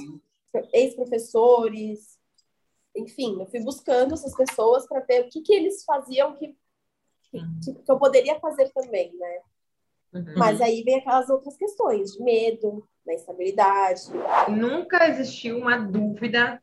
ex-professores, 0.74 2.18
enfim, 2.96 3.40
eu 3.40 3.46
fui 3.46 3.60
buscando 3.60 4.13
essas 4.13 4.36
pessoas 4.36 4.88
para 4.88 5.02
ver 5.02 5.26
o 5.26 5.30
que, 5.30 5.42
que 5.42 5.54
eles 5.54 5.84
faziam 5.84 6.36
que, 6.36 6.56
que, 7.63 7.74
que 7.74 7.92
eu 7.92 8.00
poderia 8.00 8.40
fazer 8.40 8.72
também, 8.72 9.16
né? 9.16 9.40
Uhum. 10.13 10.34
Mas 10.36 10.62
aí 10.62 10.84
vem 10.84 10.96
aquelas 10.96 11.30
outras 11.30 11.56
questões 11.56 12.13
de 12.13 12.24
medo, 12.24 12.88
da 13.08 13.13
instabilidade. 13.13 14.02
Nunca 14.50 15.08
existiu 15.08 15.58
uma 15.58 15.78
dúvida 15.78 16.62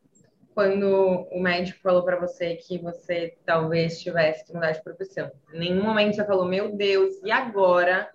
quando 0.55 1.27
o 1.33 1.41
médico 1.41 1.81
falou 1.83 2.05
para 2.05 2.21
você 2.21 2.55
que 2.55 2.79
você 2.79 3.37
talvez 3.45 4.01
tivesse 4.01 4.45
que 4.45 4.53
mudar 4.53 4.73
de 4.73 4.83
profissão? 4.85 5.33
Em 5.53 5.59
nenhum 5.59 5.83
momento 5.83 6.15
você 6.15 6.25
falou, 6.25 6.47
meu 6.47 6.77
Deus, 6.77 7.15
e 7.25 7.33
agora? 7.33 8.13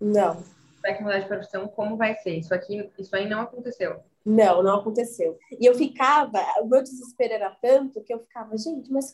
Não. 0.00 0.44
Vai 0.82 0.96
que 0.96 1.02
mudar 1.02 1.18
de 1.18 1.26
profissão, 1.26 1.66
como 1.66 1.96
vai 1.96 2.14
ser? 2.16 2.36
Isso 2.36 2.54
aqui, 2.54 2.88
isso 2.98 3.16
aí 3.16 3.28
não 3.28 3.40
aconteceu. 3.40 4.00
Não, 4.24 4.62
não 4.62 4.78
aconteceu. 4.78 5.36
E 5.58 5.66
eu 5.66 5.74
ficava, 5.74 6.38
o 6.60 6.66
meu 6.66 6.82
desespero 6.82 7.34
era 7.34 7.50
tanto 7.60 8.02
que 8.02 8.14
eu 8.14 8.20
ficava, 8.20 8.56
gente, 8.56 8.90
mas 8.92 9.06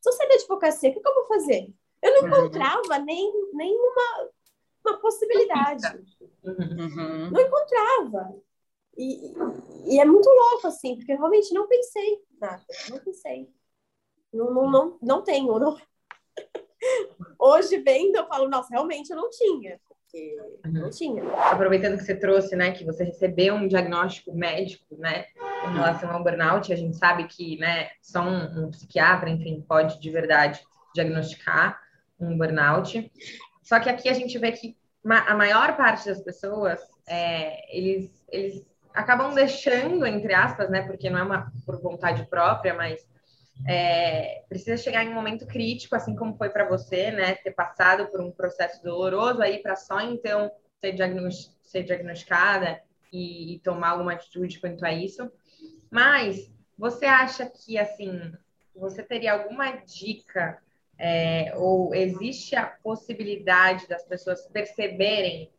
se 0.00 0.08
eu 0.08 0.12
sair 0.12 0.28
da 0.28 0.34
advocacia, 0.34 0.90
o 0.90 0.92
que, 0.92 1.00
eu 1.06 1.14
vou 1.14 1.26
fazer? 1.26 1.72
Eu 2.02 2.14
não 2.14 2.22
uhum. 2.22 2.28
encontrava 2.28 2.98
nem, 2.98 3.32
nenhuma 3.52 3.88
uma 3.88 4.30
possibilidade. 4.96 6.04
Uhum. 6.42 7.30
Não 7.30 7.40
encontrava. 7.40 8.34
E, 8.96 9.32
e, 9.86 10.00
é 10.00 10.04
muito 10.04 10.28
louco, 10.28 10.66
assim, 10.66 10.96
porque 10.96 11.12
eu 11.12 11.18
realmente 11.18 11.54
não 11.54 11.68
pensei 11.68 12.18
nada, 12.40 12.64
não 12.90 12.98
pensei. 12.98 13.48
Não, 14.32 14.52
não, 14.52 14.70
não, 14.70 14.98
não 15.00 15.22
tenho. 15.22 15.58
Não... 15.58 15.76
Hoje 17.38 17.78
vendo, 17.78 18.16
eu 18.16 18.26
falo, 18.26 18.48
nossa, 18.48 18.68
realmente 18.70 19.10
eu 19.10 19.16
não 19.16 19.30
tinha. 19.30 19.80
Porque 19.88 20.36
uhum. 20.64 20.72
não 20.72 20.90
tinha. 20.90 21.22
Aproveitando 21.32 21.98
que 21.98 22.04
você 22.04 22.14
trouxe, 22.14 22.56
né, 22.56 22.72
que 22.72 22.84
você 22.84 23.04
recebeu 23.04 23.54
um 23.54 23.68
diagnóstico 23.68 24.34
médico, 24.34 24.96
né, 24.96 25.26
em 25.36 25.74
relação 25.74 26.10
ao 26.10 26.24
burnout, 26.24 26.72
a 26.72 26.76
gente 26.76 26.96
sabe 26.96 27.24
que, 27.28 27.58
né, 27.58 27.90
só 28.02 28.22
um, 28.22 28.64
um 28.64 28.70
psiquiatra, 28.70 29.28
enfim, 29.28 29.64
pode 29.68 30.00
de 30.00 30.10
verdade 30.10 30.60
diagnosticar 30.94 31.78
um 32.18 32.36
burnout. 32.36 33.12
Só 33.62 33.78
que 33.78 33.90
aqui 33.90 34.08
a 34.08 34.14
gente 34.14 34.38
vê 34.38 34.50
que 34.50 34.77
a 35.04 35.34
maior 35.34 35.76
parte 35.76 36.06
das 36.06 36.20
pessoas, 36.22 36.80
é, 37.06 37.76
eles, 37.76 38.24
eles 38.30 38.66
acabam 38.92 39.32
deixando, 39.34 40.04
entre 40.06 40.34
aspas, 40.34 40.68
né? 40.70 40.82
Porque 40.82 41.08
não 41.08 41.18
é 41.18 41.22
uma 41.22 41.52
por 41.64 41.80
vontade 41.80 42.26
própria, 42.28 42.74
mas 42.74 43.06
é, 43.66 44.42
precisa 44.48 44.76
chegar 44.76 45.04
em 45.04 45.08
um 45.08 45.14
momento 45.14 45.46
crítico, 45.46 45.96
assim 45.96 46.14
como 46.14 46.36
foi 46.36 46.50
para 46.50 46.68
você, 46.68 47.10
né? 47.10 47.34
Ter 47.36 47.52
passado 47.52 48.08
por 48.08 48.20
um 48.20 48.30
processo 48.30 48.82
doloroso 48.82 49.42
aí 49.42 49.62
para 49.62 49.76
só 49.76 50.00
então 50.00 50.50
ser, 50.80 50.92
diagnosti 50.92 51.56
ser 51.62 51.82
diagnosticada 51.82 52.80
e, 53.12 53.54
e, 53.54 53.58
tomar 53.60 53.90
alguma 53.90 54.12
atitude 54.12 54.60
quanto 54.60 54.84
a 54.84 54.92
isso. 54.92 55.30
Mas 55.90 56.50
você 56.76 57.06
acha 57.06 57.46
que 57.46 57.78
assim 57.78 58.32
você 58.74 59.02
teria 59.02 59.32
alguma 59.32 59.72
dica 59.72 60.58
é, 60.98 61.52
ou 61.56 61.94
existe 61.94 62.56
a 62.56 62.66
possibilidade 62.66 63.86
das 63.86 64.04
pessoas 64.04 64.46
perceberem 64.48 65.50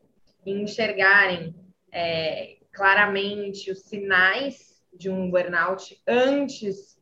e 0.44 0.52
enxergarem 0.52 1.54
é, 1.90 2.58
claramente 2.72 3.70
os 3.70 3.80
sinais 3.80 4.82
de 4.92 5.08
um 5.08 5.30
burnout 5.30 6.00
antes 6.06 7.00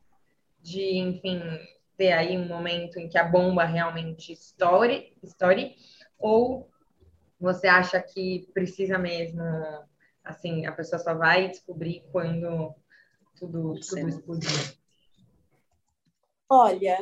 de, 0.61 0.97
enfim, 0.97 1.41
ter 1.97 2.13
aí 2.13 2.37
um 2.37 2.47
momento 2.47 2.97
em 2.97 3.09
que 3.09 3.17
a 3.17 3.23
bomba 3.23 3.65
realmente 3.65 4.31
estoure, 4.31 5.17
estoure 5.21 5.75
ou 6.17 6.69
você 7.39 7.67
acha 7.67 8.01
que 8.01 8.49
precisa 8.53 8.97
mesmo, 8.97 9.41
assim, 10.23 10.65
a 10.65 10.71
pessoa 10.71 10.99
só 10.99 11.13
vai 11.13 11.49
descobrir 11.49 12.03
quando 12.11 12.75
tudo, 13.37 13.75
tudo 13.79 14.09
explodir? 14.09 14.77
Olha, 16.49 16.97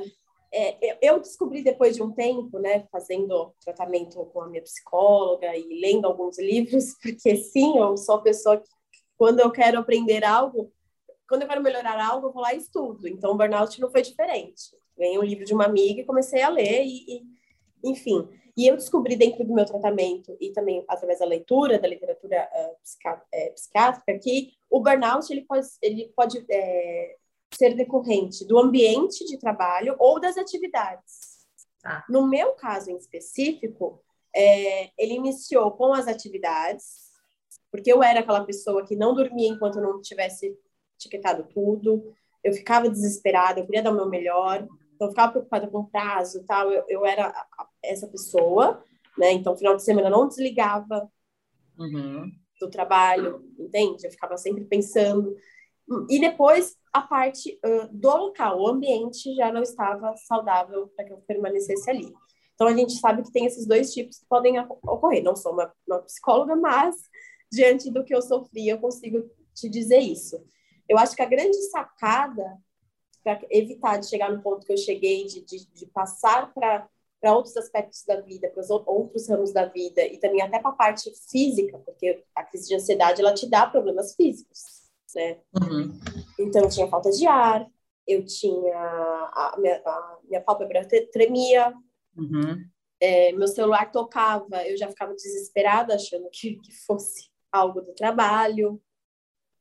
é, 0.51 0.97
eu 1.01 1.19
descobri 1.19 1.63
depois 1.63 1.95
de 1.95 2.03
um 2.03 2.12
tempo, 2.12 2.60
né, 2.60 2.88
fazendo 2.91 3.53
tratamento 3.63 4.25
com 4.27 4.41
a 4.41 4.47
minha 4.47 4.62
psicóloga 4.62 5.55
e 5.55 5.79
lendo 5.81 6.05
alguns 6.05 6.39
livros, 6.39 6.95
porque 7.01 7.36
sim, 7.36 7.77
eu 7.77 7.97
sou 7.97 8.15
a 8.15 8.21
pessoa 8.21 8.57
que, 8.57 8.67
quando 9.17 9.39
eu 9.39 9.51
quero 9.51 9.79
aprender 9.79 10.23
algo, 10.23 10.71
quando 11.27 11.41
eu 11.41 11.47
quero 11.47 11.62
melhorar 11.62 12.03
algo, 12.05 12.27
eu 12.27 12.31
vou 12.31 12.41
lá 12.41 12.53
e 12.53 12.57
estudo. 12.57 13.07
Então, 13.07 13.31
o 13.31 13.36
burnout 13.36 13.79
não 13.81 13.89
foi 13.89 14.01
diferente. 14.01 14.71
Ganhei 14.97 15.19
um 15.19 15.23
livro 15.23 15.43
de 15.43 15.53
uma 15.53 15.65
amiga 15.65 16.01
e 16.01 16.05
comecei 16.05 16.41
a 16.41 16.49
ler, 16.49 16.86
e, 16.86 17.17
e 17.17 17.23
enfim. 17.83 18.27
E 18.55 18.67
eu 18.67 18.75
descobri 18.75 19.15
dentro 19.15 19.43
do 19.43 19.53
meu 19.53 19.65
tratamento 19.65 20.36
e 20.41 20.51
também 20.51 20.83
através 20.88 21.19
da 21.19 21.25
leitura 21.25 21.77
da 21.77 21.88
literatura 21.88 22.49
uh, 22.51 23.53
psiquiátrica 23.53 24.17
que 24.19 24.53
o 24.67 24.79
burnout 24.79 25.31
ele 25.31 25.45
pode, 25.45 25.67
ele 25.79 26.12
pode 26.15 26.43
é, 26.49 27.17
ser 27.53 27.75
decorrente 27.75 28.45
do 28.45 28.57
ambiente 28.60 29.25
de 29.25 29.38
trabalho 29.38 29.95
ou 29.99 30.19
das 30.19 30.38
atividades. 30.38 31.38
Ah. 31.83 32.03
No 32.10 32.27
meu 32.27 32.53
caso 32.53 32.91
em 32.91 32.97
específico, 32.97 34.03
é, 34.36 34.91
ele 34.97 35.15
iniciou 35.15 35.71
com 35.71 35.93
as 35.93 36.07
atividades, 36.07 37.07
porque 37.71 37.91
eu 37.91 38.03
era 38.03 38.19
aquela 38.19 38.43
pessoa 38.43 38.86
que 38.86 38.95
não 38.95 39.13
dormia 39.13 39.49
enquanto 39.49 39.81
não 39.81 40.01
tivesse 40.01 40.57
etiquetado 40.95 41.47
tudo, 41.53 42.13
eu 42.43 42.53
ficava 42.53 42.89
desesperada, 42.89 43.60
eu 43.60 43.65
queria 43.65 43.83
dar 43.83 43.91
o 43.91 43.95
meu 43.95 44.07
melhor, 44.07 44.67
então 44.95 45.07
eu 45.07 45.12
ficava 45.12 45.31
preocupada 45.31 45.67
com 45.67 45.79
o 45.79 45.88
prazo 45.88 46.43
tal, 46.45 46.71
eu, 46.71 46.83
eu 46.88 47.05
era 47.05 47.33
essa 47.83 48.07
pessoa, 48.07 48.83
né? 49.17 49.31
Então, 49.31 49.57
final 49.57 49.75
de 49.75 49.83
semana 49.83 50.07
eu 50.07 50.12
não 50.12 50.27
desligava 50.27 51.10
uhum. 51.77 52.31
do 52.60 52.69
trabalho, 52.69 53.43
entende? 53.57 54.05
Eu 54.05 54.12
ficava 54.12 54.38
sempre 54.38 54.63
pensando. 54.65 55.36
E 56.10 56.19
depois 56.19 56.75
a 56.97 57.01
parte 57.01 57.60
uh, 57.65 57.88
do 57.91 58.10
local, 58.10 58.60
o 58.60 58.67
ambiente 58.67 59.33
já 59.36 59.51
não 59.51 59.62
estava 59.62 60.15
saudável 60.17 60.88
para 60.95 61.05
que 61.05 61.13
eu 61.13 61.17
permanecesse 61.27 61.89
ali. 61.89 62.13
Então 62.53 62.67
a 62.67 62.75
gente 62.75 62.93
sabe 62.93 63.23
que 63.23 63.31
tem 63.31 63.45
esses 63.45 63.67
dois 63.67 63.93
tipos 63.93 64.17
que 64.19 64.25
podem 64.25 64.60
ocorrer. 64.60 65.23
Não 65.23 65.36
sou 65.36 65.53
uma, 65.53 65.71
uma 65.88 65.99
psicóloga, 65.99 66.55
mas 66.55 66.95
diante 67.51 67.91
do 67.91 68.03
que 68.03 68.15
eu 68.15 68.21
sofri, 68.21 68.67
eu 68.67 68.79
consigo 68.79 69.29
te 69.53 69.69
dizer 69.69 69.99
isso. 69.99 70.43
Eu 70.89 70.97
acho 70.97 71.15
que 71.15 71.21
a 71.21 71.27
grande 71.27 71.57
sacada 71.69 72.57
para 73.23 73.39
evitar 73.49 73.97
de 73.97 74.07
chegar 74.07 74.31
no 74.31 74.41
ponto 74.41 74.65
que 74.65 74.71
eu 74.71 74.77
cheguei, 74.77 75.25
de, 75.25 75.43
de, 75.45 75.67
de 75.73 75.86
passar 75.88 76.53
para 76.53 76.88
para 77.19 77.36
outros 77.36 77.57
aspectos 77.57 78.03
da 78.05 78.21
vida, 78.21 78.47
para 78.47 78.62
os 78.62 78.69
outros 78.69 79.27
ramos 79.27 79.51
da 79.51 79.65
vida 79.65 80.05
e 80.05 80.19
também 80.19 80.39
até 80.39 80.60
para 80.60 80.69
a 80.69 80.75
parte 80.75 81.12
física, 81.31 81.79
porque 81.79 82.23
a 82.36 82.43
crise 82.43 82.67
de 82.67 82.75
ansiedade 82.75 83.21
ela 83.21 83.33
te 83.33 83.49
dá 83.49 83.65
problemas 83.65 84.13
físicos 84.13 84.76
né? 85.17 85.39
Uhum. 85.60 85.99
Então, 86.39 86.63
eu 86.63 86.69
tinha 86.69 86.88
falta 86.88 87.10
de 87.10 87.25
ar, 87.25 87.67
eu 88.08 88.23
tinha... 88.23 88.77
A 89.34 89.56
minha, 89.58 89.82
a 89.86 90.19
minha 90.23 90.41
pálpebra 90.41 90.88
tremia, 91.12 91.73
uhum. 92.15 92.63
é, 92.99 93.32
meu 93.34 93.47
celular 93.47 93.91
tocava, 93.91 94.65
eu 94.67 94.77
já 94.77 94.88
ficava 94.88 95.13
desesperada, 95.13 95.95
achando 95.95 96.30
que, 96.32 96.56
que 96.58 96.71
fosse 96.86 97.30
algo 97.51 97.82
do 97.82 97.93
trabalho. 97.93 98.82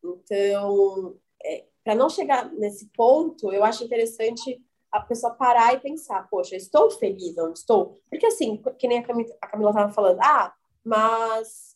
Então, 0.04 1.16
é, 1.42 1.64
para 1.82 1.94
não 1.94 2.08
chegar 2.08 2.52
nesse 2.52 2.90
ponto, 2.94 3.52
eu 3.52 3.64
acho 3.64 3.84
interessante 3.84 4.62
a 4.90 5.00
pessoa 5.00 5.34
parar 5.34 5.74
e 5.74 5.80
pensar, 5.80 6.28
poxa, 6.28 6.56
estou 6.56 6.90
feliz, 6.90 7.34
não 7.34 7.52
estou? 7.52 8.00
Porque 8.08 8.26
assim, 8.26 8.62
que 8.78 8.88
nem 8.88 8.98
a 8.98 9.02
Camila 9.02 9.70
estava 9.70 9.92
falando, 9.92 10.20
ah, 10.22 10.54
mas 10.84 11.75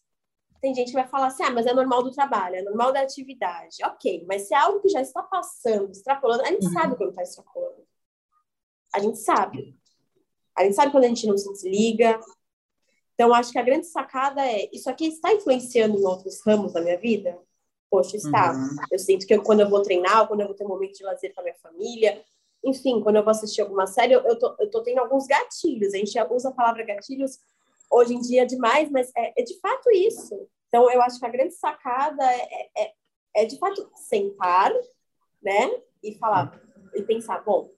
tem 0.60 0.74
gente 0.74 0.88
que 0.88 0.94
vai 0.94 1.08
falar 1.08 1.28
assim, 1.28 1.42
ah, 1.42 1.50
mas 1.50 1.66
é 1.66 1.72
normal 1.72 2.02
do 2.02 2.10
trabalho, 2.10 2.56
é 2.56 2.62
normal 2.62 2.92
da 2.92 3.00
atividade. 3.00 3.78
Ok, 3.84 4.24
mas 4.28 4.42
se 4.42 4.54
é 4.54 4.58
algo 4.58 4.80
que 4.80 4.88
já 4.88 5.00
está 5.00 5.22
passando, 5.22 5.90
extrapolando, 5.90 6.42
a 6.42 6.48
gente 6.48 6.66
uhum. 6.66 6.72
sabe 6.72 6.96
quando 6.96 7.10
está 7.10 7.22
extrapolando. 7.22 7.86
A 8.94 8.98
gente 8.98 9.18
sabe. 9.18 9.76
A 10.56 10.64
gente 10.64 10.74
sabe 10.74 10.92
quando 10.92 11.04
a 11.04 11.08
gente 11.08 11.26
não 11.26 11.38
se 11.38 11.50
desliga. 11.50 12.20
Então, 13.14 13.32
acho 13.32 13.52
que 13.52 13.58
a 13.58 13.62
grande 13.62 13.86
sacada 13.86 14.44
é, 14.44 14.68
isso 14.72 14.90
aqui 14.90 15.06
está 15.06 15.32
influenciando 15.32 15.98
em 15.98 16.04
outros 16.04 16.40
ramos 16.44 16.72
da 16.72 16.80
minha 16.80 16.98
vida? 16.98 17.38
Poxa, 17.88 18.16
está. 18.16 18.52
Uhum. 18.52 18.76
Eu 18.90 18.98
sinto 18.98 19.26
que 19.26 19.34
eu, 19.34 19.42
quando 19.42 19.60
eu 19.60 19.68
vou 19.68 19.82
treinar, 19.82 20.28
quando 20.28 20.40
eu 20.40 20.46
vou 20.46 20.54
ter 20.54 20.64
um 20.64 20.68
momento 20.68 20.96
de 20.96 21.04
lazer 21.04 21.34
com 21.34 21.40
a 21.40 21.44
minha 21.44 21.56
família, 21.56 22.22
enfim, 22.62 23.00
quando 23.02 23.16
eu 23.16 23.24
vou 23.24 23.30
assistir 23.30 23.62
alguma 23.62 23.86
série, 23.86 24.12
eu, 24.12 24.20
eu, 24.20 24.38
tô, 24.38 24.54
eu 24.58 24.70
tô 24.70 24.82
tendo 24.82 25.00
alguns 25.00 25.26
gatilhos. 25.26 25.94
A 25.94 25.96
gente 25.96 26.18
usa 26.30 26.50
a 26.50 26.52
palavra 26.52 26.84
gatilhos 26.84 27.38
hoje 27.90 28.14
em 28.14 28.20
dia 28.20 28.46
demais, 28.46 28.90
mas 28.90 29.10
é, 29.16 29.40
é 29.40 29.42
de 29.42 29.58
fato 29.60 29.90
isso. 29.90 30.48
Então, 30.68 30.90
eu 30.90 31.02
acho 31.02 31.18
que 31.18 31.26
a 31.26 31.30
grande 31.30 31.54
sacada 31.54 32.24
é, 32.24 32.70
é, 32.78 32.92
é 33.36 33.44
de 33.44 33.58
fato 33.58 33.90
sentar, 33.94 34.72
né, 35.42 35.82
e 36.02 36.14
falar 36.14 36.60
e 36.94 37.02
pensar, 37.02 37.42
bom, 37.42 37.72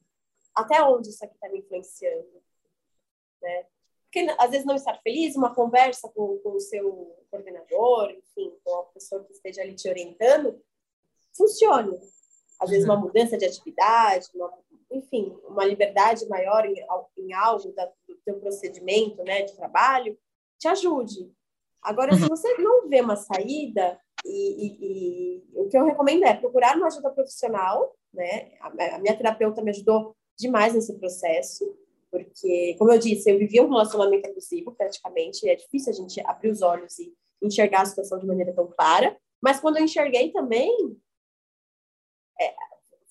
até 0.55 0.83
onde 0.83 1.09
isso 1.09 1.25
aqui 1.25 1.35
está 1.35 1.49
me 1.49 1.59
influenciando, 1.59 2.43
né? 3.41 3.67
Porque 4.05 4.27
às 4.39 4.51
vezes 4.51 4.67
não 4.67 4.75
estar 4.75 5.01
feliz, 5.03 5.37
uma 5.37 5.55
conversa 5.55 6.09
com, 6.11 6.39
com 6.39 6.51
o 6.51 6.61
seu 6.61 7.17
coordenador, 7.31 8.11
enfim, 8.11 8.55
com 8.63 8.81
a 8.81 8.85
pessoa 8.85 9.25
que 9.25 9.33
esteja 9.33 9.63
ali 9.63 9.75
te 9.75 9.89
orientando, 9.89 10.63
funcione. 11.35 11.99
Às 12.61 12.69
vezes 12.69 12.85
uma 12.85 12.95
uhum. 12.95 13.03
mudança 13.03 13.39
de 13.39 13.47
atividade, 13.47 14.29
uma, 14.35 14.53
enfim, 14.93 15.37
uma 15.49 15.65
liberdade 15.65 16.27
maior 16.29 16.65
em, 16.67 16.75
em 17.19 17.33
algo 17.33 17.73
da, 17.73 17.87
do 18.07 18.17
teu 18.25 18.39
procedimento, 18.41 19.23
né, 19.25 19.43
de 19.43 19.55
trabalho, 19.55 20.19
te 20.59 20.69
ajude. 20.69 21.33
Agora, 21.83 22.13
uhum. 22.13 22.19
se 22.19 22.29
você 22.29 22.59
não 22.59 22.89
vê 22.89 23.01
uma 23.01 23.17
saída, 23.17 23.99
e, 24.25 24.67
e, 24.67 24.77
e, 24.81 25.45
o 25.55 25.69
que 25.69 25.77
eu 25.77 25.85
recomendo 25.85 26.25
é 26.25 26.35
procurar 26.35 26.77
uma 26.77 26.87
ajuda 26.87 27.11
profissional, 27.11 27.97
né? 28.15 28.53
A, 28.61 28.97
a 28.97 28.99
minha 28.99 29.17
terapeuta 29.17 29.63
me 29.63 29.71
ajudou 29.71 30.15
demais 30.39 30.75
nesse 30.75 30.97
processo. 30.99 31.77
Porque, 32.11 32.77
como 32.79 32.93
eu 32.93 32.99
disse, 32.99 33.31
eu 33.31 33.39
vivia 33.39 33.65
um 33.65 33.71
relacionamento 33.71 34.29
abusivo 34.29 34.73
praticamente, 34.73 35.49
é 35.49 35.55
difícil 35.55 35.93
a 35.93 35.97
gente 35.97 36.21
abrir 36.27 36.51
os 36.51 36.61
olhos 36.61 36.99
e 36.99 37.13
enxergar 37.43 37.83
a 37.83 37.87
situação 37.87 38.19
de 38.19 38.27
maneira 38.27 38.55
tão 38.55 38.67
clara. 38.71 39.17
Mas 39.43 39.59
quando 39.59 39.79
eu 39.79 39.85
enxerguei 39.85 40.31
também, 40.31 40.97
é, 42.39 42.55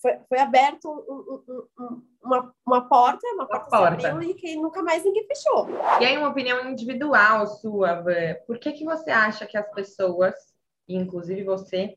foi, 0.01 0.17
foi 0.27 0.39
aberto 0.39 0.89
um, 0.89 1.53
um, 1.53 1.63
um, 1.79 2.01
uma, 2.23 2.55
uma 2.65 2.89
porta, 2.89 3.25
uma 3.33 3.47
porta, 3.47 3.69
porta. 3.69 4.23
e 4.23 4.33
que 4.33 4.55
nunca 4.55 4.81
mais 4.81 5.03
ninguém 5.03 5.27
fechou. 5.27 5.67
E 5.99 6.05
aí, 6.05 6.17
uma 6.17 6.29
opinião 6.29 6.67
individual 6.69 7.45
sua, 7.47 8.03
por 8.47 8.57
que, 8.57 8.71
que 8.71 8.83
você 8.83 9.11
acha 9.11 9.45
que 9.45 9.57
as 9.57 9.69
pessoas, 9.71 10.33
inclusive 10.89 11.43
você, 11.43 11.95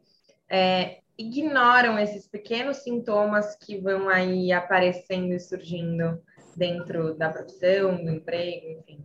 é, 0.48 1.00
ignoram 1.16 1.98
esses 1.98 2.28
pequenos 2.28 2.78
sintomas 2.78 3.56
que 3.56 3.78
vão 3.78 4.08
aí 4.08 4.52
aparecendo 4.52 5.32
e 5.32 5.40
surgindo 5.40 6.22
dentro 6.56 7.14
da 7.14 7.30
profissão, 7.30 7.96
do 7.96 8.10
emprego, 8.10 8.68
enfim? 8.80 9.04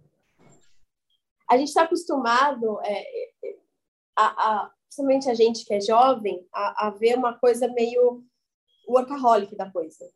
A 1.49 1.57
gente 1.57 1.69
está 1.69 1.83
acostumado, 1.83 2.79
é, 2.83 3.05
a, 4.15 4.25
a, 4.25 4.71
principalmente 4.83 5.29
a 5.29 5.33
gente 5.33 5.65
que 5.65 5.73
é 5.73 5.81
jovem, 5.81 6.45
a, 6.53 6.87
a 6.87 6.89
ver 6.91 7.17
uma 7.17 7.39
coisa 7.39 7.67
meio 7.69 8.23
workaholic 8.91 9.55
da 9.55 9.69
coisa. 9.71 10.09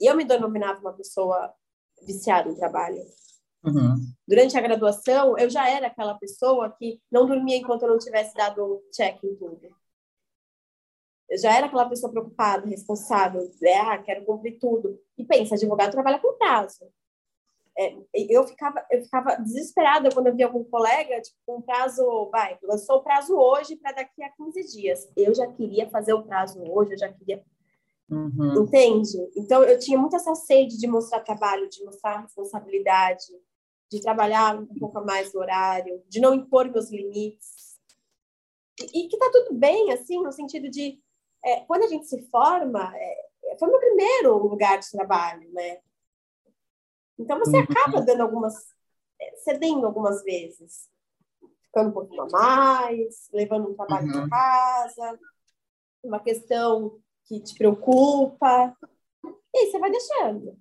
E 0.00 0.06
eu 0.06 0.16
me 0.16 0.24
denominava 0.24 0.80
uma 0.80 0.92
pessoa 0.92 1.52
viciada 2.02 2.48
em 2.48 2.54
trabalho. 2.54 3.02
Uhum. 3.64 3.96
Durante 4.26 4.56
a 4.56 4.60
graduação, 4.60 5.36
eu 5.38 5.50
já 5.50 5.68
era 5.68 5.88
aquela 5.88 6.14
pessoa 6.14 6.70
que 6.70 7.00
não 7.10 7.26
dormia 7.26 7.56
enquanto 7.56 7.82
eu 7.82 7.88
não 7.88 7.98
tivesse 7.98 8.34
dado 8.34 8.82
check 8.92 9.22
em 9.24 9.34
tudo. 9.36 9.60
Eu 11.28 11.38
já 11.38 11.56
era 11.56 11.66
aquela 11.66 11.88
pessoa 11.88 12.12
preocupada, 12.12 12.66
responsável, 12.68 13.50
é, 13.62 13.78
ah, 13.78 13.98
quero 13.98 14.24
cumprir 14.24 14.58
tudo. 14.60 15.00
E 15.18 15.24
pensa, 15.24 15.56
advogado 15.56 15.90
trabalha 15.90 16.20
com 16.20 16.38
prazo. 16.38 16.86
É, 17.78 17.94
eu 18.14 18.46
ficava 18.46 18.86
eu 18.90 19.02
ficava 19.02 19.36
desesperada 19.36 20.08
quando 20.10 20.28
eu 20.28 20.34
via 20.34 20.46
algum 20.46 20.64
colega, 20.64 21.20
tipo, 21.20 21.36
um 21.48 21.60
prazo, 21.60 22.30
vai, 22.30 22.58
lançou 22.62 22.96
o 22.96 23.02
prazo 23.02 23.36
hoje 23.36 23.76
para 23.76 23.92
daqui 23.92 24.22
a 24.22 24.30
15 24.30 24.72
dias. 24.72 25.12
Eu 25.14 25.34
já 25.34 25.46
queria 25.46 25.90
fazer 25.90 26.14
o 26.14 26.22
prazo 26.22 26.62
hoje, 26.62 26.92
eu 26.92 26.98
já 26.98 27.12
queria 27.12 27.44
Uhum. 28.08 28.62
Entende? 28.62 29.18
Então, 29.36 29.64
eu 29.64 29.78
tinha 29.78 29.98
muita 29.98 30.16
essa 30.16 30.34
sede 30.34 30.78
de 30.78 30.86
mostrar 30.86 31.20
trabalho, 31.20 31.68
de 31.68 31.84
mostrar 31.84 32.20
responsabilidade, 32.20 33.26
de 33.90 34.00
trabalhar 34.00 34.56
um 34.56 34.78
pouco 34.78 35.04
mais 35.04 35.32
no 35.32 35.40
horário, 35.40 36.02
de 36.08 36.20
não 36.20 36.34
impor 36.34 36.70
meus 36.70 36.90
limites. 36.90 37.78
E, 38.80 39.00
e 39.00 39.08
que 39.08 39.18
tá 39.18 39.30
tudo 39.32 39.54
bem, 39.54 39.92
assim, 39.92 40.22
no 40.22 40.30
sentido 40.30 40.70
de, 40.70 41.00
é, 41.44 41.60
quando 41.62 41.84
a 41.84 41.88
gente 41.88 42.06
se 42.06 42.22
forma, 42.30 42.92
é, 42.96 43.56
foi 43.58 43.68
meu 43.68 43.80
primeiro 43.80 44.36
lugar 44.38 44.78
de 44.78 44.90
trabalho, 44.90 45.50
né? 45.52 45.80
Então, 47.18 47.38
você 47.38 47.56
uhum. 47.56 47.64
acaba 47.64 48.02
dando 48.02 48.20
algumas, 48.20 48.54
é, 49.20 49.36
cedendo 49.38 49.86
algumas 49.86 50.22
vezes, 50.22 50.88
ficando 51.64 51.90
um 51.90 51.92
pouquinho 51.92 52.22
a 52.22 52.28
mais, 52.28 53.28
levando 53.32 53.70
um 53.70 53.74
trabalho 53.74 54.06
uhum. 54.06 54.28
para 54.28 54.28
casa, 54.28 55.18
uma 56.04 56.20
questão 56.20 57.00
que 57.26 57.40
te 57.40 57.54
preocupa. 57.54 58.76
E 59.54 59.58
aí 59.58 59.66
você 59.70 59.78
vai 59.78 59.90
deixando. 59.90 60.58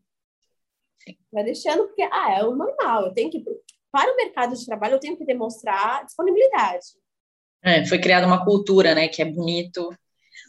Sim. 1.00 1.18
Vai 1.32 1.44
deixando 1.44 1.86
porque, 1.86 2.04
ah, 2.04 2.38
é 2.38 2.44
o 2.44 2.56
normal. 2.56 3.08
Eu 3.08 3.14
tenho 3.14 3.30
que, 3.30 3.44
para 3.92 4.12
o 4.12 4.16
mercado 4.16 4.56
de 4.56 4.66
trabalho, 4.66 4.96
eu 4.96 5.00
tenho 5.00 5.18
que 5.18 5.26
demonstrar 5.26 6.06
disponibilidade. 6.06 6.86
É, 7.64 7.86
foi 7.86 8.00
criada 8.00 8.28
uma 8.28 8.44
cultura, 8.44 8.94
né, 8.94 9.08
que 9.08 9.22
é 9.22 9.26
bonito 9.26 9.90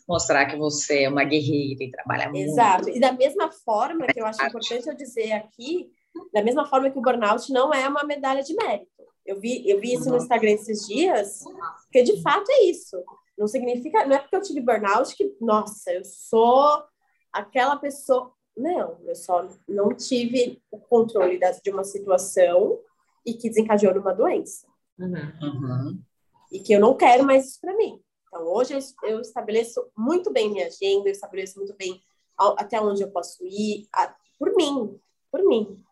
mostrar 0.09 0.47
que 0.47 0.57
você 0.57 1.05
é 1.05 1.09
uma 1.09 1.25
guerreira 1.25 1.83
e 1.83 1.91
trabalha 1.91 2.29
muito. 2.29 2.51
Exato. 2.51 2.89
E 2.89 3.01
da 3.01 3.13
mesma 3.13 3.51
forma 3.51 4.07
que 4.07 4.21
eu 4.21 4.27
acho 4.27 4.43
importante 4.45 4.89
eu 4.89 4.95
dizer 4.95 5.33
aqui, 5.33 5.91
da 6.33 6.43
mesma 6.43 6.67
forma 6.67 6.91
que 6.91 6.99
o 6.99 7.03
burnout 7.03 7.53
não 7.53 7.73
é 7.73 7.89
uma 7.89 8.05
medalha 8.05 8.43
de 8.43 8.55
mérito. 8.55 8.91
Eu 9.25 9.41
vi, 9.41 9.69
eu 9.69 9.81
vi 9.81 9.95
isso 9.95 10.09
no 10.09 10.17
Instagram 10.17 10.53
esses 10.53 10.87
dias, 10.87 11.43
porque 11.85 12.03
de 12.03 12.23
fato 12.23 12.49
é 12.51 12.65
isso. 12.65 12.97
Não 13.37 13.47
significa, 13.47 14.07
não 14.07 14.17
é 14.17 14.19
porque 14.19 14.37
eu 14.37 14.43
tive 14.43 14.61
burnout 14.61 15.15
que, 15.15 15.37
nossa, 15.41 15.93
eu 15.93 16.05
sou 16.05 16.85
aquela 17.33 17.77
pessoa. 17.77 18.33
Não, 18.57 18.99
eu 19.05 19.15
só 19.15 19.47
não 19.69 19.95
tive 19.95 20.63
o 20.71 20.79
controle 20.79 21.39
das, 21.39 21.61
de 21.61 21.71
uma 21.71 21.85
situação 21.85 22.81
e 23.25 23.35
que 23.35 23.49
desencadeou 23.49 23.95
numa 23.95 24.15
doença. 24.15 24.67
Uhum. 24.99 25.15
uhum. 25.43 26.03
E 26.51 26.61
que 26.61 26.73
eu 26.73 26.81
não 26.81 26.97
quero 26.97 27.25
mais 27.25 27.47
isso 27.49 27.61
para 27.61 27.77
mim. 27.77 28.01
Então, 28.29 28.47
hoje 28.47 28.75
eu, 28.75 29.11
eu, 29.11 29.21
estabeleço 29.21 29.87
muito 29.97 30.33
bem 30.33 30.51
minha 30.51 30.67
agenda, 30.67 31.09
eu 31.09 31.13
estabeleço 31.13 31.59
muito 31.59 31.75
bem 31.77 32.01
até 32.39 32.81
onde 32.81 33.03
eu 33.03 33.11
posso 33.11 33.45
ir, 33.47 33.87
a, 33.93 34.15
por 34.39 34.55
mim, 34.55 34.99
por 35.31 35.43
mim. 35.45 35.83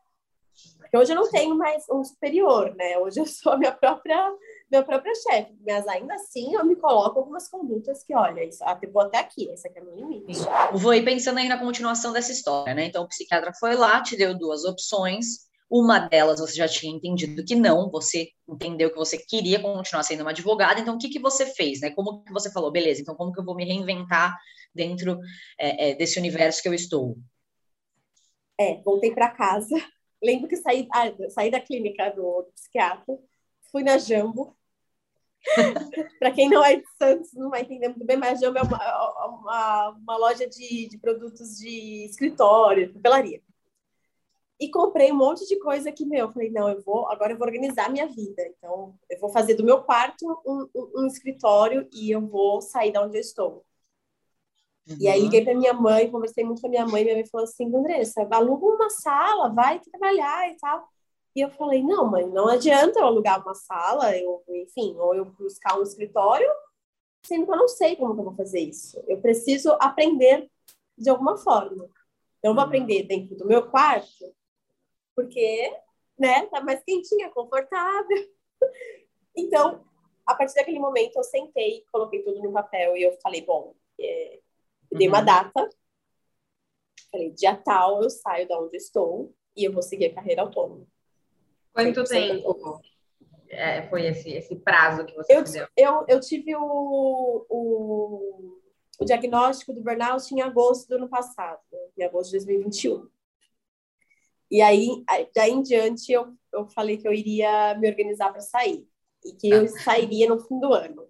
Porque 0.78 0.96
hoje 0.96 1.12
eu 1.12 1.16
não 1.16 1.30
tenho 1.30 1.56
mais 1.56 1.84
um 1.90 2.04
superior, 2.04 2.74
né? 2.76 2.98
Hoje 2.98 3.20
eu 3.20 3.26
sou 3.26 3.52
a 3.52 3.58
minha 3.58 3.72
própria 3.72 4.32
meu 4.70 4.84
próprio 4.84 5.12
chefe, 5.14 5.54
mas 5.66 5.86
ainda 5.86 6.14
assim 6.14 6.54
eu 6.54 6.64
me 6.64 6.76
coloco 6.76 7.18
algumas 7.18 7.48
condutas 7.48 8.02
que, 8.02 8.14
olha, 8.14 8.44
isso, 8.44 8.64
ah, 8.64 8.78
vou 8.92 9.02
até 9.02 9.18
aqui, 9.18 9.48
esse 9.50 9.68
aqui 9.68 9.78
é 9.78 9.82
meu 9.82 9.94
limite. 9.94 10.40
Vou 10.72 10.94
ir 10.94 11.04
pensando 11.04 11.38
aí 11.38 11.48
na 11.48 11.58
continuação 11.58 12.12
dessa 12.12 12.32
história, 12.32 12.74
né? 12.74 12.86
Então 12.86 13.04
o 13.04 13.08
psiquiatra 13.08 13.52
foi 13.58 13.76
lá, 13.76 14.02
te 14.02 14.16
deu 14.16 14.36
duas 14.36 14.64
opções, 14.64 15.44
uma 15.70 15.98
delas 15.98 16.40
você 16.40 16.54
já 16.54 16.68
tinha 16.68 16.94
entendido 16.94 17.44
que 17.44 17.54
não, 17.54 17.90
você 17.90 18.28
entendeu 18.48 18.90
que 18.90 18.96
você 18.96 19.18
queria 19.18 19.60
continuar 19.60 20.02
sendo 20.02 20.20
uma 20.20 20.30
advogada, 20.30 20.80
então 20.80 20.94
o 20.94 20.98
que, 20.98 21.08
que 21.08 21.18
você 21.18 21.46
fez, 21.46 21.80
né? 21.80 21.90
Como 21.90 22.22
que 22.22 22.32
você 22.32 22.50
falou, 22.50 22.70
beleza, 22.70 23.00
então 23.00 23.14
como 23.14 23.32
que 23.32 23.40
eu 23.40 23.44
vou 23.44 23.54
me 23.54 23.64
reinventar 23.64 24.36
dentro 24.74 25.18
é, 25.58 25.90
é, 25.90 25.94
desse 25.94 26.18
universo 26.18 26.62
que 26.62 26.68
eu 26.68 26.74
estou? 26.74 27.16
É, 28.58 28.80
voltei 28.82 29.12
para 29.12 29.30
casa. 29.30 29.74
Lembro 30.22 30.48
que 30.48 30.56
saí, 30.56 30.86
ah, 30.92 31.12
saí 31.28 31.50
da 31.50 31.60
clínica 31.60 32.10
do, 32.10 32.42
do 32.42 32.52
psiquiatra, 32.54 33.18
fui 33.74 33.82
na 33.82 33.98
Jambo. 33.98 34.56
para 36.20 36.30
quem 36.30 36.48
não 36.48 36.64
é 36.64 36.76
de 36.76 36.84
Santos, 36.96 37.32
não 37.34 37.50
vai 37.50 37.62
entender 37.62 37.88
muito 37.88 38.04
bem, 38.06 38.16
mas 38.16 38.38
a 38.38 38.46
Jambo 38.46 38.58
é 38.58 38.62
uma, 38.62 39.26
uma, 39.26 39.88
uma 39.90 40.16
loja 40.16 40.48
de, 40.48 40.88
de 40.88 40.96
produtos 40.96 41.58
de 41.58 42.06
escritório, 42.06 42.86
de 42.86 42.92
papelaria. 42.94 43.42
E 44.60 44.70
comprei 44.70 45.10
um 45.10 45.16
monte 45.16 45.44
de 45.48 45.58
coisa 45.58 45.90
que, 45.90 46.06
meu, 46.06 46.20
eu 46.20 46.32
falei, 46.32 46.50
não, 46.50 46.68
eu 46.68 46.80
vou, 46.82 47.10
agora 47.10 47.32
eu 47.32 47.36
vou 47.36 47.46
organizar 47.46 47.90
minha 47.90 48.06
vida. 48.06 48.46
Então, 48.56 48.94
eu 49.10 49.18
vou 49.18 49.28
fazer 49.28 49.54
do 49.54 49.64
meu 49.64 49.82
quarto 49.82 50.24
um, 50.46 50.68
um, 50.72 51.02
um 51.02 51.06
escritório 51.06 51.88
e 51.92 52.12
eu 52.12 52.20
vou 52.20 52.62
sair 52.62 52.92
da 52.92 53.02
onde 53.02 53.16
eu 53.16 53.20
estou. 53.20 53.66
Uhum. 54.88 54.96
E 55.00 55.08
aí 55.08 55.20
liguei 55.20 55.42
para 55.42 55.54
minha 55.54 55.74
mãe, 55.74 56.10
conversei 56.10 56.44
muito 56.44 56.60
com 56.60 56.68
a 56.68 56.70
minha 56.70 56.86
mãe, 56.86 57.02
minha 57.02 57.16
mãe 57.16 57.26
falou 57.26 57.44
assim, 57.44 57.74
Andressa, 57.74 58.26
aluga 58.30 58.64
uma 58.64 58.88
sala, 58.90 59.48
vai 59.48 59.80
trabalhar 59.80 60.48
e 60.48 60.56
tal. 60.56 60.88
E 61.34 61.40
eu 61.40 61.50
falei, 61.50 61.82
não, 61.82 62.08
mãe, 62.08 62.26
não 62.28 62.48
adianta 62.48 63.00
eu 63.00 63.06
alugar 63.06 63.42
uma 63.42 63.54
sala, 63.54 64.16
eu, 64.16 64.42
enfim, 64.48 64.94
ou 64.98 65.14
eu 65.14 65.24
buscar 65.24 65.78
um 65.78 65.82
escritório, 65.82 66.48
sendo 67.24 67.46
que 67.46 67.52
eu 67.52 67.56
não 67.56 67.68
sei 67.68 67.96
como 67.96 68.14
que 68.14 68.20
eu 68.20 68.24
vou 68.24 68.36
fazer 68.36 68.60
isso. 68.60 69.02
Eu 69.08 69.20
preciso 69.20 69.72
aprender 69.80 70.48
de 70.96 71.10
alguma 71.10 71.36
forma. 71.36 71.90
Então, 72.38 72.52
eu 72.52 72.54
vou 72.54 72.62
aprender 72.62 73.02
dentro 73.02 73.36
do 73.36 73.46
meu 73.46 73.68
quarto, 73.68 74.32
porque, 75.16 75.76
né, 76.18 76.46
tá 76.46 76.60
mais 76.60 76.82
quentinha, 76.84 77.30
confortável. 77.30 78.34
Então, 79.36 79.84
a 80.24 80.32
partir 80.32 80.54
daquele 80.54 80.78
momento, 80.78 81.16
eu 81.16 81.24
sentei, 81.24 81.84
coloquei 81.90 82.22
tudo 82.22 82.40
no 82.40 82.52
papel 82.52 82.96
e 82.96 83.02
eu 83.02 83.18
falei, 83.20 83.44
bom, 83.44 83.74
é, 84.00 84.40
eu 84.92 84.96
dei 84.96 85.08
uma 85.08 85.18
uhum. 85.18 85.24
data, 85.24 85.68
falei, 87.10 87.30
dia 87.32 87.56
tal 87.56 88.00
eu 88.00 88.08
saio 88.08 88.46
da 88.46 88.56
onde 88.60 88.76
estou 88.76 89.34
e 89.56 89.64
eu 89.64 89.72
vou 89.72 89.82
seguir 89.82 90.06
a 90.06 90.14
carreira 90.14 90.42
autônoma. 90.42 90.86
Quanto 91.74 92.04
tempo 92.04 92.80
é, 93.48 93.88
foi 93.88 94.06
esse, 94.06 94.30
esse 94.30 94.56
prazo 94.56 95.04
que 95.04 95.14
você 95.14 95.36
eu, 95.36 95.42
deu? 95.42 95.66
Eu, 95.76 96.04
eu 96.08 96.20
tive 96.20 96.54
o, 96.54 97.46
o, 97.50 98.60
o 99.00 99.04
diagnóstico 99.04 99.72
do 99.72 99.82
burnout 99.82 100.32
em 100.32 100.40
agosto 100.40 100.88
do 100.88 100.96
ano 100.96 101.08
passado, 101.08 101.60
em 101.98 102.04
agosto 102.04 102.30
de 102.30 102.38
2021. 102.38 103.08
E 104.50 104.62
aí, 104.62 105.02
daí 105.34 105.50
em 105.50 105.62
diante, 105.62 106.12
eu, 106.12 106.32
eu 106.52 106.66
falei 106.68 106.96
que 106.96 107.08
eu 107.08 107.12
iria 107.12 107.74
me 107.76 107.88
organizar 107.88 108.30
para 108.30 108.40
sair. 108.40 108.86
E 109.24 109.32
que 109.32 109.50
tá. 109.50 109.56
eu 109.56 109.68
sairia 109.68 110.28
no 110.28 110.38
fim 110.38 110.60
do 110.60 110.72
ano. 110.72 111.08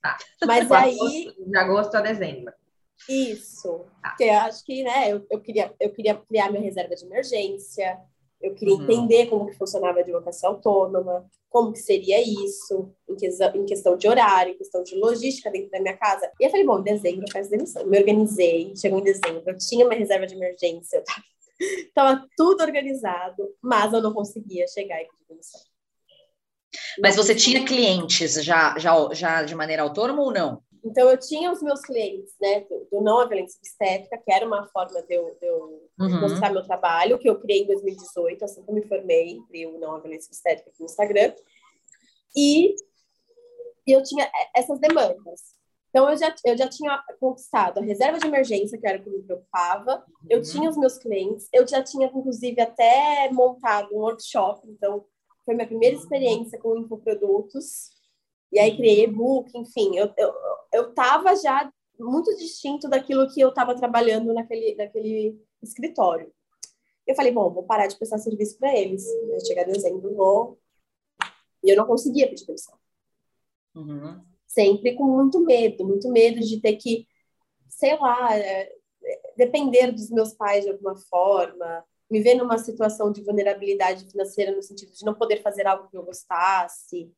Tá. 0.00 0.16
Mas 0.46 0.68
de 0.68 0.74
aí. 0.74 0.96
Agosto, 0.96 1.44
de 1.44 1.56
agosto 1.56 1.94
a 1.96 2.00
dezembro. 2.00 2.54
Isso. 3.08 3.84
Tá. 4.00 4.10
Porque 4.10 4.24
eu 4.24 4.38
acho 4.38 4.64
que, 4.64 4.84
né, 4.84 5.12
eu, 5.12 5.26
eu, 5.28 5.40
queria, 5.40 5.74
eu 5.80 5.92
queria 5.92 6.14
criar 6.14 6.50
minha 6.50 6.62
reserva 6.62 6.94
de 6.94 7.04
emergência, 7.04 7.98
eu 8.42 8.54
queria 8.54 8.74
uhum. 8.74 8.82
entender 8.82 9.26
como 9.26 9.46
que 9.46 9.56
funcionava 9.56 9.98
a 9.98 10.02
advocacia 10.02 10.48
autônoma, 10.48 11.24
como 11.48 11.72
que 11.72 11.78
seria 11.78 12.20
isso, 12.20 12.92
em, 13.08 13.14
que, 13.14 13.26
em, 13.26 13.64
questão 13.64 13.96
de 13.96 14.08
horário, 14.08 14.52
em 14.52 14.58
questão 14.58 14.82
de 14.82 14.96
logística 14.96 15.50
dentro 15.50 15.70
da 15.70 15.80
minha 15.80 15.96
casa. 15.96 16.30
E 16.40 16.44
eu 16.44 16.50
falei, 16.50 16.66
bom, 16.66 16.80
em 16.80 16.82
dezembro 16.82 17.24
eu 17.26 17.32
faço 17.32 17.50
demissão. 17.50 17.86
Me 17.86 17.98
organizei, 17.98 18.74
chegou 18.76 18.98
em 18.98 19.04
dezembro, 19.04 19.42
eu 19.46 19.58
tinha 19.58 19.84
uma 19.84 19.94
reserva 19.94 20.26
de 20.26 20.34
emergência, 20.34 20.96
eu 20.96 21.04
tava, 21.04 21.22
tava 21.94 22.28
tudo 22.36 22.62
organizado, 22.62 23.54
mas 23.62 23.92
eu 23.92 24.02
não 24.02 24.12
conseguia 24.12 24.66
chegar 24.66 25.00
e 25.00 25.04
pedir 25.04 25.28
demissão. 25.28 25.60
Mas 27.00 27.16
você 27.16 27.34
tinha 27.34 27.64
clientes 27.64 28.42
já, 28.42 28.78
já, 28.78 29.12
já 29.12 29.42
de 29.42 29.54
maneira 29.54 29.82
autônoma 29.82 30.22
ou 30.22 30.32
não? 30.32 30.62
Então, 30.84 31.08
eu 31.08 31.16
tinha 31.16 31.52
os 31.52 31.62
meus 31.62 31.80
clientes, 31.80 32.34
né, 32.40 32.60
do, 32.62 32.88
do 32.90 33.00
não 33.00 33.20
a 33.20 33.26
violência 33.26 33.58
obstétrica, 33.58 34.18
que 34.18 34.32
era 34.32 34.46
uma 34.46 34.66
forma 34.68 35.00
de 35.02 35.14
eu, 35.14 35.36
de 35.40 35.46
eu 35.46 35.88
uhum. 36.00 36.20
mostrar 36.20 36.52
meu 36.52 36.62
trabalho, 36.62 37.18
que 37.18 37.28
eu 37.28 37.40
criei 37.40 37.62
em 37.62 37.66
2018, 37.66 38.44
assim 38.44 38.64
que 38.64 38.70
eu 38.70 38.74
me 38.74 38.82
formei, 38.88 39.40
criei 39.48 39.66
o 39.66 39.78
não 39.78 39.94
a 39.94 40.00
violência 40.00 40.28
obstétrica 40.28 40.70
aqui 40.70 40.80
no 40.80 40.86
Instagram. 40.86 41.34
E, 42.36 42.74
e 43.86 43.92
eu 43.92 44.02
tinha 44.02 44.28
essas 44.56 44.80
demandas. 44.80 45.52
Então, 45.90 46.10
eu 46.10 46.16
já, 46.16 46.34
eu 46.44 46.56
já 46.56 46.68
tinha 46.68 47.00
conquistado 47.20 47.78
a 47.78 47.82
reserva 47.82 48.18
de 48.18 48.26
emergência, 48.26 48.78
que 48.78 48.86
era 48.86 48.98
o 48.98 49.04
que 49.04 49.10
me 49.10 49.22
preocupava, 49.22 50.04
eu 50.28 50.38
uhum. 50.38 50.44
tinha 50.44 50.68
os 50.68 50.76
meus 50.76 50.98
clientes, 50.98 51.48
eu 51.52 51.68
já 51.68 51.82
tinha, 51.82 52.06
inclusive, 52.06 52.60
até 52.60 53.30
montado 53.30 53.94
um 53.94 53.98
workshop, 53.98 54.66
então, 54.68 55.04
foi 55.44 55.54
minha 55.54 55.66
primeira 55.66 55.94
experiência 55.94 56.58
com 56.58 56.76
infoprodutos, 56.76 57.90
e 58.52 58.58
aí 58.58 58.76
criei 58.76 59.04
e-book, 59.04 59.50
enfim, 59.56 59.96
eu, 59.96 60.12
eu, 60.16 60.34
eu 60.72 60.94
tava 60.94 61.34
já 61.36 61.72
muito 61.98 62.36
distinto 62.36 62.88
daquilo 62.88 63.32
que 63.32 63.40
eu 63.40 63.48
estava 63.48 63.74
trabalhando 63.74 64.32
naquele, 64.34 64.74
naquele 64.74 65.40
escritório. 65.62 66.32
Eu 67.06 67.14
falei, 67.14 67.32
bom, 67.32 67.50
vou 67.50 67.64
parar 67.64 67.86
de 67.86 67.96
prestar 67.96 68.18
serviço 68.18 68.58
para 68.58 68.76
eles. 68.76 69.04
Vai 69.28 69.40
chegar 69.40 69.64
dezembro, 69.64 70.14
vou. 70.14 70.58
E 71.64 71.70
eu 71.70 71.76
não 71.76 71.86
conseguia 71.86 72.28
pedir 72.28 72.46
demissão. 72.46 72.76
Uhum 73.74 74.32
sempre 74.52 74.94
com 74.94 75.04
muito 75.04 75.40
medo, 75.40 75.84
muito 75.84 76.10
medo 76.10 76.40
de 76.40 76.60
ter 76.60 76.76
que, 76.76 77.06
sei 77.68 77.96
lá, 77.98 78.36
é, 78.36 78.70
depender 79.36 79.90
dos 79.90 80.10
meus 80.10 80.34
pais 80.34 80.64
de 80.64 80.70
alguma 80.70 80.94
forma, 80.94 81.84
me 82.10 82.20
ver 82.20 82.34
numa 82.34 82.58
situação 82.58 83.10
de 83.10 83.22
vulnerabilidade 83.22 84.04
financeira 84.10 84.54
no 84.54 84.62
sentido 84.62 84.92
de 84.92 85.04
não 85.04 85.14
poder 85.14 85.42
fazer 85.42 85.66
algo 85.66 85.88
que 85.88 85.96
eu 85.96 86.04
gostasse. 86.04 87.10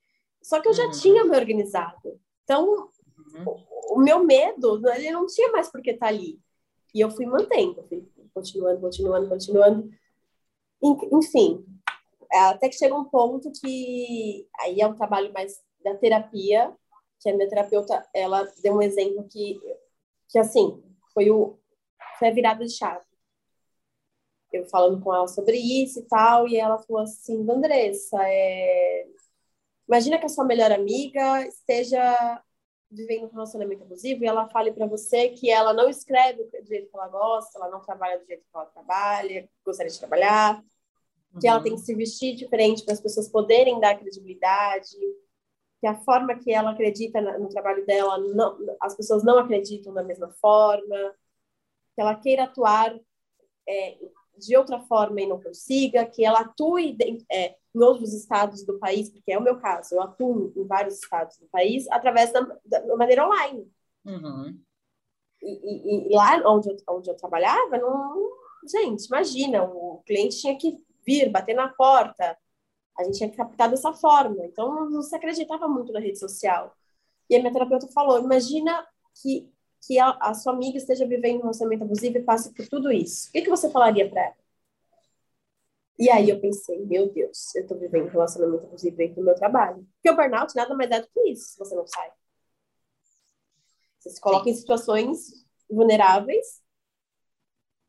Só 0.45 0.61
que 0.61 0.69
eu 0.69 0.75
já 0.75 0.85
uhum. 0.85 0.91
tinha 0.91 1.25
me 1.25 1.35
organizado. 1.35 2.21
Então, 2.45 2.91
uhum. 3.35 3.45
o, 3.47 3.95
o, 3.95 3.99
meu 3.99 4.23
medo, 4.23 4.87
ele 4.91 5.11
não 5.11 5.27
tinha 5.27 5.51
mais 5.51 5.71
por 5.71 5.81
que 5.81 5.93
estar 5.93 6.07
tá 6.07 6.13
ali. 6.13 6.39
E 6.95 7.01
eu 7.01 7.11
fui 7.11 7.25
mantendo, 7.25 7.83
fui 7.85 8.07
continuando, 8.35 8.79
continuando, 8.79 9.29
continuando. 9.29 9.91
Enfim, 11.13 11.65
até 12.31 12.69
que 12.69 12.77
chega 12.77 12.95
um 12.95 13.07
ponto 13.07 13.51
que 13.53 14.47
aí 14.61 14.83
é 14.83 14.87
um 14.87 14.95
trabalho 14.95 15.33
mais 15.33 15.63
da 15.83 15.95
terapia, 15.95 16.71
que 17.21 17.31
a 17.31 17.35
minha 17.35 17.49
terapeuta, 17.49 18.07
ela 18.13 18.45
deu 18.63 18.75
um 18.75 18.83
exemplo 18.83 19.27
que, 19.27 19.59
que 20.29 20.39
assim, 20.39 20.83
foi, 21.15 21.31
o, 21.31 21.59
foi 22.19 22.29
a 22.29 22.35
virada 22.35 22.67
de 22.67 22.77
chave. 22.77 23.03
Eu 24.53 24.67
falando 24.67 25.03
com 25.03 25.13
ela 25.13 25.27
sobre 25.27 25.57
isso 25.57 26.01
e 26.01 26.03
tal, 26.03 26.47
e 26.47 26.57
ela 26.59 26.79
falou 26.79 27.03
assim, 27.03 27.51
Andressa, 27.51 28.19
é... 28.23 29.07
imagina 29.89 30.19
que 30.19 30.27
a 30.27 30.29
sua 30.29 30.45
melhor 30.45 30.73
amiga 30.73 31.47
esteja 31.47 32.43
vivendo 32.91 33.25
um 33.25 33.33
relacionamento 33.33 33.83
abusivo 33.83 34.23
e 34.23 34.27
ela 34.27 34.49
fale 34.49 34.73
para 34.73 34.87
você 34.87 35.31
que 35.31 35.51
ela 35.51 35.73
não 35.73 35.89
escreve 35.89 36.45
do 36.45 36.67
jeito 36.67 36.89
que 36.89 36.97
ela 36.97 37.09
gosta, 37.09 37.59
ela 37.59 37.69
não 37.69 37.81
trabalha 37.81 38.19
do 38.19 38.27
jeito 38.27 38.43
que 38.43 38.57
ela 38.57 38.67
trabalha, 38.67 39.49
gostaria 39.65 39.91
de 39.91 39.99
trabalhar, 39.99 40.63
uhum. 41.33 41.41
que 41.41 41.49
ela 41.49 41.59
uhum. 41.59 41.65
tem 41.65 41.75
que 41.75 41.81
se 41.81 41.95
vestir 41.95 42.37
diferente 42.37 42.85
para 42.85 42.95
as 42.95 43.01
pessoas 43.01 43.29
poderem 43.29 43.81
dar 43.81 43.99
credibilidade, 43.99 44.97
que 45.81 45.87
a 45.87 45.97
forma 45.97 46.39
que 46.39 46.53
ela 46.53 46.71
acredita 46.71 47.21
no 47.39 47.49
trabalho 47.49 47.85
dela, 47.85 48.17
não, 48.19 48.57
as 48.81 48.97
pessoas 48.97 49.25
não 49.25 49.39
acreditam 49.39 49.93
da 49.93 50.03
mesma 50.03 50.31
forma, 50.41 51.15
que 51.95 52.01
ela 52.01 52.15
queira 52.15 52.45
atuar 52.45 52.99
é, 53.69 53.99
de 54.39 54.57
outra 54.57 54.81
forma 54.81 55.21
e 55.21 55.27
não 55.27 55.41
consiga, 55.41 56.05
que 56.07 56.25
ela 56.25 56.41
atue 56.41 56.97
é, 57.31 57.57
em 57.75 57.83
outros 57.83 58.13
estados 58.13 58.65
do 58.65 58.79
país, 58.79 59.11
porque 59.11 59.33
é 59.33 59.39
o 59.39 59.43
meu 59.43 59.59
caso, 59.59 59.95
eu 59.95 60.03
atuo 60.03 60.53
em 60.57 60.67
vários 60.67 60.99
estados 60.99 61.37
do 61.39 61.47
país 61.47 61.87
através 61.91 62.33
da, 62.33 62.41
da 62.65 62.97
maneira 62.97 63.27
online. 63.27 63.71
Uhum. 64.05 64.61
E, 65.43 65.53
e, 65.53 66.09
e, 66.09 66.15
lá 66.15 66.41
onde 66.47 66.71
eu, 66.71 66.77
onde 66.89 67.11
eu 67.11 67.17
trabalhava, 67.17 67.79
não, 67.79 68.31
gente, 68.67 69.07
imagina, 69.07 69.65
o 69.65 70.03
cliente 70.07 70.41
tinha 70.41 70.57
que 70.57 70.79
vir, 71.07 71.31
bater 71.31 71.55
na 71.55 71.69
porta, 71.69 72.37
a 72.97 73.05
gente 73.05 73.19
tinha 73.19 73.31
captar 73.31 73.69
dessa 73.69 73.93
forma. 73.93 74.45
Então, 74.47 74.89
não 74.89 75.03
se 75.03 75.15
acreditava 75.15 75.69
muito 75.69 75.93
na 75.93 76.01
rede 76.01 76.19
social. 76.19 76.75
E 77.29 77.37
a 77.37 77.41
minha 77.41 77.53
terapeuta 77.53 77.89
falou: 77.89 78.19
imagina 78.19 78.87
que, 79.21 79.51
que 79.87 79.99
a, 79.99 80.11
a 80.21 80.35
sua 80.35 80.53
amiga 80.53 80.79
esteja 80.79 81.07
vivendo 81.07 81.39
um 81.39 81.43
relacionamento 81.43 81.85
abusivo 81.85 82.19
e 82.19 82.23
passe 82.23 82.53
por 82.53 82.67
tudo 82.69 82.91
isso. 82.91 83.29
O 83.29 83.33
que, 83.33 83.43
que 83.43 83.51
você 83.51 83.71
falaria 83.71 84.09
para 84.09 84.23
ela? 84.23 84.37
E 85.99 86.11
aí 86.11 86.29
eu 86.29 86.41
pensei, 86.41 86.85
meu 86.85 87.13
Deus, 87.13 87.55
eu 87.55 87.63
estou 87.63 87.79
vivendo 87.79 88.07
um 88.07 88.11
relacionamento 88.11 88.65
abusivo 88.65 88.97
dentro 88.97 89.17
do 89.17 89.25
meu 89.25 89.35
trabalho. 89.35 89.87
Porque 89.95 90.11
o 90.11 90.17
burnout 90.17 90.55
nada 90.57 90.75
mais 90.75 90.91
é 90.91 91.01
do 91.01 91.09
que 91.09 91.21
isso, 91.31 91.51
se 91.51 91.59
você 91.59 91.75
não 91.75 91.87
sai. 91.87 92.11
Você 93.99 94.11
se 94.11 94.21
coloca 94.21 94.45
Sim. 94.45 94.51
em 94.51 94.55
situações 94.55 95.47
vulneráveis 95.71 96.63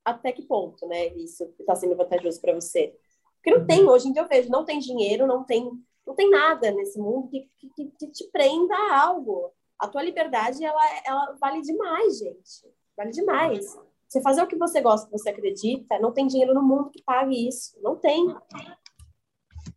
até 0.04 0.32
que 0.32 0.44
ponto, 0.44 0.88
né? 0.88 1.08
Isso 1.16 1.44
está 1.60 1.76
sendo 1.76 1.96
vantajoso 1.96 2.40
para 2.40 2.54
você. 2.54 2.96
Porque 3.36 3.58
não 3.58 3.66
tem, 3.66 3.84
uhum. 3.84 3.90
hoje 3.90 4.08
em 4.08 4.14
dia 4.14 4.22
eu 4.22 4.28
vejo, 4.28 4.50
não 4.50 4.64
tem 4.64 4.80
dinheiro, 4.80 5.26
não 5.26 5.44
tem, 5.44 5.70
não 6.06 6.14
tem 6.14 6.30
nada 6.30 6.72
nesse 6.72 7.00
mundo 7.00 7.28
que, 7.30 7.50
que, 7.58 7.92
que 8.00 8.08
te 8.12 8.30
prenda 8.32 8.76
a 8.76 9.02
algo. 9.02 9.52
A 9.80 9.88
tua 9.88 10.04
liberdade, 10.04 10.64
ela, 10.64 10.82
ela 11.06 11.38
vale 11.40 11.62
demais, 11.62 12.18
gente. 12.18 12.74
Vale 12.96 13.12
demais. 13.12 13.66
Você 14.08 14.22
fazer 14.22 14.42
o 14.42 14.48
que 14.48 14.56
você 14.56 14.82
gosta, 14.82 15.08
que 15.08 15.12
você 15.12 15.30
acredita, 15.30 16.00
não 16.00 16.14
tem 16.14 16.28
dinheiro 16.28 16.54
no 16.54 16.62
mundo 16.62 16.90
que 16.90 17.04
pague 17.04 17.48
isso. 17.48 17.78
Não 17.82 17.96
tem. 17.96 18.34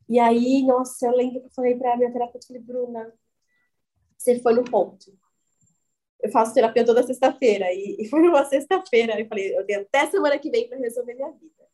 E 0.09 0.19
aí, 0.19 0.63
nossa, 0.65 1.07
eu 1.07 1.13
lembro 1.13 1.41
que 1.41 1.47
eu 1.47 1.51
falei 1.51 1.75
para 1.77 1.97
minha 1.97 2.13
terapeuta, 2.13 2.47
falei, 2.47 2.63
Bruna, 2.63 3.13
você 4.17 4.39
foi 4.41 4.55
no 4.55 4.65
ponto. 4.65 5.13
Eu 6.21 6.31
faço 6.31 6.55
terapia 6.55 6.85
toda 6.85 7.03
sexta-feira. 7.03 7.67
E, 7.73 7.97
e 8.01 8.09
foi 8.09 8.21
numa 8.21 8.45
sexta-feira. 8.45 9.19
Eu 9.19 9.27
falei, 9.27 9.57
eu 9.57 9.65
tenho 9.67 9.83
até 9.83 10.07
semana 10.11 10.39
que 10.39 10.51
vem 10.51 10.69
para 10.69 10.79
resolver 10.79 11.15
minha 11.15 11.31
vida. 11.33 11.69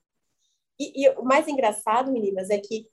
E, 0.78 1.04
e, 1.04 1.10
o 1.10 1.24
mais 1.24 1.46
engraçado, 1.48 2.12
meninas, 2.12 2.50
é 2.50 2.58
que 2.58 2.88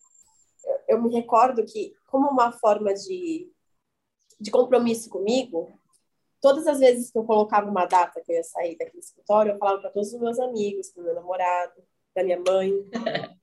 eu, 0.66 0.98
eu 0.98 1.02
me 1.02 1.14
recordo 1.14 1.66
que, 1.66 1.94
como 2.08 2.30
uma 2.30 2.52
forma 2.52 2.94
de, 2.94 3.52
de 4.42 4.52
compromisso 4.52 5.10
comigo, 5.10 5.72
todas 6.42 6.68
as 6.68 6.80
vezes 6.80 7.12
que 7.12 7.18
eu 7.18 7.24
colocava 7.24 7.70
uma 7.70 7.86
data 7.86 8.22
que 8.22 8.32
eu 8.32 8.36
ia 8.36 8.44
sair 8.44 8.78
daquele 8.78 9.00
escritório, 9.00 9.54
eu 9.54 9.58
falava 9.58 9.82
para 9.82 9.92
todos 9.92 10.14
os 10.14 10.20
meus 10.20 10.40
amigos, 10.40 10.90
para 10.90 11.04
meu 11.04 11.16
namorado, 11.16 11.84
para 12.14 12.24
minha 12.24 12.40
mãe. 12.40 12.72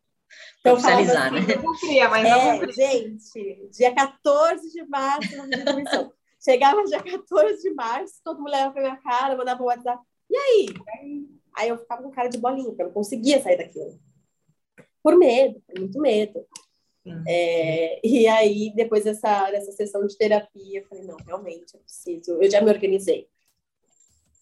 Então, 0.61 0.75
Oficializar, 0.75 1.33
assim, 1.35 1.47
né? 1.47 1.57
Não 1.57 1.73
queria, 1.79 2.07
mas 2.11 2.27
é, 2.27 2.59
não 2.59 2.71
gente, 2.71 3.71
dia 3.73 3.95
14 3.95 4.71
de 4.71 4.85
março, 4.85 5.35
não 5.39 6.13
Chegava 6.39 6.85
dia 6.85 7.03
14 7.03 7.63
de 7.63 7.71
março, 7.73 8.21
todo 8.23 8.37
mundo 8.37 8.51
levava 8.51 8.73
pra 8.73 8.83
minha 8.83 8.97
cara, 8.99 9.39
mandava 9.39 9.63
um 9.63 9.67
WhatsApp. 9.67 10.03
E 10.29 10.37
aí? 10.37 10.67
Aí 11.57 11.71
eu 11.71 11.79
ficava 11.79 12.03
com 12.03 12.11
cara 12.11 12.29
de 12.29 12.37
bolinha, 12.37 12.67
porque 12.67 12.83
eu 12.83 12.89
não 12.89 12.93
conseguia 12.93 13.43
sair 13.43 13.57
daquilo 13.57 13.99
por 15.03 15.17
medo, 15.17 15.63
por 15.67 15.81
muito 15.81 15.99
medo. 16.01 16.47
É, 17.27 18.01
e 18.07 18.27
aí, 18.27 18.73
depois 18.75 19.05
dessa, 19.05 19.51
dessa 19.51 19.73
sessão 19.73 20.07
de 20.07 20.16
terapia, 20.16 20.81
eu 20.81 20.87
falei, 20.87 21.05
não, 21.05 21.16
realmente, 21.16 21.75
eu 21.75 21.81
preciso, 21.81 22.33
eu 22.42 22.51
já 22.51 22.61
me 22.61 22.71
organizei. 22.71 23.29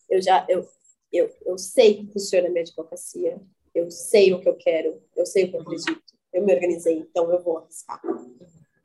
Eu 0.08 0.22
já, 0.22 0.46
eu, 0.48 0.68
eu, 1.12 1.30
eu 1.44 1.58
sei 1.58 1.94
que 1.94 2.12
funciona 2.12 2.48
a 2.48 2.50
minha 2.50 2.62
advocacia, 2.62 3.40
eu 3.74 3.90
sei 3.90 4.32
o 4.32 4.40
que 4.40 4.48
eu 4.48 4.56
quero, 4.56 5.02
eu 5.14 5.26
sei 5.26 5.44
o 5.44 5.50
que 5.50 5.56
eu 5.56 5.60
acredito, 5.60 6.02
eu 6.32 6.44
me 6.44 6.54
organizei, 6.54 6.98
então 6.98 7.30
eu 7.30 7.42
vou 7.42 7.58
arriscar. 7.58 8.00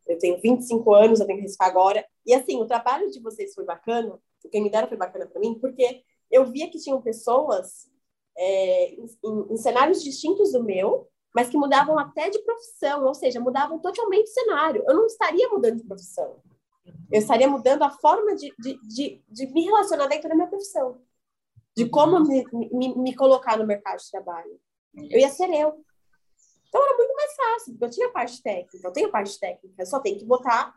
Eu 0.08 0.18
tenho 0.18 0.40
25 0.42 0.94
anos, 0.94 1.20
eu 1.20 1.26
tenho 1.26 1.40
que 1.40 1.46
arriscar 1.46 1.68
agora. 1.68 2.06
E 2.26 2.34
assim, 2.34 2.58
o 2.58 2.66
trabalho 2.66 3.10
de 3.10 3.20
vocês 3.20 3.54
foi 3.54 3.64
bacana, 3.64 4.20
o 4.44 4.50
que 4.50 4.60
me 4.60 4.70
deram 4.70 4.88
foi 4.88 4.98
bacana 4.98 5.26
para 5.26 5.40
mim, 5.40 5.58
porque 5.60 6.04
eu 6.30 6.46
via 6.46 6.70
que 6.70 6.80
tinham 6.80 7.02
pessoas 7.02 7.90
é, 8.38 8.94
em, 8.94 9.06
em, 9.52 9.58
cenários 9.58 10.04
distintos 10.04 10.54
do 10.54 10.64
meu, 10.64 11.08
mas 11.34 11.50
que 11.50 11.58
mudavam 11.58 11.98
até 11.98 12.30
de 12.30 12.40
profissão, 12.40 13.06
ou 13.06 13.14
seja, 13.14 13.40
mudavam 13.40 13.80
totalmente 13.80 14.30
o 14.30 14.34
cenário. 14.34 14.84
Eu 14.88 14.96
não 14.96 15.06
estaria 15.06 15.48
mudando 15.50 15.78
de 15.78 15.84
profissão. 15.84 16.42
Eu 17.12 17.20
estaria 17.20 17.48
mudando 17.48 17.84
a 17.84 17.90
forma 17.90 18.36
de, 18.36 18.54
de, 18.60 18.80
de, 18.82 19.24
de 19.28 19.48
me 19.54 19.64
relacionar 19.64 20.08
dentro 20.08 20.30
da 20.30 20.36
minha 20.36 20.48
profissão, 20.48 21.02
de 21.76 21.88
como 21.90 22.20
me, 22.22 22.46
me, 22.72 22.96
me 22.96 23.16
colocar 23.16 23.58
no 23.58 23.68
mercado 23.68 24.00
de 24.00 24.12
trabalho. 24.12 24.60
Eu 24.96 25.20
ia 25.20 25.30
ser 25.30 25.50
eu. 25.50 25.84
Então 26.68 26.84
era 26.84 26.98
muito 26.98 27.14
mais 27.16 27.36
fácil, 27.36 27.74
porque 27.74 27.86
eu 27.86 27.90
tinha 27.90 28.10
parte 28.10 28.42
técnica, 28.42 28.88
eu 28.88 28.94
tenho 28.94 29.12
parte 29.12 29.40
técnica, 29.40 29.82
eu 29.82 29.86
só 29.86 30.00
tenho 30.00 30.18
que 30.18 30.26
botar 30.26 30.74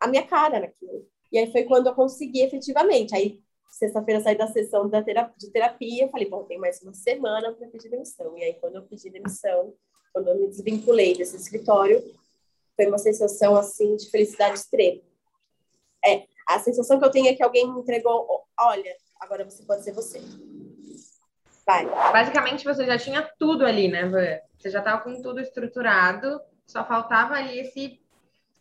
a 0.00 0.06
minha 0.06 0.26
cara 0.26 0.60
naquilo. 0.60 1.06
E 1.30 1.38
aí 1.38 1.50
foi 1.50 1.64
quando 1.64 1.88
eu 1.88 1.94
consegui 1.94 2.42
efetivamente. 2.42 3.14
Aí, 3.14 3.40
sexta-feira, 3.70 4.22
saí 4.22 4.38
da 4.38 4.46
sessão 4.46 4.88
da 4.88 5.02
terapia, 5.02 5.34
de 5.36 5.50
terapia, 5.50 6.04
eu 6.04 6.08
falei, 6.08 6.28
bom, 6.28 6.44
tem 6.44 6.58
mais 6.58 6.80
uma 6.82 6.94
semana 6.94 7.52
para 7.52 7.68
pedir 7.68 7.90
demissão. 7.90 8.36
E 8.38 8.44
aí, 8.44 8.54
quando 8.54 8.76
eu 8.76 8.82
pedi 8.84 9.10
demissão, 9.10 9.74
quando 10.14 10.28
eu 10.28 10.38
me 10.38 10.48
desvinculei 10.48 11.14
desse 11.14 11.36
escritório, 11.36 12.00
foi 12.76 12.86
uma 12.86 12.98
sensação 12.98 13.56
assim 13.56 13.96
de 13.96 14.08
felicidade 14.08 14.60
extrema. 14.60 15.02
É, 16.06 16.24
a 16.48 16.60
sensação 16.60 17.00
que 17.00 17.04
eu 17.04 17.10
tenho 17.10 17.26
é 17.26 17.34
que 17.34 17.42
alguém 17.42 17.70
me 17.70 17.80
entregou, 17.80 18.46
olha, 18.58 18.96
agora 19.18 19.44
você 19.44 19.64
pode 19.64 19.82
ser 19.82 19.92
você. 19.92 20.20
Vai. 21.66 21.84
Basicamente 22.12 22.64
você 22.64 22.86
já 22.86 22.96
tinha 22.96 23.22
tudo 23.38 23.66
ali, 23.66 23.88
né, 23.88 24.08
Você 24.56 24.70
já 24.70 24.78
estava 24.78 25.02
com 25.02 25.20
tudo 25.20 25.40
estruturado, 25.40 26.40
só 26.66 26.86
faltava 26.86 27.34
ali 27.34 27.58
esse, 27.58 28.00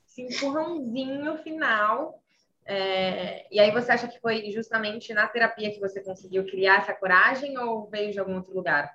esse 0.08 0.22
empurrãozinho 0.24 1.38
final 1.38 2.20
É, 2.66 3.46
e 3.52 3.60
aí 3.60 3.72
você 3.72 3.92
acha 3.92 4.08
que 4.08 4.22
foi 4.22 4.50
justamente 4.52 5.14
na 5.14 5.28
terapia 5.28 5.70
que 5.72 5.82
você 5.82 6.02
conseguiu 6.02 6.46
criar 6.46 6.78
essa 6.80 6.94
coragem 6.94 7.58
ou 7.58 7.90
veio 7.90 8.12
de 8.12 8.20
algum 8.20 8.36
outro 8.38 8.54
lugar? 8.54 8.90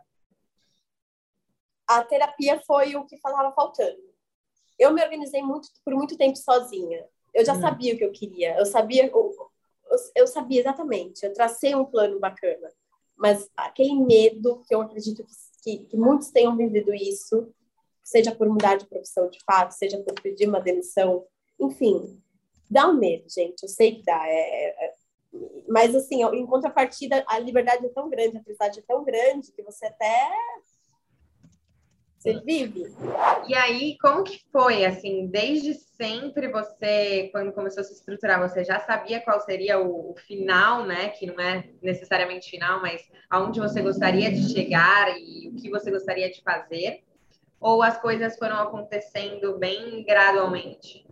A 1.88 2.04
terapia 2.04 2.60
foi 2.66 2.94
o 2.94 3.06
que 3.06 3.16
estava 3.16 3.50
faltando. 3.52 3.98
Eu 4.78 4.92
me 4.92 5.02
organizei 5.02 5.42
muito 5.42 5.68
por 5.84 5.94
muito 5.94 6.16
tempo 6.16 6.36
sozinha. 6.36 7.04
Eu 7.34 7.44
já 7.44 7.54
hum. 7.54 7.60
sabia 7.60 7.94
o 7.94 7.98
que 7.98 8.04
eu 8.04 8.12
queria. 8.12 8.56
Eu 8.58 8.66
sabia, 8.66 9.06
eu, 9.06 9.52
eu 10.14 10.26
sabia 10.26 10.60
exatamente. 10.60 11.24
Eu 11.24 11.32
tracei 11.32 11.74
um 11.74 11.84
plano 11.84 12.20
bacana. 12.20 12.70
Mas 13.16 13.50
aquele 13.56 13.94
medo 13.94 14.62
que 14.68 14.74
eu 14.74 14.80
acredito 14.80 15.24
que, 15.24 15.32
que, 15.62 15.84
que 15.86 15.96
muitos 15.96 16.30
tenham 16.30 16.56
vivido 16.56 16.94
isso, 16.94 17.52
seja 18.04 18.34
por 18.34 18.48
mudar 18.48 18.76
de 18.76 18.86
profissão 18.86 19.28
de 19.28 19.38
fato, 19.44 19.72
seja 19.72 19.98
por 19.98 20.14
pedir 20.20 20.48
uma 20.48 20.60
demissão, 20.60 21.26
enfim, 21.58 22.22
dá 22.70 22.86
um 22.86 22.94
medo, 22.94 23.28
gente. 23.28 23.62
Eu 23.62 23.68
sei 23.68 23.96
que 23.96 24.02
dá. 24.04 24.26
É, 24.28 24.32
é, 24.32 24.84
é 24.86 24.94
mas, 25.68 25.94
assim, 25.94 26.24
em 26.24 26.46
contrapartida, 26.46 27.22
a 27.26 27.38
liberdade 27.38 27.84
é 27.84 27.90
tão 27.90 28.08
grande, 28.08 28.38
a 28.38 28.42
felicidade 28.42 28.78
é 28.78 28.82
tão 28.82 29.04
grande 29.04 29.52
que 29.52 29.62
você 29.62 29.86
até. 29.86 30.30
Você 32.18 32.40
vive. 32.40 32.84
E 33.46 33.54
aí, 33.54 33.96
como 33.98 34.24
que 34.24 34.42
foi, 34.50 34.84
assim, 34.84 35.28
desde 35.28 35.74
sempre 35.74 36.48
você, 36.48 37.28
quando 37.30 37.52
começou 37.52 37.80
a 37.80 37.84
se 37.84 37.92
estruturar, 37.92 38.40
você 38.40 38.64
já 38.64 38.80
sabia 38.80 39.20
qual 39.20 39.40
seria 39.40 39.78
o, 39.78 40.10
o 40.10 40.16
final, 40.16 40.84
né? 40.84 41.10
Que 41.10 41.26
não 41.26 41.38
é 41.38 41.70
necessariamente 41.80 42.50
final, 42.50 42.82
mas 42.82 43.02
aonde 43.30 43.60
você 43.60 43.80
gostaria 43.80 44.32
de 44.32 44.52
chegar 44.52 45.16
e 45.16 45.48
o 45.48 45.54
que 45.54 45.70
você 45.70 45.92
gostaria 45.92 46.28
de 46.28 46.42
fazer? 46.42 47.04
Ou 47.60 47.82
as 47.82 48.00
coisas 48.00 48.36
foram 48.36 48.56
acontecendo 48.56 49.56
bem 49.56 50.04
gradualmente? 50.04 51.06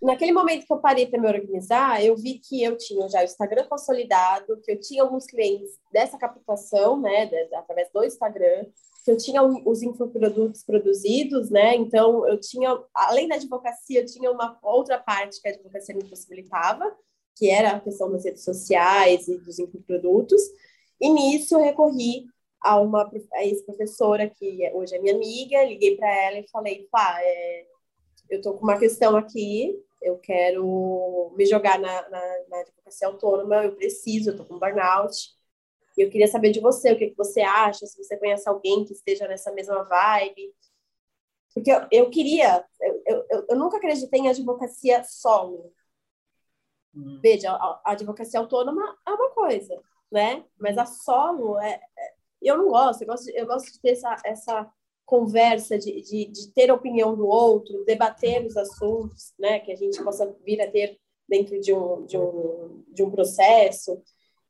naquele 0.00 0.32
momento 0.32 0.66
que 0.66 0.72
eu 0.72 0.78
parei 0.78 1.06
para 1.06 1.20
me 1.20 1.26
organizar, 1.26 2.04
eu 2.04 2.16
vi 2.16 2.38
que 2.38 2.62
eu 2.62 2.76
tinha 2.76 3.08
já 3.08 3.20
o 3.20 3.24
Instagram 3.24 3.64
consolidado, 3.64 4.60
que 4.62 4.70
eu 4.70 4.80
tinha 4.80 5.02
alguns 5.02 5.26
clientes 5.26 5.80
dessa 5.90 6.16
captação, 6.16 7.00
né, 7.00 7.28
através 7.54 7.90
do 7.92 8.04
Instagram, 8.04 8.66
que 9.06 9.12
eu 9.12 9.16
tinha 9.16 9.40
os 9.40 9.84
infoprodutos 9.84 10.64
produzidos, 10.64 11.48
né, 11.48 11.76
então 11.76 12.26
eu 12.28 12.40
tinha, 12.40 12.76
além 12.92 13.28
da 13.28 13.36
advocacia, 13.36 14.00
eu 14.00 14.04
tinha 14.04 14.28
uma 14.32 14.58
outra 14.60 14.98
parte 14.98 15.40
que 15.40 15.46
a 15.46 15.52
advocacia 15.52 15.94
me 15.94 16.02
possibilitava, 16.02 16.92
que 17.36 17.48
era 17.48 17.70
a 17.70 17.80
questão 17.80 18.10
das 18.10 18.24
redes 18.24 18.42
sociais 18.42 19.28
e 19.28 19.38
dos 19.38 19.60
infoprodutos, 19.60 20.42
e 21.00 21.08
nisso 21.08 21.54
eu 21.54 21.60
recorri 21.60 22.26
a 22.60 22.80
uma 22.80 23.08
ex-professora 23.42 24.28
que 24.28 24.68
hoje 24.74 24.96
é 24.96 24.98
minha 24.98 25.14
amiga, 25.14 25.62
liguei 25.62 25.96
para 25.96 26.12
ela 26.24 26.38
e 26.40 26.48
falei, 26.50 26.88
pá, 26.90 27.16
é, 27.20 27.64
eu 28.28 28.38
estou 28.38 28.54
com 28.54 28.64
uma 28.64 28.76
questão 28.76 29.16
aqui, 29.16 29.80
eu 30.02 30.18
quero 30.18 31.32
me 31.36 31.46
jogar 31.46 31.78
na, 31.78 32.08
na, 32.08 32.38
na 32.48 32.58
advocacia 32.58 33.06
autônoma, 33.06 33.66
eu 33.66 33.76
preciso, 33.76 34.30
eu 34.30 34.36
tô 34.36 34.44
com 34.44 34.58
burnout. 34.58 35.36
E 35.96 36.02
eu 36.02 36.10
queria 36.10 36.28
saber 36.28 36.50
de 36.50 36.60
você, 36.60 36.92
o 36.92 36.98
que, 36.98 37.10
que 37.10 37.16
você 37.16 37.40
acha, 37.40 37.86
se 37.86 37.96
você 37.96 38.16
conhece 38.16 38.48
alguém 38.48 38.84
que 38.84 38.92
esteja 38.92 39.26
nessa 39.26 39.52
mesma 39.52 39.82
vibe. 39.84 40.54
Porque 41.54 41.72
eu, 41.72 41.86
eu 41.90 42.10
queria, 42.10 42.64
eu, 42.80 43.24
eu, 43.30 43.46
eu, 43.50 43.56
nunca 43.56 43.78
acreditei 43.78 44.20
em 44.20 44.28
advocacia 44.28 45.02
solo. 45.04 45.72
Hum. 46.94 47.18
Veja, 47.22 47.50
a, 47.50 47.80
a, 47.84 47.92
advocacia 47.92 48.38
autônoma 48.38 48.96
é 49.06 49.10
uma 49.10 49.30
coisa, 49.30 49.82
né? 50.12 50.44
Mas 50.58 50.76
a 50.76 50.84
solo 50.84 51.58
é, 51.58 51.80
é 51.98 52.16
eu 52.42 52.58
não 52.58 52.68
gosto, 52.68 53.02
eu 53.02 53.06
gosto, 53.06 53.30
eu 53.30 53.46
gosto 53.46 53.72
de 53.72 53.80
ter 53.80 53.92
essa, 53.92 54.16
essa 54.24 54.72
conversa, 55.06 55.78
de, 55.78 56.02
de, 56.02 56.26
de, 56.26 56.52
ter 56.52 56.70
a 56.70 56.74
opinião 56.74 57.16
do 57.16 57.26
outro, 57.26 57.84
debater 57.84 58.44
os 58.44 58.56
assuntos, 58.56 59.32
né, 59.38 59.60
que 59.60 59.72
a 59.72 59.76
gente 59.76 60.02
possa 60.02 60.36
vir 60.44 60.60
a 60.60 60.70
ter 60.70 60.98
dentro 61.28 61.58
de 61.60 61.72
um, 61.72 62.04
de 62.04 62.18
um, 62.18 62.84
de 62.88 63.02
um 63.02 63.10
processo. 63.10 64.02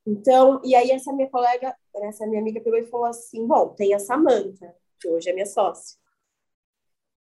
Então, 0.07 0.61
e 0.65 0.75
aí 0.75 0.91
essa 0.91 1.13
minha 1.13 1.29
colega, 1.29 1.75
essa 1.97 2.27
minha 2.27 2.41
amiga 2.41 2.61
pegou 2.61 2.79
e 2.79 2.87
falou 2.87 3.07
assim, 3.07 3.47
bom, 3.47 3.71
tem 3.71 3.93
a 3.93 3.99
Samanta, 3.99 4.75
que 5.01 5.09
hoje 5.09 5.29
é 5.29 5.33
minha 5.33 5.47
sócia. 5.47 5.99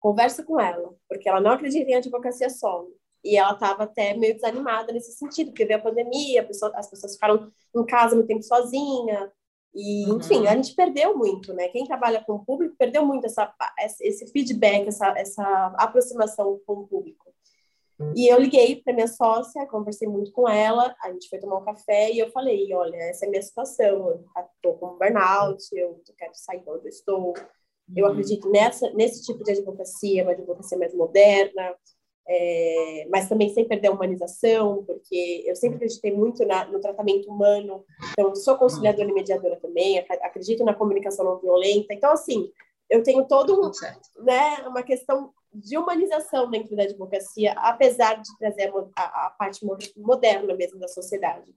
Conversa 0.01 0.43
com 0.43 0.61
ela, 0.61 0.95
porque 1.09 1.29
ela 1.29 1.41
não 1.41 1.53
acredita 1.53 1.91
em 1.91 1.95
advocacia 1.95 2.51
solo. 2.51 2.91
E 3.25 3.37
ela 3.37 3.53
estava 3.53 3.85
até 3.85 4.15
meio 4.15 4.35
desanimada 4.35 4.93
nesse 4.93 5.13
sentido, 5.13 5.51
porque 5.51 5.65
veio 5.65 5.79
a 5.79 5.83
pandemia, 5.83 6.43
a 6.43 6.45
pessoa, 6.45 6.73
as 6.75 6.91
pessoas 6.91 7.15
ficaram 7.15 7.53
em 7.75 7.87
casa 7.87 8.17
muito 8.17 8.27
tempo 8.27 8.43
sozinha, 8.43 9.33
e, 9.75 10.11
enfim, 10.11 10.41
uhum. 10.41 10.49
a 10.49 10.57
gente 10.57 10.75
perdeu 10.75 11.17
muito, 11.17 11.55
né? 11.55 11.69
Quem 11.69 11.87
trabalha 11.87 12.23
com 12.23 12.35
o 12.35 12.45
público 12.45 12.77
perdeu 12.77 13.07
muito 13.07 13.25
essa, 13.25 13.53
esse 14.01 14.27
feedback, 14.31 14.87
essa, 14.87 15.19
essa 15.19 15.75
aproximação 15.79 16.61
com 16.67 16.75
o 16.75 16.87
público. 16.87 17.22
E 18.15 18.29
eu 18.29 18.39
liguei 18.39 18.83
para 18.83 18.93
minha 18.93 19.09
sócia, 19.09 19.67
conversei 19.67 20.07
muito 20.07 20.33
com 20.33 20.49
ela, 20.49 20.95
a 21.03 21.11
gente 21.13 21.29
foi 21.29 21.39
tomar 21.39 21.59
um 21.59 21.65
café 21.65 22.11
e 22.11 22.19
eu 22.19 22.31
falei: 22.31 22.73
olha, 22.75 22.97
essa 22.97 23.25
é 23.25 23.29
a 23.29 23.31
minha 23.31 23.43
situação, 23.43 24.09
eu 24.11 24.25
estou 24.57 24.75
com 24.75 24.99
burnout, 24.99 25.65
eu 25.73 26.01
quero 26.17 26.33
sair 26.35 26.61
de 26.61 26.71
onde 26.71 26.87
eu 26.87 26.91
estou. 26.91 27.35
Eu 27.95 28.07
uhum. 28.07 28.13
acredito 28.13 28.51
nessa, 28.51 28.91
nesse 28.93 29.23
tipo 29.25 29.43
de 29.43 29.53
advocacia, 29.53 30.23
uma 30.23 30.33
advocacia 30.33 30.79
mais 30.79 30.95
moderna, 30.95 31.75
é, 32.29 33.07
mas 33.11 33.29
também 33.29 33.53
sem 33.53 33.67
perder 33.67 33.89
a 33.89 33.93
humanização, 33.93 34.85
porque 34.85 35.43
eu 35.47 35.57
sempre 35.57 35.77
acreditei 35.77 36.13
muito 36.13 36.47
na, 36.47 36.65
no 36.67 36.81
tratamento 36.81 37.29
humano, 37.29 37.85
então 38.13 38.35
sou 38.35 38.57
conciliadora 38.57 39.09
e 39.09 39.13
mediadora 39.13 39.57
também, 39.57 39.99
acredito 39.99 40.65
na 40.65 40.75
comunicação 40.75 41.25
não 41.25 41.41
violenta, 41.41 41.93
então 41.93 42.13
assim, 42.13 42.51
eu 42.89 43.03
tenho 43.03 43.27
todo 43.27 43.61
um, 43.61 43.71
né, 44.23 44.59
uma 44.69 44.83
questão 44.83 45.33
de 45.53 45.77
humanização 45.77 46.51
dentro 46.51 46.75
da 46.75 46.85
advocacia, 46.85 47.53
apesar 47.53 48.15
de 48.15 48.37
trazer 48.39 48.73
a, 48.97 49.27
a, 49.27 49.31
parte 49.31 49.65
moderna 49.97 50.55
mesmo 50.55 50.79
da 50.79 50.89
sociedade. 50.89 51.55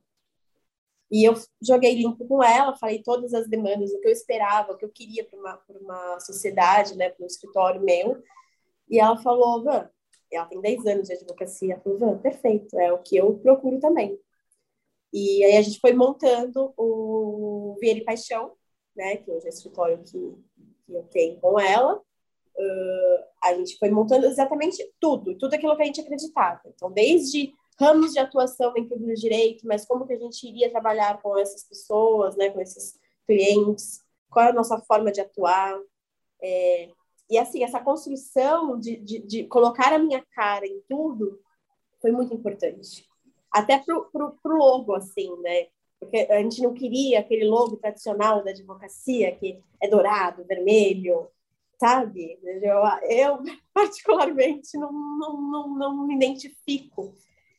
E 1.09 1.23
eu 1.23 1.33
joguei 1.61 1.95
limpo 1.95 2.27
com 2.27 2.43
ela, 2.43 2.75
falei 2.75 3.01
todas 3.01 3.33
as 3.33 3.47
demandas, 3.47 3.91
o 3.91 4.01
que 4.01 4.07
eu 4.07 4.11
esperava, 4.11 4.73
o 4.73 4.77
que 4.77 4.83
eu 4.83 4.89
queria 4.89 5.23
para 5.23 5.39
uma, 5.39 5.61
uma 5.69 6.19
sociedade, 6.19 6.97
né, 6.97 7.09
para 7.09 7.23
um 7.23 7.27
escritório 7.27 7.81
meu, 7.81 8.21
e 8.89 8.99
ela 8.99 9.17
falou, 9.17 9.63
Van, 9.63 9.89
ela 10.31 10.45
tem 10.45 10.59
10 10.59 10.85
anos 10.87 11.07
de 11.07 11.13
advocacia. 11.13 11.79
Falei, 11.83 12.15
perfeito, 12.17 12.77
é 12.79 12.91
o 12.91 12.99
que 12.99 13.15
eu 13.15 13.37
procuro 13.37 13.79
também. 13.79 14.19
E 15.13 15.43
aí 15.45 15.57
a 15.57 15.61
gente 15.61 15.79
foi 15.79 15.93
montando 15.93 16.73
o 16.75 17.77
Vieira 17.79 17.99
e 17.99 18.03
Paixão, 18.03 18.51
né, 18.95 19.17
que 19.17 19.31
hoje 19.31 19.45
é 19.45 19.49
o 19.49 19.53
escritório 19.53 20.03
que, 20.03 20.35
que 20.85 20.93
eu 20.93 21.03
tenho 21.03 21.39
com 21.39 21.59
ela. 21.59 22.01
Uh, 22.57 23.23
a 23.43 23.53
gente 23.53 23.77
foi 23.77 23.89
montando 23.89 24.25
exatamente 24.25 24.83
tudo, 24.99 25.37
tudo 25.37 25.53
aquilo 25.53 25.75
que 25.75 25.83
a 25.83 25.85
gente 25.85 26.01
acreditava. 26.01 26.61
Então, 26.67 26.91
desde 26.91 27.53
ramos 27.79 28.13
de 28.13 28.19
atuação 28.19 28.73
dentro 28.73 28.97
do 28.97 29.13
direito, 29.13 29.67
mas 29.67 29.85
como 29.85 30.07
que 30.07 30.13
a 30.13 30.19
gente 30.19 30.47
iria 30.47 30.71
trabalhar 30.71 31.21
com 31.21 31.37
essas 31.37 31.63
pessoas, 31.63 32.35
né, 32.37 32.49
com 32.49 32.61
esses 32.61 32.97
clientes, 33.27 34.01
qual 34.29 34.45
é 34.45 34.49
a 34.49 34.53
nossa 34.53 34.79
forma 34.79 35.11
de 35.11 35.19
atuar, 35.19 35.77
é, 36.41 36.89
e 37.29 37.37
assim, 37.37 37.63
essa 37.63 37.79
construção 37.79 38.79
de, 38.79 38.97
de, 38.97 39.19
de, 39.19 39.43
colocar 39.45 39.91
a 39.93 39.99
minha 39.99 40.23
cara 40.35 40.65
em 40.65 40.79
tudo 40.87 41.39
foi 41.99 42.11
muito 42.11 42.33
importante. 42.33 43.07
Até 43.51 43.79
pro, 43.79 44.05
pro, 44.11 44.37
pro 44.43 44.57
logo, 44.57 44.93
assim, 44.93 45.35
né? 45.41 45.67
Porque 45.99 46.17
a 46.29 46.39
gente 46.41 46.61
não 46.61 46.73
queria 46.73 47.19
aquele 47.19 47.45
logo 47.45 47.77
tradicional 47.77 48.43
da 48.43 48.51
advocacia, 48.51 49.35
que 49.35 49.59
é 49.81 49.87
dourado, 49.87 50.43
vermelho, 50.45 51.27
sabe? 51.79 52.39
Eu, 52.43 52.81
eu 53.09 53.39
particularmente, 53.73 54.77
não, 54.77 54.91
não, 54.91 55.41
não, 55.41 55.75
não 55.75 56.07
me 56.07 56.15
identifico. 56.15 57.15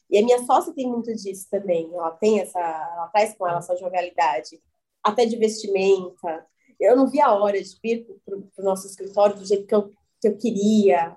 E 0.09 0.19
a 0.19 0.23
minha 0.23 0.45
sócia 0.45 0.73
tem 0.73 0.89
muito 0.89 1.13
disso 1.15 1.49
também. 1.51 1.93
Ela 1.93 2.13
tem 2.13 2.41
essa, 2.41 2.61
ela 2.61 3.09
traz 3.09 3.35
com 3.37 3.47
ela 3.47 3.59
essa 3.59 3.77
jovialidade, 3.77 4.61
até 5.03 5.25
de 5.27 5.37
vestimenta, 5.37 6.47
eu 6.79 6.97
não 6.97 7.09
vi 7.09 7.21
a 7.21 7.33
hora 7.33 7.61
de 7.61 7.79
vir 7.83 8.07
para 8.25 8.37
o 8.37 8.65
nosso 8.65 8.87
escritório 8.87 9.37
do 9.37 9.45
jeito 9.45 9.67
que 9.67 9.75
eu, 9.75 9.91
que 10.21 10.29
eu 10.29 10.37
queria. 10.37 11.17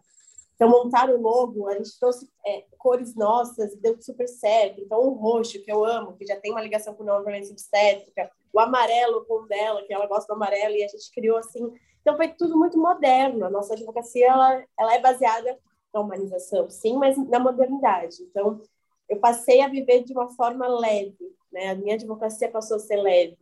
Então, 0.60 0.70
montar 0.70 1.10
o 1.10 1.22
logo, 1.22 1.70
a 1.70 1.78
gente 1.78 1.98
trouxe 1.98 2.30
é, 2.46 2.66
cores 2.78 3.16
nossas 3.16 3.72
e 3.72 3.78
deu 3.78 3.96
super 4.02 4.28
certo. 4.28 4.82
Então, 4.82 5.00
o 5.00 5.14
roxo, 5.14 5.64
que 5.64 5.72
eu 5.72 5.86
amo, 5.86 6.18
que 6.18 6.26
já 6.26 6.36
tem 6.36 6.52
uma 6.52 6.62
ligação 6.62 6.94
com 6.94 7.10
a 7.10 7.22
violência 7.22 7.54
obstétrica, 7.54 8.30
o 8.52 8.60
amarelo 8.60 9.24
com 9.26 9.36
o 9.36 9.48
dela, 9.48 9.82
que 9.84 9.94
ela 9.94 10.06
gosta 10.06 10.28
do 10.28 10.36
amarelo, 10.36 10.76
e 10.76 10.84
a 10.84 10.88
gente 10.90 11.10
criou 11.14 11.38
assim. 11.38 11.72
Então, 12.02 12.18
foi 12.18 12.28
tudo 12.28 12.58
muito 12.58 12.78
moderno. 12.78 13.46
A 13.46 13.50
nossa 13.50 13.74
advocacia, 13.74 14.28
ela, 14.28 14.62
ela 14.78 14.94
é 14.96 15.00
baseada 15.00 15.58
na 15.94 16.02
humanização, 16.02 16.70
sim, 16.70 16.98
mas 16.98 17.18
na 17.30 17.40
modernidade. 17.40 18.18
Então, 18.24 18.62
eu 19.08 19.18
passei 19.18 19.62
a 19.62 19.70
viver 19.70 20.04
de 20.04 20.12
uma 20.12 20.28
forma 20.36 20.68
leve, 20.68 21.38
né? 21.54 21.70
A 21.70 21.76
minha 21.76 21.96
advocacia 21.96 22.52
passou 22.52 22.76
a 22.76 22.80
ser 22.82 22.98
leve. 22.98 23.38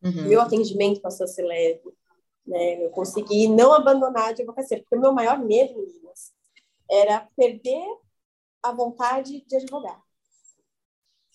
Uhum. 0.00 0.28
Meu 0.28 0.40
atendimento 0.40 1.00
passou 1.00 1.24
a 1.24 1.28
ser 1.28 1.42
leve. 1.42 1.92
Né? 2.46 2.84
Eu 2.84 2.90
consegui 2.90 3.48
não 3.48 3.72
abandonar 3.72 4.26
a 4.26 4.28
advocacia, 4.28 4.78
porque 4.78 4.94
o 4.94 5.00
meu 5.00 5.12
maior 5.12 5.38
medo, 5.40 5.74
meninas, 5.76 6.35
era 6.90 7.28
perder 7.36 7.86
a 8.62 8.72
vontade 8.72 9.44
de 9.46 9.56
advogar. 9.56 10.02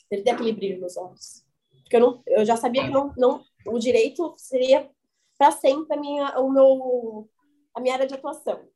Perder 0.10 0.32
aquele 0.32 0.54
brilho 0.54 0.82
nos 0.82 0.98
olhos. 0.98 1.46
Porque 1.82 1.96
eu, 1.96 2.00
não, 2.00 2.24
eu 2.28 2.46
já 2.46 2.58
sabia 2.58 2.84
que 2.84 2.90
não, 2.90 3.14
não, 3.18 3.44
o 3.66 3.80
direito 3.80 4.34
seria 4.38 4.90
para 5.38 5.52
sempre 5.52 5.98
a 5.98 6.00
minha, 6.00 6.40
o 6.40 6.50
meu, 6.52 7.30
a 7.74 7.80
minha 7.80 7.96
área 7.96 8.08
de 8.08 8.14
atuação. 8.14 8.68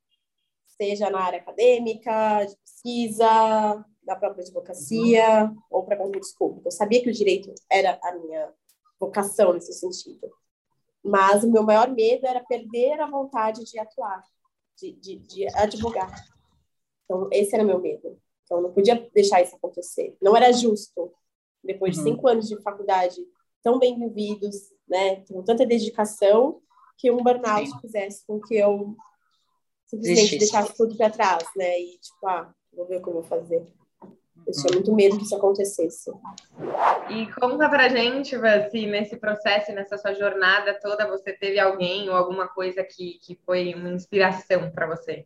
seja 0.66 1.10
na 1.10 1.22
área 1.22 1.40
acadêmica, 1.40 2.46
de 2.46 2.56
pesquisa, 2.58 3.86
da 4.04 4.16
própria 4.16 4.44
advocacia 4.44 5.46
uhum. 5.46 5.62
ou 5.70 5.84
para 5.84 5.98
concurso 5.98 6.36
público. 6.38 6.68
Eu 6.68 6.72
sabia 6.72 7.02
que 7.02 7.10
o 7.10 7.14
direito 7.14 7.54
era 7.70 8.00
a 8.04 8.12
minha 8.14 8.54
vocação 9.00 9.54
nesse 9.54 9.74
sentido. 9.74 10.30
Mas 11.04 11.44
o 11.44 11.52
meu 11.52 11.64
maior 11.64 11.90
medo 11.90 12.26
era 12.26 12.44
perder 12.44 13.00
a 13.00 13.08
vontade 13.08 13.64
de 13.64 13.80
atuar, 13.80 14.24
de, 14.78 14.94
de, 14.94 15.18
de 15.20 15.48
advogar. 15.56 16.35
Então, 17.06 17.30
esse 17.32 17.56
era 17.56 17.64
meu 17.64 17.80
medo. 17.80 18.18
Então, 18.44 18.58
eu 18.58 18.64
não 18.64 18.72
podia 18.72 19.10
deixar 19.14 19.42
isso 19.42 19.56
acontecer. 19.56 20.16
Não 20.22 20.36
era 20.36 20.52
justo, 20.52 21.12
depois 21.64 21.94
de 21.94 22.00
uhum. 22.00 22.06
cinco 22.06 22.28
anos 22.28 22.48
de 22.48 22.62
faculdade 22.62 23.18
tão 23.64 23.80
bem 23.80 23.98
vividos, 23.98 24.56
né, 24.88 25.24
com 25.28 25.42
tanta 25.42 25.66
dedicação, 25.66 26.62
que 26.98 27.10
um 27.10 27.24
burnout 27.24 27.68
Sim. 27.68 27.80
fizesse 27.80 28.26
com 28.26 28.40
que 28.40 28.56
eu 28.56 28.96
simplesmente 29.86 30.38
deixasse 30.38 30.76
tudo 30.76 30.96
para 30.96 31.10
trás, 31.10 31.44
né, 31.56 31.80
e 31.80 31.98
tipo, 31.98 32.28
ah, 32.28 32.54
vou 32.72 32.86
ver 32.86 32.98
o 32.98 33.02
que 33.02 33.10
eu 33.10 33.14
vou 33.14 33.24
fazer. 33.24 33.66
Eu 34.46 34.54
tinha 34.54 34.74
muito 34.74 34.94
medo 34.94 35.18
que 35.18 35.24
isso 35.24 35.36
acontecesse. 35.36 36.12
E 37.10 37.26
conta 37.40 37.68
pra 37.68 37.90
gente, 37.90 38.38
se 38.70 38.86
nesse 38.86 39.18
processo, 39.18 39.72
nessa 39.72 39.98
sua 39.98 40.14
jornada 40.14 40.80
toda, 40.80 41.08
você 41.08 41.34
teve 41.34 41.58
alguém 41.58 42.08
ou 42.10 42.16
alguma 42.16 42.48
coisa 42.48 42.84
que, 42.84 43.18
que 43.24 43.36
foi 43.44 43.74
uma 43.74 43.90
inspiração 43.90 44.70
para 44.72 44.86
você? 44.86 45.26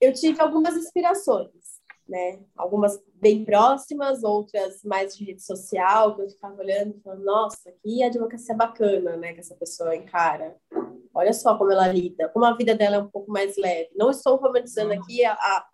Eu 0.00 0.12
tive 0.12 0.40
algumas 0.40 0.76
inspirações, 0.76 1.50
né? 2.08 2.40
Algumas 2.56 2.98
bem 3.14 3.44
próximas, 3.44 4.22
outras 4.22 4.82
mais 4.84 5.16
de 5.16 5.24
rede 5.24 5.42
social, 5.42 6.14
que 6.14 6.22
eu 6.22 6.30
ficava 6.30 6.60
olhando 6.60 6.96
e 6.96 7.00
falando, 7.00 7.24
nossa, 7.24 7.72
que 7.82 8.02
advocacia 8.02 8.54
bacana, 8.54 9.16
né? 9.16 9.32
Que 9.32 9.40
essa 9.40 9.56
pessoa 9.56 9.96
encara. 9.96 10.56
Olha 11.12 11.32
só 11.32 11.56
como 11.58 11.72
ela 11.72 11.88
lida, 11.88 12.28
como 12.28 12.44
a 12.44 12.56
vida 12.56 12.74
dela 12.74 12.96
é 12.96 13.00
um 13.00 13.08
pouco 13.08 13.30
mais 13.30 13.56
leve. 13.56 13.90
Não 13.96 14.10
estou 14.10 14.36
romantizando 14.36 14.92
aqui 14.92 15.24
a, 15.24 15.32
a 15.32 15.66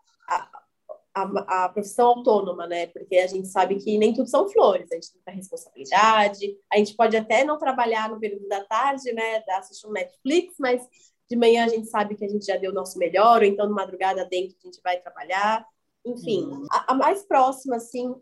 a, 1.15 1.65
a, 1.65 1.69
profissão 1.69 2.09
autônoma, 2.09 2.67
né? 2.67 2.89
Porque 2.89 3.17
a 3.17 3.27
gente 3.27 3.47
sabe 3.47 3.77
que 3.77 3.97
nem 3.97 4.13
tudo 4.13 4.29
são 4.29 4.49
flores, 4.49 4.91
a 4.91 4.97
gente 4.97 5.13
tem 5.13 5.21
muita 5.21 5.31
responsabilidade, 5.31 6.57
a 6.71 6.77
gente 6.77 6.97
pode 6.97 7.17
até 7.17 7.45
não 7.45 7.57
trabalhar 7.57 8.09
no 8.09 8.19
período 8.19 8.49
da 8.49 8.65
tarde, 8.65 9.13
né? 9.13 9.43
Assistir 9.51 9.87
um 9.87 9.93
Netflix, 9.93 10.57
mas 10.59 10.83
de 11.29 11.37
manhã 11.37 11.65
a 11.65 11.69
gente 11.69 11.89
sabe 11.89 12.15
que 12.15 12.25
a 12.25 12.29
gente 12.29 12.47
já 12.47 12.57
deu 12.57 12.71
o 12.71 12.75
nosso 12.75 12.99
melhor, 12.99 13.41
ou 13.41 13.45
então 13.45 13.67
de 13.67 13.73
madrugada 13.73 14.25
dentro 14.27 14.57
a 14.63 14.67
gente 14.67 14.81
vai 14.83 15.01
trabalhar. 15.01 15.67
Enfim, 16.05 16.45
uhum. 16.45 16.67
a, 16.71 16.93
a, 16.93 16.95
mais 16.95 17.25
próxima, 17.25 17.77
assim, 17.77 18.15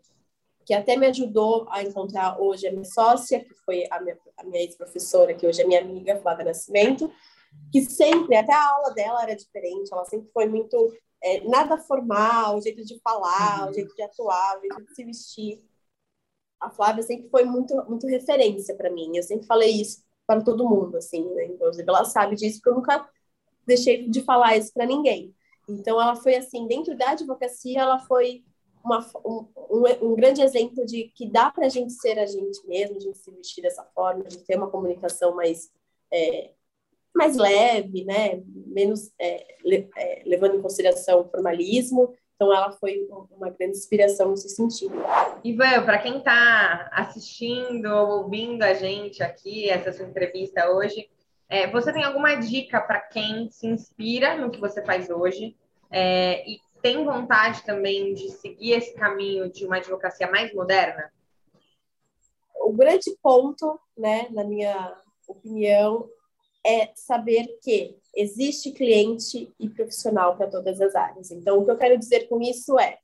que 0.65 0.73
até 0.73 0.95
me 0.95 1.07
ajudou 1.07 1.67
a 1.69 1.83
encontrar 1.83 2.39
hoje 2.41 2.65
a 2.67 2.71
minha 2.71 2.85
sócia, 2.85 3.43
que 3.43 3.53
foi 3.65 3.85
a 3.91 3.99
minha, 3.99 4.17
a 4.37 4.43
minha 4.45 4.61
ex-professora, 4.61 5.33
que 5.33 5.45
hoje 5.45 5.61
é 5.61 5.65
minha 5.65 5.81
amiga, 5.81 6.19
Flávia 6.21 6.45
Nascimento, 6.45 7.11
que 7.71 7.81
sempre, 7.81 8.35
até 8.37 8.53
a 8.53 8.69
aula 8.69 8.93
dela 8.93 9.23
era 9.23 9.35
diferente, 9.35 9.91
ela 9.91 10.05
sempre 10.05 10.29
foi 10.33 10.47
muito 10.47 10.93
é, 11.21 11.41
nada 11.41 11.77
formal, 11.77 12.57
o 12.57 12.61
jeito 12.61 12.85
de 12.85 12.99
falar, 13.01 13.65
uhum. 13.65 13.71
o 13.71 13.73
jeito 13.73 13.93
de 13.93 14.01
atuar, 14.01 14.57
o 14.57 14.61
jeito 14.61 14.85
de 14.85 14.95
se 14.95 15.03
vestir. 15.03 15.59
A 16.59 16.69
Flávia 16.69 17.03
sempre 17.03 17.27
foi 17.29 17.43
muito, 17.43 17.75
muito 17.89 18.07
referência 18.07 18.73
para 18.75 18.89
mim. 18.89 19.17
Eu 19.17 19.23
sempre 19.23 19.45
falei 19.45 19.81
isso 19.81 20.01
para 20.25 20.43
todo 20.43 20.67
mundo, 20.67 20.97
assim, 20.97 21.23
né? 21.33 21.45
Inclusive, 21.45 21.87
ela 21.87 22.05
sabe 22.05 22.35
disso, 22.35 22.57
porque 22.57 22.69
eu 22.69 22.75
nunca 22.75 23.09
deixei 23.65 24.07
de 24.09 24.21
falar 24.21 24.57
isso 24.57 24.73
para 24.73 24.85
ninguém. 24.85 25.33
Então, 25.67 26.01
ela 26.01 26.15
foi 26.15 26.35
assim, 26.35 26.67
dentro 26.67 26.97
da 26.97 27.11
advocacia, 27.11 27.81
ela 27.81 27.99
foi 27.99 28.43
uma, 28.83 28.99
um, 29.25 29.47
um, 30.01 30.15
grande 30.15 30.41
exemplo 30.41 30.85
de 30.85 31.05
que 31.15 31.29
dá 31.29 31.49
para 31.49 31.67
a 31.67 31.69
gente 31.69 31.93
ser 31.93 32.19
a 32.19 32.25
gente 32.25 32.67
mesmo, 32.67 32.99
gente 32.99 33.17
se 33.17 33.31
vestir 33.31 33.61
dessa 33.61 33.83
forma, 33.95 34.25
de 34.25 34.39
ter 34.39 34.57
uma 34.57 34.69
comunicação 34.69 35.33
mais 35.35 35.71
é, 36.11 36.51
mais 37.13 37.37
leve, 37.37 38.03
né? 38.03 38.41
Menos 38.45 39.11
é, 39.19 39.55
le, 39.63 39.89
é, 39.95 40.23
levando 40.25 40.55
em 40.55 40.61
consideração 40.61 41.21
o 41.21 41.29
formalismo. 41.29 42.13
Então, 42.35 42.53
ela 42.53 42.71
foi 42.71 43.07
uma 43.31 43.49
grande 43.49 43.77
inspiração 43.77 44.31
nesse 44.31 44.49
sentido. 44.49 44.95
Ivan, 45.43 45.83
para 45.85 45.99
quem 45.99 46.17
está 46.17 46.89
assistindo 46.91 47.85
ou 47.85 48.23
ouvindo 48.23 48.63
a 48.63 48.73
gente 48.73 49.21
aqui, 49.21 49.69
essa 49.69 49.93
sua 49.93 50.05
entrevista 50.05 50.69
hoje, 50.71 51.09
é, 51.47 51.67
você 51.67 51.93
tem 51.93 52.03
alguma 52.03 52.35
dica 52.35 52.81
para 52.81 52.99
quem 52.99 53.49
se 53.51 53.67
inspira 53.67 54.35
no 54.35 54.49
que 54.49 54.59
você 54.59 54.83
faz 54.83 55.09
hoje 55.09 55.55
é, 55.91 56.49
e 56.49 56.59
tem 56.81 57.05
vontade 57.05 57.63
também 57.63 58.13
de 58.13 58.29
seguir 58.31 58.73
esse 58.73 58.93
caminho 58.95 59.49
de 59.51 59.65
uma 59.65 59.77
advocacia 59.77 60.29
mais 60.29 60.53
moderna? 60.53 61.13
O 62.55 62.73
grande 62.73 63.15
ponto, 63.21 63.79
né, 63.97 64.27
na 64.31 64.43
minha 64.43 64.97
opinião, 65.27 66.09
é 66.65 66.91
saber 66.95 67.59
que 67.61 67.95
existe 68.15 68.71
cliente 68.71 69.51
e 69.59 69.69
profissional 69.69 70.37
para 70.37 70.47
todas 70.47 70.79
as 70.79 70.95
áreas. 70.95 71.31
Então, 71.31 71.57
o 71.57 71.65
que 71.65 71.71
eu 71.71 71.77
quero 71.77 71.97
dizer 71.97 72.27
com 72.27 72.41
isso 72.41 72.79
é, 72.79 72.99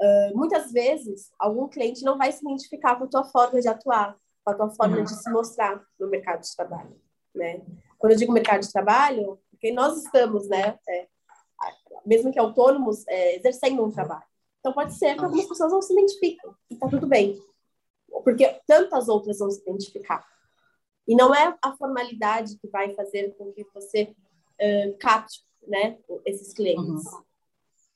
uh, 0.00 0.36
muitas 0.36 0.70
vezes, 0.72 1.30
algum 1.38 1.68
cliente 1.68 2.04
não 2.04 2.18
vai 2.18 2.30
se 2.30 2.44
identificar 2.44 2.96
com 2.96 3.04
a 3.04 3.08
tua 3.08 3.24
forma 3.24 3.60
de 3.60 3.68
atuar, 3.68 4.16
com 4.44 4.50
a 4.50 4.54
tua 4.54 4.70
forma 4.70 4.98
uhum. 4.98 5.04
de 5.04 5.22
se 5.22 5.30
mostrar 5.30 5.82
no 5.98 6.08
mercado 6.08 6.42
de 6.42 6.54
trabalho, 6.54 7.00
né? 7.34 7.62
Quando 7.98 8.12
eu 8.12 8.18
digo 8.18 8.32
mercado 8.32 8.60
de 8.60 8.72
trabalho, 8.72 9.38
porque 9.50 9.72
nós 9.72 10.02
estamos, 10.02 10.48
né, 10.48 10.78
é, 10.88 11.06
mesmo 12.04 12.32
que 12.32 12.38
autônomos, 12.38 13.06
é, 13.06 13.36
exercendo 13.36 13.84
um 13.84 13.90
trabalho. 13.90 14.24
Então, 14.58 14.72
pode 14.72 14.94
ser 14.94 15.14
que 15.16 15.24
algumas 15.24 15.46
pessoas 15.46 15.72
não 15.72 15.82
se 15.82 15.92
identificam, 15.92 16.54
e 16.70 16.76
tá 16.76 16.88
tudo 16.88 17.06
bem. 17.06 17.38
Porque 18.24 18.60
tantas 18.66 19.08
outras 19.08 19.38
vão 19.38 19.50
se 19.50 19.60
identificar. 19.62 20.26
E 21.10 21.16
não 21.16 21.34
é 21.34 21.58
a 21.60 21.76
formalidade 21.76 22.56
que 22.56 22.68
vai 22.68 22.94
fazer 22.94 23.34
com 23.36 23.50
que 23.50 23.66
você 23.74 24.14
uh, 24.60 24.96
capte 25.00 25.44
né, 25.66 25.98
esses 26.24 26.54
clientes. 26.54 27.04
Uhum. 27.04 27.22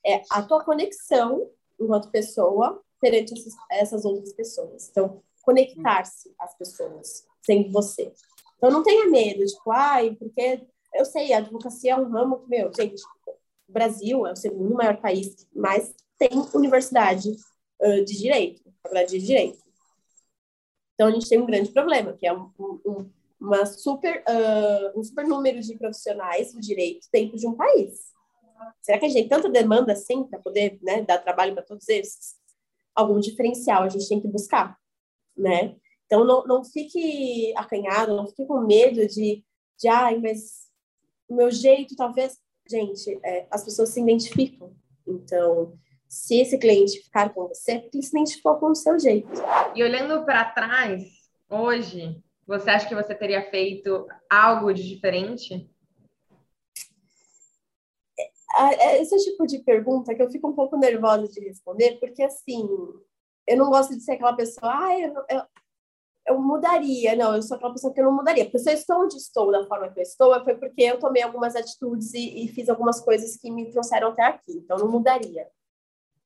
É 0.05 0.21
a 0.29 0.43
tua 0.43 0.65
conexão 0.65 1.49
enquanto 1.79 2.11
pessoa 2.11 2.83
perante 2.99 3.33
essas, 3.33 3.53
essas 3.71 4.03
outras 4.03 4.33
pessoas. 4.33 4.89
Então, 4.89 5.23
conectar-se 5.43 6.35
às 6.37 6.57
pessoas, 6.57 7.25
sendo 7.41 7.71
você. 7.71 8.11
Então, 8.57 8.69
não 8.69 8.83
tenha 8.83 9.09
medo, 9.09 9.45
tipo, 9.45 9.71
ai, 9.71 10.13
porque 10.15 10.67
eu 10.93 11.05
sei, 11.05 11.31
a 11.31 11.37
advocacia 11.37 11.93
é 11.93 11.97
um 11.97 12.09
ramo 12.09 12.39
que, 12.39 12.49
meu, 12.49 12.69
gente, 12.75 13.01
o 13.25 13.71
Brasil 13.71 14.27
é 14.27 14.33
o 14.33 14.35
segundo 14.35 14.75
maior 14.75 14.97
país, 14.97 15.47
mas 15.55 15.95
tem 16.17 16.31
universidade 16.53 17.31
uh, 17.79 18.03
de 18.03 18.17
direito, 18.17 18.61
faculdade 18.83 19.17
de 19.17 19.25
direito. 19.25 19.64
Então, 20.95 21.07
a 21.07 21.11
gente 21.11 21.29
tem 21.29 21.39
um 21.39 21.45
grande 21.45 21.71
problema, 21.71 22.13
que 22.13 22.25
é 22.25 22.33
um, 22.33 22.49
um, 22.57 23.09
uma 23.39 23.65
super, 23.65 24.23
uh, 24.27 24.99
um 24.99 25.03
super 25.03 25.27
número 25.27 25.61
de 25.61 25.77
profissionais 25.77 26.53
do 26.53 26.59
direito 26.59 27.07
dentro 27.11 27.37
de 27.37 27.45
um 27.45 27.53
país. 27.53 28.13
Será 28.81 28.97
que 28.97 29.05
a 29.05 29.09
gente 29.09 29.19
tem 29.19 29.27
tanta 29.27 29.49
demanda 29.49 29.93
assim 29.93 30.23
para 30.23 30.39
poder 30.39 30.79
né, 30.81 31.01
dar 31.01 31.19
trabalho 31.19 31.53
para 31.53 31.63
todos 31.63 31.87
esses? 31.89 32.35
Algum 32.95 33.19
diferencial 33.19 33.83
a 33.83 33.89
gente 33.89 34.07
tem 34.07 34.21
que 34.21 34.27
buscar, 34.27 34.77
né? 35.37 35.75
Então, 36.05 36.23
não, 36.23 36.45
não 36.45 36.63
fique 36.63 37.53
acanhado, 37.57 38.15
não 38.15 38.27
fique 38.27 38.45
com 38.45 38.61
medo 38.61 39.05
de, 39.07 39.43
de 39.77 39.87
ai, 39.87 40.19
mas 40.19 40.69
o 41.27 41.35
meu 41.35 41.51
jeito 41.51 41.95
talvez... 41.95 42.39
Gente, 42.67 43.19
é, 43.23 43.45
as 43.51 43.63
pessoas 43.63 43.89
se 43.89 44.01
identificam. 44.01 44.73
Então, 45.05 45.77
se 46.07 46.39
esse 46.39 46.57
cliente 46.57 47.03
ficar 47.03 47.33
com 47.33 47.47
você, 47.47 47.79
porque 47.79 47.97
ele 47.97 48.05
se 48.05 48.15
identificou 48.15 48.55
com 48.57 48.67
o 48.67 48.75
seu 48.75 48.99
jeito. 48.99 49.29
E 49.75 49.83
olhando 49.83 50.25
para 50.25 50.45
trás, 50.45 51.03
hoje, 51.49 52.21
você 52.47 52.69
acha 52.69 52.87
que 52.87 52.95
você 52.95 53.13
teria 53.13 53.49
feito 53.49 54.07
algo 54.29 54.73
de 54.73 54.87
diferente? 54.87 55.69
É, 58.57 59.01
esse 59.01 59.17
tipo 59.17 59.45
de 59.45 59.59
pergunta 59.59 60.15
que 60.15 60.21
eu 60.21 60.31
fico 60.31 60.47
um 60.47 60.55
pouco 60.55 60.77
nervosa 60.77 61.27
de 61.27 61.41
responder, 61.41 61.99
porque 61.99 62.23
assim, 62.23 62.65
eu 63.47 63.57
não 63.57 63.69
gosto 63.69 63.93
de 63.95 64.01
ser 64.01 64.13
aquela 64.13 64.33
pessoa, 64.33 64.71
ah, 64.73 64.99
eu, 64.99 65.13
eu, 65.29 65.43
eu 66.27 66.39
mudaria. 66.41 67.15
Não, 67.15 67.35
eu 67.35 67.41
sou 67.41 67.57
aquela 67.57 67.73
pessoa 67.73 67.93
que 67.93 67.99
eu 67.99 68.05
não 68.05 68.15
mudaria. 68.15 68.45
Porque 68.45 68.59
se 68.59 68.69
eu 68.69 68.73
estou 68.73 69.03
onde 69.03 69.15
estou, 69.15 69.51
da 69.51 69.65
forma 69.67 69.89
que 69.91 69.99
eu 69.99 70.03
estou, 70.03 70.43
foi 70.43 70.55
porque 70.55 70.83
eu 70.83 70.99
tomei 70.99 71.21
algumas 71.21 71.55
atitudes 71.55 72.13
e, 72.13 72.45
e 72.45 72.47
fiz 72.47 72.69
algumas 72.69 72.99
coisas 73.01 73.37
que 73.37 73.51
me 73.51 73.69
trouxeram 73.71 74.09
até 74.09 74.23
aqui. 74.23 74.53
Então, 74.53 74.77
não 74.77 74.89
mudaria. 74.89 75.47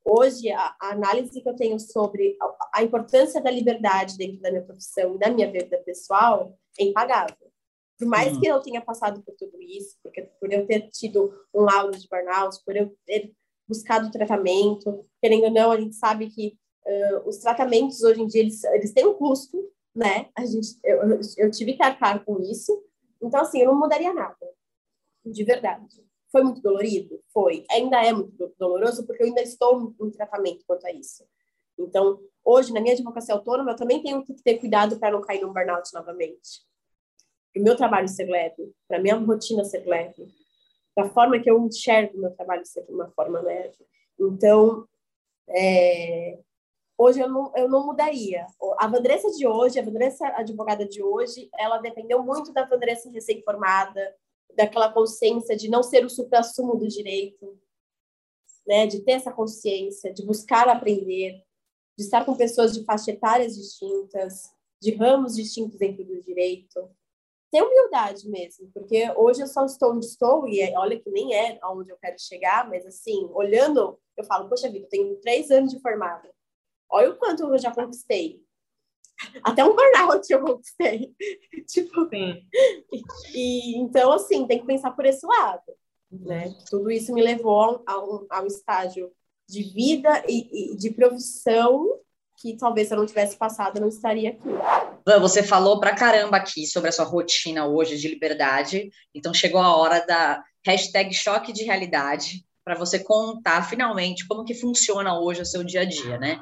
Hoje, 0.06 0.50
a, 0.50 0.76
a 0.82 0.92
análise 0.92 1.42
que 1.42 1.48
eu 1.48 1.56
tenho 1.56 1.80
sobre 1.80 2.36
a, 2.42 2.80
a, 2.80 2.84
importância 2.84 3.42
da 3.42 3.52
liberdade 3.52 4.18
dentro 4.18 4.40
da 4.42 4.50
minha 4.50 4.64
profissão 4.64 5.16
e 5.16 5.20
da 5.20 5.30
minha 5.30 5.52
vida 5.52 5.78
pessoal 5.86 6.58
é 6.80 6.86
impagável. 6.86 7.36
Por 7.98 8.08
mais 8.08 8.34
uhum. 8.34 8.40
que 8.40 8.48
eu 8.48 8.62
tenha 8.62 8.82
passado 8.82 9.22
por 9.22 9.36
tudo 9.36 9.62
isso, 9.62 9.98
porque, 10.02 10.22
por 10.40 10.52
eu 10.52 10.66
ter 10.66 10.90
tido 10.90 11.34
um 11.54 11.62
laudo 11.62 11.98
de 11.98 12.08
burnout, 12.08 12.58
por 12.66 12.76
eu 12.76 12.96
ter 13.06 13.34
buscado 13.68 14.10
tratamento, 14.10 15.06
querendo 15.22 15.44
ou 15.44 15.52
não, 15.52 15.72
a 15.72 15.80
gente 15.80 15.96
sabe 15.96 16.30
que 16.30 16.58
uh, 16.88 17.28
os 17.28 17.38
tratamentos 17.38 18.02
hoje 18.02 18.22
em 18.22 18.28
dia, 18.28 18.42
eles, 18.42 18.64
eles 18.64 18.94
têm 18.94 19.06
um 19.06 19.14
custo, 19.14 19.70
né? 19.94 20.30
A 20.36 20.46
gente, 20.46 20.80
eu, 20.84 21.20
eu 21.38 21.52
tive 21.52 21.74
que 21.74 21.84
arcar 21.84 22.24
com 22.24 22.40
isso. 22.42 22.84
Então, 23.22 23.42
assim, 23.42 23.60
eu 23.60 23.68
não 23.68 23.78
mudaria 23.78 24.14
nada, 24.14 24.38
de 25.26 25.44
verdade. 25.44 26.09
Foi 26.32 26.44
muito 26.44 26.62
dolorido? 26.62 27.22
Foi. 27.34 27.66
Ainda 27.72 28.04
é 28.04 28.14
muito 28.14 28.54
doloroso, 28.58 29.06
porque 29.06 29.24
eu 29.24 29.28
ainda 29.28 29.42
estou 29.42 29.96
em 30.02 30.12
tratamento 30.12 30.64
quanto 30.66 30.86
a 30.86 30.92
isso. 30.92 31.26
Então, 31.78 32.20
hoje, 32.44 32.74
na 32.74 32.82
minha 32.82 32.94
advocacia 32.94 33.34
autônoma, 33.34 33.72
eu 33.72 33.76
também 33.76 34.04
tenho 34.04 34.24
que 34.24 34.34
ter 34.44 34.58
cuidado 34.60 35.00
para 35.00 35.12
não 35.12 35.22
cair 35.22 35.42
num 35.42 35.54
burnout 35.54 35.94
novamente. 35.94 36.62
Para 37.54 37.62
o 37.62 37.64
meu 37.64 37.76
trabalho 37.76 38.08
ser 38.08 38.26
leve, 38.26 38.72
para 38.88 38.98
a 38.98 39.02
minha 39.02 39.16
rotina 39.16 39.64
ser 39.64 39.86
leve. 39.86 40.28
da 40.96 41.10
forma 41.10 41.40
que 41.40 41.50
eu 41.50 41.60
enxergo 41.66 42.18
o 42.18 42.22
meu 42.22 42.32
trabalho 42.32 42.66
ser 42.66 42.86
de 42.86 42.92
uma 42.92 43.10
forma 43.12 43.40
leve. 43.40 43.78
Então, 44.20 44.86
é, 45.48 46.38
hoje 46.98 47.22
eu 47.22 47.30
não, 47.30 47.52
eu 47.56 47.70
não 47.70 47.86
mudaria. 47.86 48.46
A 48.78 48.88
Vandressa 48.88 49.32
de 49.32 49.48
hoje, 49.48 49.80
a 49.80 49.84
Vandressa 49.84 50.28
advogada 50.36 50.86
de 50.86 51.02
hoje, 51.02 51.50
ela 51.58 51.78
dependeu 51.78 52.22
muito 52.22 52.52
da 52.52 52.66
Vandressa 52.66 53.10
recém-formada, 53.10 54.14
daquela 54.56 54.92
consciência 54.92 55.56
de 55.56 55.70
não 55.70 55.84
ser 55.84 56.06
o 56.06 56.10
supra-sumo 56.10 56.76
do 56.76 56.88
direito, 56.88 57.60
né, 58.68 58.86
de 58.86 59.02
ter 59.02 59.14
essa 59.14 59.32
consciência, 59.32 60.14
de 60.14 60.26
buscar 60.26 60.68
aprender, 60.68 61.44
de 61.98 62.04
estar 62.04 62.24
com 62.26 62.36
pessoas 62.36 62.74
de 62.74 62.84
faixa 62.84 63.12
etárias 63.12 63.56
distintas, 63.56 64.52
de 64.82 64.92
ramos 64.96 65.36
distintos 65.36 65.78
dentro 65.78 66.04
do 66.06 66.22
direito. 66.22 66.90
Ter 67.52 67.64
humildade 67.64 68.30
mesmo, 68.30 68.70
porque 68.72 69.12
hoje 69.18 69.42
eu 69.42 69.48
só 69.48 69.66
estou 69.66 69.94
onde 69.94 70.06
estou, 70.06 70.48
e 70.48 70.62
olha 70.78 71.00
que 71.00 71.10
nem 71.10 71.34
é 71.34 71.58
aonde 71.64 71.92
eu 71.92 71.98
quero 71.98 72.16
chegar, 72.20 72.70
mas 72.70 72.86
assim, 72.86 73.28
olhando, 73.34 74.00
eu 74.16 74.24
falo, 74.24 74.48
poxa 74.48 74.70
vida, 74.70 74.86
eu 74.86 74.90
tenho 74.90 75.16
três 75.20 75.50
anos 75.50 75.72
de 75.72 75.82
formada. 75.82 76.32
Olha 76.88 77.10
o 77.10 77.18
quanto 77.18 77.44
eu 77.44 77.58
já 77.58 77.74
conquistei. 77.74 78.44
Até 79.44 79.64
um 79.64 79.76
burnout 79.76 80.32
eu 80.32 80.42
conquistei. 80.42 81.14
tipo, 81.68 82.08
Sim. 82.10 82.42
E, 82.92 83.02
e, 83.34 83.78
então, 83.78 84.12
assim, 84.12 84.48
tem 84.48 84.60
que 84.60 84.66
pensar 84.66 84.92
por 84.92 85.06
esse 85.06 85.26
lado. 85.26 85.64
Né? 86.12 86.54
Tudo 86.70 86.90
isso 86.90 87.14
me 87.14 87.22
levou 87.22 87.84
a 87.86 88.00
um, 88.00 88.26
a 88.30 88.42
um 88.42 88.48
estágio 88.48 89.12
de 89.48 89.64
vida 89.64 90.24
e, 90.28 90.74
e, 90.74 90.78
de 90.78 90.92
profissão 90.92 92.00
que 92.42 92.56
talvez 92.56 92.88
se 92.88 92.94
eu 92.94 92.98
não 92.98 93.06
tivesse 93.06 93.36
passado, 93.36 93.78
eu 93.78 93.82
não 93.82 93.90
estaria 93.90 94.30
aqui. 94.30 94.50
Você 95.20 95.44
falou 95.44 95.80
pra 95.80 95.96
caramba 95.96 96.38
aqui 96.38 96.66
sobre 96.66 96.90
a 96.90 96.92
sua 96.92 97.04
rotina 97.04 97.68
hoje 97.68 97.98
de 97.98 98.08
liberdade, 98.08 98.90
então 99.14 99.34
chegou 99.34 99.60
a 99.60 99.76
hora 99.76 100.06
da 100.06 100.42
hashtag 100.66 101.14
choque 101.14 101.52
de 101.52 101.64
realidade 101.64 102.46
para 102.64 102.76
você 102.76 103.00
contar 103.00 103.68
finalmente 103.68 104.26
como 104.28 104.46
que 104.46 104.54
funciona 104.54 105.20
hoje 105.20 105.42
o 105.42 105.46
seu 105.46 105.64
dia 105.64 105.82
a 105.82 105.86
dia, 105.86 106.18
né? 106.18 106.42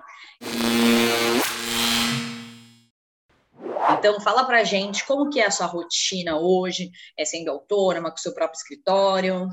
Então, 4.08 4.22
fala 4.22 4.46
pra 4.46 4.64
gente 4.64 5.06
como 5.06 5.30
que 5.30 5.42
é 5.42 5.46
a 5.46 5.52
sua 5.52 5.66
rotina 5.66 6.40
hoje, 6.40 6.90
é 7.20 7.26
sendo 7.26 7.52
autônoma, 7.52 8.10
com 8.10 8.16
o 8.16 8.20
seu 8.20 8.34
próprio 8.34 8.58
escritório. 8.58 9.50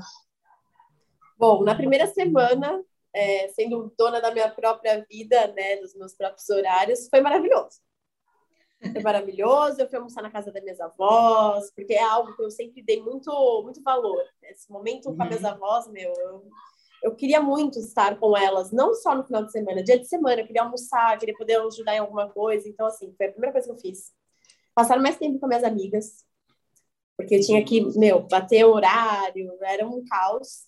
Bom, 1.37 1.61
na 1.61 1.75
primeira 1.75 2.07
semana, 2.07 2.81
é, 3.13 3.49
sendo 3.49 3.93
dona 3.97 4.21
da 4.21 4.31
minha 4.31 4.49
própria 4.49 5.05
vida, 5.11 5.47
né, 5.47 5.75
dos 5.75 5.93
meus 5.93 6.13
próprios 6.15 6.49
horários, 6.49 7.09
foi 7.09 7.19
maravilhoso. 7.19 7.81
Foi 8.93 9.01
maravilhoso, 9.01 9.81
eu 9.81 9.89
fui 9.89 9.97
almoçar 9.97 10.21
na 10.21 10.31
casa 10.31 10.53
das 10.53 10.63
minhas 10.63 10.79
avós, 10.79 11.69
porque 11.75 11.93
é 11.93 12.03
algo 12.03 12.33
que 12.33 12.41
eu 12.41 12.49
sempre 12.49 12.81
dei 12.81 13.01
muito, 13.01 13.61
muito 13.61 13.83
valor. 13.83 14.23
Esse 14.43 14.71
momento 14.71 15.09
uhum. 15.09 15.17
com 15.17 15.23
as 15.23 15.27
minhas 15.27 15.43
avós, 15.43 15.87
meu, 15.89 16.13
eu, 16.13 16.47
eu 17.03 17.13
queria 17.13 17.41
muito 17.41 17.77
estar 17.77 18.17
com 18.17 18.37
elas, 18.37 18.71
não 18.71 18.93
só 18.93 19.13
no 19.13 19.25
final 19.25 19.43
de 19.43 19.51
semana, 19.51 19.83
dia 19.83 19.99
de 19.99 20.07
semana, 20.07 20.39
eu 20.39 20.47
queria 20.47 20.61
almoçar, 20.61 21.19
queria 21.19 21.35
poder 21.35 21.59
ajudar 21.59 21.93
em 21.93 21.99
alguma 21.99 22.29
coisa. 22.29 22.69
Então, 22.69 22.85
assim, 22.85 23.13
foi 23.17 23.25
a 23.25 23.31
primeira 23.31 23.51
coisa 23.51 23.67
que 23.67 23.73
eu 23.73 23.77
fiz 23.81 24.13
passar 24.75 24.99
mais 25.01 25.17
tempo 25.17 25.39
com 25.39 25.47
minhas 25.47 25.63
amigas, 25.63 26.25
porque 27.17 27.35
eu 27.35 27.41
tinha 27.41 27.63
que, 27.63 27.81
meu, 27.97 28.21
bater 28.27 28.65
horário, 28.65 29.57
era 29.61 29.87
um 29.87 30.03
caos. 30.05 30.67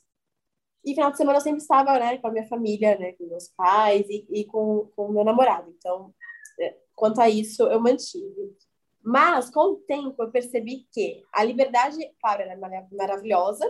E 0.84 0.93
final 0.95 1.12
de 1.12 1.18
semana 1.18 1.38
eu 1.38 1.41
sempre 1.41 1.60
estava, 1.62 1.99
né, 1.99 2.18
com 2.18 2.28
a 2.28 2.32
minha 2.32 2.47
família, 2.47 2.97
né, 2.97 3.12
com 3.14 3.28
meus 3.28 3.49
pais 3.49 4.08
e, 4.10 4.26
e 4.30 4.45
com, 4.45 4.89
com 4.95 5.08
o 5.08 5.14
meu 5.14 5.26
namorado. 5.26 5.70
Então, 5.78 6.16
é, 6.60 6.78
quanto 6.95 7.20
a 7.20 7.30
isso, 7.30 7.64
eu 7.64 7.80
mantive. 7.82 8.55
Mas, 9.03 9.49
com 9.49 9.74
o 9.74 9.76
tempo, 9.76 10.22
eu 10.24 10.32
percebi 10.32 10.88
que 10.91 11.24
a 11.34 11.43
liberdade, 11.43 11.97
claro, 12.22 12.43
ela 12.43 12.53
é 12.53 12.88
maravilhosa, 12.91 13.70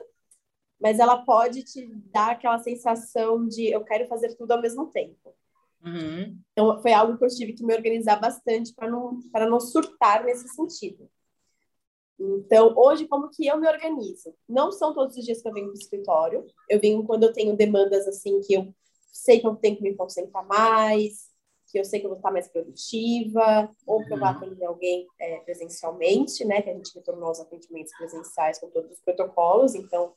mas 0.79 0.99
ela 0.99 1.23
pode 1.25 1.63
te 1.63 1.87
dar 2.11 2.31
aquela 2.31 2.59
sensação 2.59 3.47
de 3.47 3.67
eu 3.67 3.83
quero 3.83 4.07
fazer 4.07 4.35
tudo 4.35 4.51
ao 4.51 4.61
mesmo 4.61 4.87
tempo. 4.87 5.35
Uhum. 5.83 6.37
Então, 6.51 6.81
foi 6.81 6.93
algo 6.93 7.17
que 7.17 7.23
eu 7.23 7.29
tive 7.29 7.53
que 7.53 7.65
me 7.65 7.73
organizar 7.73 8.19
bastante 8.19 8.73
para 8.73 8.89
não, 8.89 9.19
não 9.33 9.59
surtar 9.59 10.23
nesse 10.23 10.47
sentido. 10.49 11.09
Então, 12.19 12.73
hoje, 12.75 13.07
como 13.07 13.29
que 13.29 13.45
eu 13.45 13.57
me 13.59 13.67
organizo? 13.67 14.33
Não 14.49 14.71
são 14.71 14.93
todos 14.93 15.15
os 15.15 15.23
dias 15.23 15.41
que 15.41 15.47
eu 15.47 15.53
venho 15.53 15.67
para 15.67 15.75
o 15.75 15.79
escritório. 15.79 16.45
Eu 16.67 16.79
venho 16.79 17.03
quando 17.03 17.23
eu 17.23 17.33
tenho 17.33 17.55
demandas, 17.55 18.07
assim, 18.07 18.41
que 18.41 18.55
eu 18.55 18.73
sei 19.11 19.39
que 19.39 19.47
eu 19.47 19.55
tenho 19.55 19.77
que 19.77 19.83
me 19.83 19.95
concentrar 19.95 20.45
mais, 20.47 21.27
que 21.71 21.79
eu 21.79 21.85
sei 21.85 21.99
que 21.99 22.05
eu 22.05 22.09
vou 22.09 22.17
estar 22.17 22.31
mais 22.31 22.47
produtiva, 22.47 23.69
ou 23.85 24.03
que 24.03 24.13
eu 24.13 24.17
vou 24.17 24.27
uhum. 24.27 24.33
atender 24.33 24.65
alguém 24.65 25.05
é, 25.19 25.37
presencialmente, 25.41 26.43
né? 26.43 26.61
Que 26.61 26.71
a 26.71 26.73
gente 26.73 26.95
retornou 26.95 27.27
aos 27.27 27.39
atendimentos 27.39 27.93
presenciais 27.95 28.59
com 28.59 28.69
todos 28.69 28.91
os 28.91 28.99
protocolos. 29.01 29.75
Então, 29.75 30.13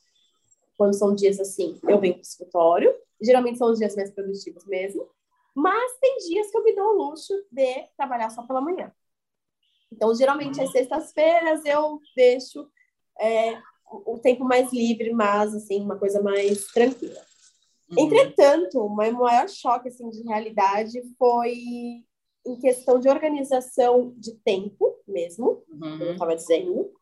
quando 0.76 0.94
são 0.94 1.14
dias 1.14 1.38
assim, 1.38 1.78
eu 1.86 2.00
venho 2.00 2.14
para 2.14 2.20
o 2.20 2.22
escritório. 2.22 2.94
Geralmente 3.20 3.58
são 3.58 3.70
os 3.70 3.78
dias 3.78 3.94
mais 3.94 4.10
produtivos 4.10 4.64
mesmo. 4.64 5.06
Mas 5.54 5.98
tem 6.00 6.18
dias 6.18 6.50
que 6.50 6.56
eu 6.56 6.64
me 6.64 6.74
dou 6.74 6.86
o 6.86 7.04
luxo 7.04 7.34
de 7.50 7.86
trabalhar 7.96 8.30
só 8.30 8.42
pela 8.46 8.60
manhã. 8.60 8.92
Então, 9.92 10.14
geralmente, 10.14 10.60
às 10.60 10.70
sextas-feiras 10.70 11.64
eu 11.64 12.00
deixo 12.14 12.68
é, 13.20 13.60
o 13.90 14.18
tempo 14.18 14.44
mais 14.44 14.72
livre, 14.72 15.12
mas, 15.12 15.54
assim, 15.54 15.80
uma 15.80 15.98
coisa 15.98 16.22
mais 16.22 16.66
tranquila. 16.66 17.20
Uhum. 17.90 18.04
Entretanto, 18.04 18.78
o 18.78 18.96
meu 18.96 19.12
maior 19.12 19.48
choque, 19.48 19.88
assim, 19.88 20.08
de 20.10 20.22
realidade 20.22 21.02
foi 21.18 21.58
em 22.46 22.58
questão 22.60 22.98
de 23.00 23.08
organização 23.08 24.14
de 24.16 24.34
tempo 24.36 24.96
mesmo, 25.06 25.64
uhum. 25.68 25.80
como 25.80 26.04
eu 26.04 26.12
estava 26.12 26.36
dizendo, 26.36 26.92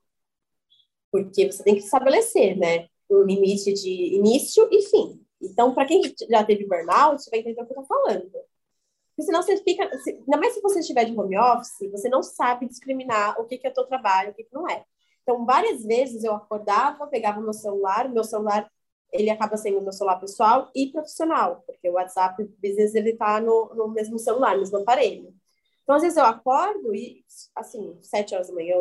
porque 1.12 1.50
você 1.50 1.62
tem 1.62 1.74
que 1.74 1.82
estabelecer, 1.82 2.56
né, 2.56 2.88
um 3.10 3.22
limite 3.22 3.72
de 3.72 4.16
início 4.16 4.68
e 4.70 4.82
fim. 4.82 5.24
Então, 5.40 5.74
para 5.74 5.86
quem 5.86 6.02
já 6.28 6.44
teve 6.44 6.66
burnout, 6.66 7.22
você 7.22 7.30
vai 7.30 7.40
entender 7.40 7.62
o 7.62 7.66
que 7.66 7.72
eu 7.72 7.82
estou 7.82 7.86
falando. 7.86 8.30
Porque 8.30 9.22
senão 9.22 9.42
você 9.42 9.56
fica. 9.58 9.98
Se, 9.98 10.10
ainda 10.10 10.36
mais 10.36 10.54
se 10.54 10.60
você 10.60 10.80
estiver 10.80 11.04
de 11.04 11.18
home 11.18 11.38
office, 11.38 11.90
você 11.90 12.08
não 12.08 12.22
sabe 12.22 12.68
discriminar 12.68 13.40
o 13.40 13.44
que, 13.44 13.58
que 13.58 13.66
é 13.66 13.70
o 13.70 13.74
teu 13.74 13.84
trabalho, 13.84 14.30
o 14.30 14.34
que, 14.34 14.44
que 14.44 14.54
não 14.54 14.68
é. 14.68 14.84
Então, 15.22 15.44
várias 15.44 15.84
vezes 15.84 16.24
eu 16.24 16.34
acordava, 16.34 17.06
pegava 17.06 17.40
meu 17.40 17.52
celular, 17.52 18.08
meu 18.08 18.24
celular 18.24 18.70
ele 19.12 19.30
acaba 19.30 19.56
sendo 19.56 19.80
meu 19.80 19.92
celular 19.92 20.20
pessoal 20.20 20.70
e 20.74 20.92
profissional, 20.92 21.62
porque 21.66 21.88
o 21.88 21.94
WhatsApp 21.94 22.42
Business 22.62 22.94
ele 22.94 23.14
tá 23.14 23.40
no, 23.40 23.74
no 23.74 23.88
mesmo 23.88 24.18
celular, 24.18 24.52
no 24.52 24.60
mesmo 24.60 24.78
aparelho. 24.78 25.34
Então, 25.82 25.96
às 25.96 26.02
vezes 26.02 26.18
eu 26.18 26.24
acordo 26.24 26.94
e, 26.94 27.24
assim, 27.56 27.96
sete 28.02 28.34
horas 28.34 28.48
da 28.48 28.54
manhã, 28.54 28.74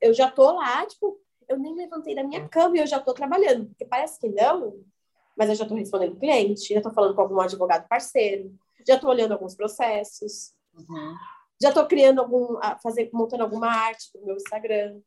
eu 0.00 0.12
já 0.12 0.30
tô 0.30 0.52
lá, 0.52 0.86
tipo, 0.86 1.18
eu 1.48 1.58
nem 1.58 1.74
levantei 1.74 2.14
da 2.14 2.22
minha 2.22 2.46
cama 2.48 2.76
e 2.76 2.80
eu 2.80 2.86
já 2.86 3.00
tô 3.00 3.14
trabalhando, 3.14 3.66
porque 3.68 3.86
parece 3.86 4.20
que 4.20 4.28
não, 4.28 4.84
mas 5.36 5.48
eu 5.48 5.54
já 5.54 5.64
estou 5.64 5.78
respondendo 5.78 6.18
cliente, 6.18 6.72
já 6.72 6.78
estou 6.78 6.92
falando 6.92 7.14
com 7.14 7.20
algum 7.20 7.40
advogado 7.40 7.88
parceiro, 7.88 8.54
já 8.86 8.94
estou 8.94 9.10
olhando 9.10 9.32
alguns 9.32 9.54
processos, 9.54 10.52
uhum. 10.74 11.14
já 11.60 11.68
estou 11.68 11.86
criando 11.86 12.20
algum, 12.20 12.58
fazer, 12.82 13.10
montando 13.12 13.42
alguma 13.42 13.68
arte 13.68 14.10
para 14.12 14.22
o 14.22 14.26
meu 14.26 14.36
Instagram. 14.36 15.00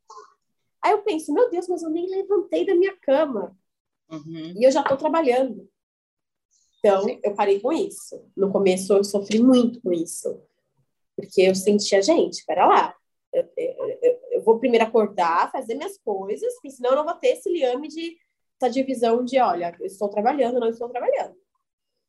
Aí 0.82 0.92
eu 0.92 1.02
penso, 1.02 1.34
meu 1.34 1.50
Deus, 1.50 1.68
mas 1.68 1.82
eu 1.82 1.90
nem 1.90 2.10
levantei 2.10 2.66
da 2.66 2.76
minha 2.76 2.96
cama 2.98 3.56
uhum. 4.10 4.54
e 4.58 4.64
eu 4.64 4.72
já 4.72 4.82
estou 4.82 4.98
trabalhando. 4.98 5.70
Então, 6.80 7.06
eu 7.24 7.34
parei 7.34 7.62
com 7.62 7.72
isso. 7.72 8.30
No 8.36 8.52
começo, 8.52 8.92
eu 8.92 9.04
sofri 9.06 9.40
muito 9.40 9.82
com 9.82 9.94
isso. 9.94 10.42
Porque 11.16 11.42
eu 11.42 11.56
sentia, 11.56 12.02
gente, 12.02 12.34
espera 12.34 12.66
lá. 12.66 12.96
Eu, 13.32 13.50
eu, 13.56 14.20
eu, 14.32 14.44
vou 14.44 14.60
primeiro 14.60 14.86
acordar, 14.86 15.52
fazer 15.52 15.76
minhas 15.76 15.98
coisas, 15.98 16.54
porque 16.56 16.70
senão 16.70 16.92
eu 16.92 16.98
não 16.98 17.06
vou 17.06 17.16
ter 17.16 17.30
esse 17.30 17.50
liame 17.50 17.88
de 17.88 18.18
essa 18.64 18.70
divisão 18.70 19.24
de, 19.24 19.40
olha, 19.40 19.76
eu 19.80 19.86
estou 19.86 20.10
trabalhando, 20.10 20.60
não 20.60 20.70
estou 20.70 20.90
trabalhando. 20.90 21.36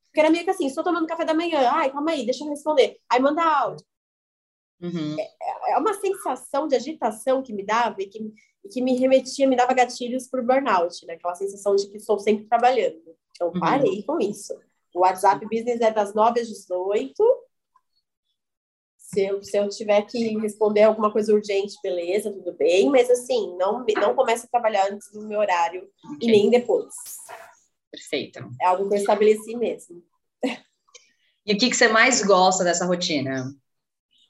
Porque 0.06 0.20
era 0.20 0.30
meio 0.30 0.44
que 0.44 0.50
assim, 0.50 0.66
estou 0.66 0.84
tomando 0.84 1.06
café 1.06 1.24
da 1.24 1.34
manhã, 1.34 1.68
ai, 1.70 1.90
calma 1.90 2.12
aí, 2.12 2.24
deixa 2.24 2.44
eu 2.44 2.48
responder. 2.48 3.00
Aí 3.10 3.20
manda 3.20 3.42
áudio. 3.42 3.84
Uhum. 4.80 5.16
É, 5.18 5.72
é, 5.72 5.78
uma 5.78 5.94
sensação 5.94 6.68
de 6.68 6.76
agitação 6.76 7.42
que 7.42 7.52
me 7.52 7.64
dava 7.64 7.96
e 8.00 8.06
que, 8.06 8.20
e 8.64 8.68
que 8.68 8.80
me 8.80 8.96
remetia, 8.96 9.48
me 9.48 9.56
dava 9.56 9.74
gatilhos 9.74 10.28
o 10.32 10.42
burnout, 10.42 11.04
né? 11.06 11.14
Aquela 11.14 11.34
sensação 11.34 11.74
de 11.74 11.88
que 11.88 11.96
estou 11.96 12.18
sempre 12.18 12.46
trabalhando. 12.46 13.02
Então, 13.32 13.48
uhum. 13.48 13.60
parei 13.60 14.02
com 14.04 14.20
isso. 14.20 14.54
O 14.94 15.00
WhatsApp 15.00 15.44
Business 15.46 15.80
é 15.80 15.90
das 15.90 16.14
9 16.14 16.40
às 16.40 16.48
18 16.48 17.14
se 19.14 19.24
eu, 19.24 19.42
se 19.42 19.56
eu 19.56 19.68
tiver 19.68 20.02
que 20.02 20.36
responder 20.38 20.82
alguma 20.82 21.12
coisa 21.12 21.32
urgente, 21.32 21.74
beleza, 21.82 22.32
tudo 22.32 22.52
bem, 22.52 22.90
mas 22.90 23.08
assim, 23.08 23.56
não, 23.56 23.84
não 23.96 24.14
comece 24.14 24.46
a 24.46 24.50
trabalhar 24.50 24.90
antes 24.90 25.10
do 25.12 25.26
meu 25.26 25.38
horário 25.38 25.88
okay. 26.16 26.28
e 26.28 26.32
nem 26.32 26.50
depois. 26.50 26.92
Perfeito. 27.90 28.40
É 28.60 28.66
algo 28.66 28.88
que 28.88 28.94
eu 28.94 28.98
estabeleci 28.98 29.56
mesmo. 29.56 30.02
E 31.46 31.52
o 31.52 31.58
que, 31.58 31.70
que 31.70 31.76
você 31.76 31.88
mais 31.88 32.22
gosta 32.22 32.64
dessa 32.64 32.86
rotina? 32.86 33.54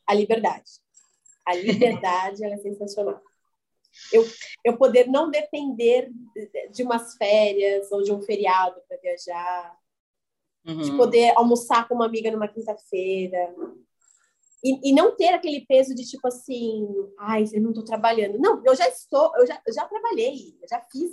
A 0.07 0.12
liberdade. 0.12 0.70
A 1.47 1.55
liberdade 1.55 2.45
é 2.45 2.57
sensacional. 2.59 3.20
Eu, 4.12 4.26
eu 4.64 4.76
poder 4.76 5.07
não 5.07 5.30
depender 5.30 6.11
de 6.72 6.82
umas 6.82 7.14
férias 7.14 7.91
ou 7.93 8.03
de 8.03 8.12
um 8.12 8.20
feriado 8.20 8.80
para 8.89 8.99
viajar, 8.99 9.76
uhum. 10.66 10.82
de 10.82 10.97
poder 10.97 11.32
almoçar 11.37 11.87
com 11.87 11.95
uma 11.95 12.07
amiga 12.07 12.30
numa 12.30 12.49
quinta-feira, 12.49 13.55
e, 14.64 14.90
e, 14.90 14.94
não 14.94 15.14
ter 15.14 15.28
aquele 15.28 15.66
peso 15.66 15.94
de 15.94 16.08
tipo 16.08 16.26
assim, 16.26 16.88
ai, 17.18 17.44
eu 17.52 17.60
não 17.60 17.68
estou 17.68 17.84
trabalhando. 17.84 18.38
Não, 18.38 18.62
eu 18.64 18.74
já 18.74 18.88
estou, 18.88 19.30
eu 19.36 19.46
já, 19.46 19.60
eu 19.66 19.74
já 19.74 19.84
trabalhei, 19.86 20.58
eu 20.62 20.66
já 20.66 20.80
fiz, 20.90 21.12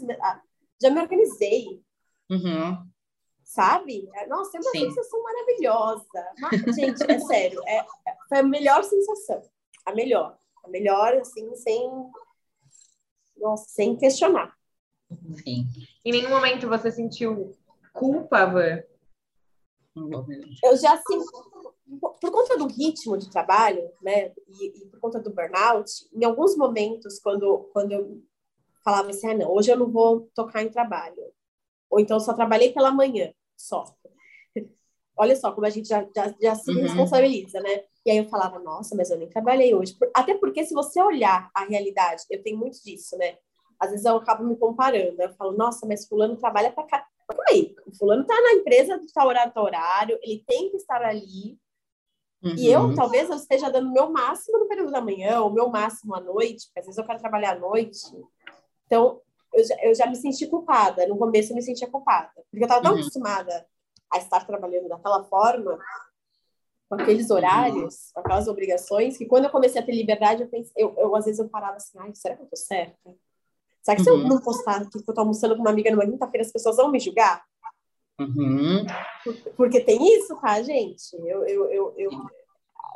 já 0.81 0.89
me 0.89 1.01
organizei. 1.01 1.83
Uhum. 2.29 2.89
Sabe? 3.43 4.09
É, 4.15 4.25
nossa, 4.27 4.57
é 4.57 4.61
uma 4.61 4.71
Sim. 4.71 4.89
sensação 4.89 5.21
maravilhosa. 5.21 6.33
Mas, 6.39 6.75
gente, 6.75 7.11
é 7.11 7.19
sério, 7.19 7.61
é, 7.67 7.85
foi 8.29 8.39
a 8.39 8.43
melhor 8.43 8.85
sensação. 8.85 9.41
A 9.85 9.93
melhor. 9.93 10.37
A 10.63 10.69
melhor, 10.69 11.15
assim, 11.15 11.53
sem. 11.55 11.91
Nossa, 13.35 13.65
sem 13.67 13.97
questionar. 13.97 14.55
Sim. 15.43 15.67
Em 16.05 16.11
nenhum 16.13 16.29
momento 16.29 16.69
você 16.69 16.89
sentiu 16.89 17.51
culpa, 17.91 18.45
Van? 18.45 18.81
Eu 20.63 20.77
já 20.77 20.95
sinto, 20.95 21.50
por 21.99 22.31
conta 22.31 22.57
do 22.57 22.67
ritmo 22.67 23.17
de 23.17 23.29
trabalho, 23.29 23.91
né, 24.01 24.31
e, 24.47 24.83
e, 24.83 24.85
por 24.87 24.99
conta 24.99 25.19
do 25.19 25.29
burnout, 25.29 25.91
em 26.13 26.23
alguns 26.23 26.55
momentos, 26.55 27.19
quando, 27.19 27.69
quando 27.73 27.91
eu 27.91 28.21
falava 28.83 29.09
assim, 29.09 29.27
ah, 29.27 29.37
não, 29.37 29.51
hoje 29.51 29.71
eu 29.71 29.77
não 29.77 29.91
vou 29.91 30.29
tocar 30.33 30.63
em 30.63 30.69
trabalho, 30.69 31.21
ou 31.89 31.99
então 31.99 32.19
só 32.19 32.33
trabalhei 32.33 32.71
pela 32.71 32.91
manhã, 32.91 33.33
só. 33.57 33.85
Olha 35.17 35.35
só 35.35 35.51
como 35.51 35.67
a 35.67 35.69
gente 35.69 35.89
já, 35.89 36.07
já, 36.15 36.33
já 36.41 36.55
se 36.55 36.71
uhum. 36.71 36.81
responsabiliza, 36.81 37.59
né? 37.59 37.83
E 38.05 38.11
aí 38.11 38.17
eu 38.17 38.29
falava, 38.29 38.57
nossa, 38.59 38.95
mas 38.95 39.11
eu 39.11 39.17
nem 39.17 39.27
trabalhei 39.27 39.75
hoje. 39.75 39.95
Até 40.15 40.33
porque 40.35 40.63
se 40.63 40.73
você 40.73 40.99
olhar 41.01 41.51
a 41.53 41.65
realidade, 41.65 42.23
eu 42.29 42.41
tenho 42.41 42.57
muito 42.57 42.81
disso, 42.83 43.15
né? 43.17 43.37
Às 43.79 43.91
vezes 43.91 44.05
eu 44.05 44.15
acabo 44.15 44.43
me 44.43 44.55
comparando, 44.55 45.21
eu 45.21 45.33
falo, 45.33 45.51
nossa, 45.51 45.85
mas 45.85 46.07
fulano 46.07 46.37
trabalha 46.37 46.71
pra 46.71 46.85
cá. 46.85 47.05
Calma 47.27 47.43
aí, 47.49 47.75
o 47.85 47.95
fulano 47.95 48.25
tá 48.25 48.39
na 48.39 48.53
empresa 48.53 48.97
de 48.97 49.11
tal 49.11 49.27
horário, 49.27 49.53
tal 49.53 49.65
horário, 49.65 50.19
ele 50.21 50.43
tem 50.47 50.69
que 50.69 50.77
estar 50.77 51.01
ali, 51.01 51.57
Uhum. 52.43 52.55
E 52.57 52.71
eu, 52.71 52.95
talvez, 52.95 53.29
eu 53.29 53.35
esteja 53.35 53.69
dando 53.69 53.89
o 53.89 53.93
meu 53.93 54.09
máximo 54.09 54.59
no 54.59 54.67
período 54.67 54.91
da 54.91 55.01
manhã, 55.01 55.41
ou 55.41 55.49
o 55.49 55.53
meu 55.53 55.69
máximo 55.69 56.15
à 56.15 56.19
noite, 56.19 56.65
porque 56.67 56.79
às 56.79 56.85
vezes 56.85 56.97
eu 56.97 57.05
quero 57.05 57.19
trabalhar 57.19 57.55
à 57.55 57.59
noite. 57.59 58.01
Então, 58.87 59.21
eu 59.53 59.63
já, 59.63 59.75
eu 59.83 59.95
já 59.95 60.07
me 60.07 60.15
senti 60.15 60.47
culpada. 60.47 61.05
No 61.07 61.17
começo, 61.17 61.51
eu 61.51 61.55
me 61.55 61.61
sentia 61.61 61.87
culpada. 61.87 62.31
Porque 62.35 62.63
eu 62.63 62.63
estava 62.63 62.81
tão 62.81 62.93
uhum. 62.93 62.99
acostumada 62.99 63.65
a 64.11 64.17
estar 64.17 64.45
trabalhando 64.45 64.89
daquela 64.89 65.23
forma, 65.23 65.77
com 66.89 66.95
aqueles 66.95 67.29
uhum. 67.29 67.37
horários, 67.37 68.11
com 68.13 68.19
aquelas 68.19 68.47
obrigações, 68.47 69.17
que 69.17 69.25
quando 69.25 69.45
eu 69.45 69.49
comecei 69.51 69.79
a 69.79 69.85
ter 69.85 69.93
liberdade, 69.93 70.41
eu, 70.41 70.49
pensei, 70.49 70.73
eu, 70.75 70.93
eu 70.97 71.15
às 71.15 71.25
vezes 71.25 71.39
eu 71.39 71.47
parava 71.47 71.77
assim, 71.77 71.97
ai, 71.99 72.13
será 72.13 72.35
que 72.35 72.43
eu 72.43 72.47
tô 72.47 72.55
certa? 72.55 73.15
Será 73.81 73.95
que 73.95 74.03
se 74.03 74.09
eu 74.09 74.15
uhum. 74.15 74.27
não 74.27 74.41
postar 74.41 74.87
que 74.89 74.97
eu 74.97 75.13
tô 75.13 75.21
almoçando 75.21 75.55
com 75.55 75.61
uma 75.61 75.71
amiga 75.71 75.89
numa 75.91 76.05
quinta-feira, 76.05 76.45
as 76.45 76.51
pessoas 76.51 76.75
vão 76.75 76.91
me 76.91 76.99
julgar? 76.99 77.43
Uhum. 78.21 78.85
Porque 79.55 79.81
tem 79.81 79.99
isso, 80.17 80.39
tá, 80.39 80.61
gente? 80.61 81.15
Eu, 81.15 81.45
eu, 81.47 81.71
eu, 81.71 81.93
eu, 81.97 82.11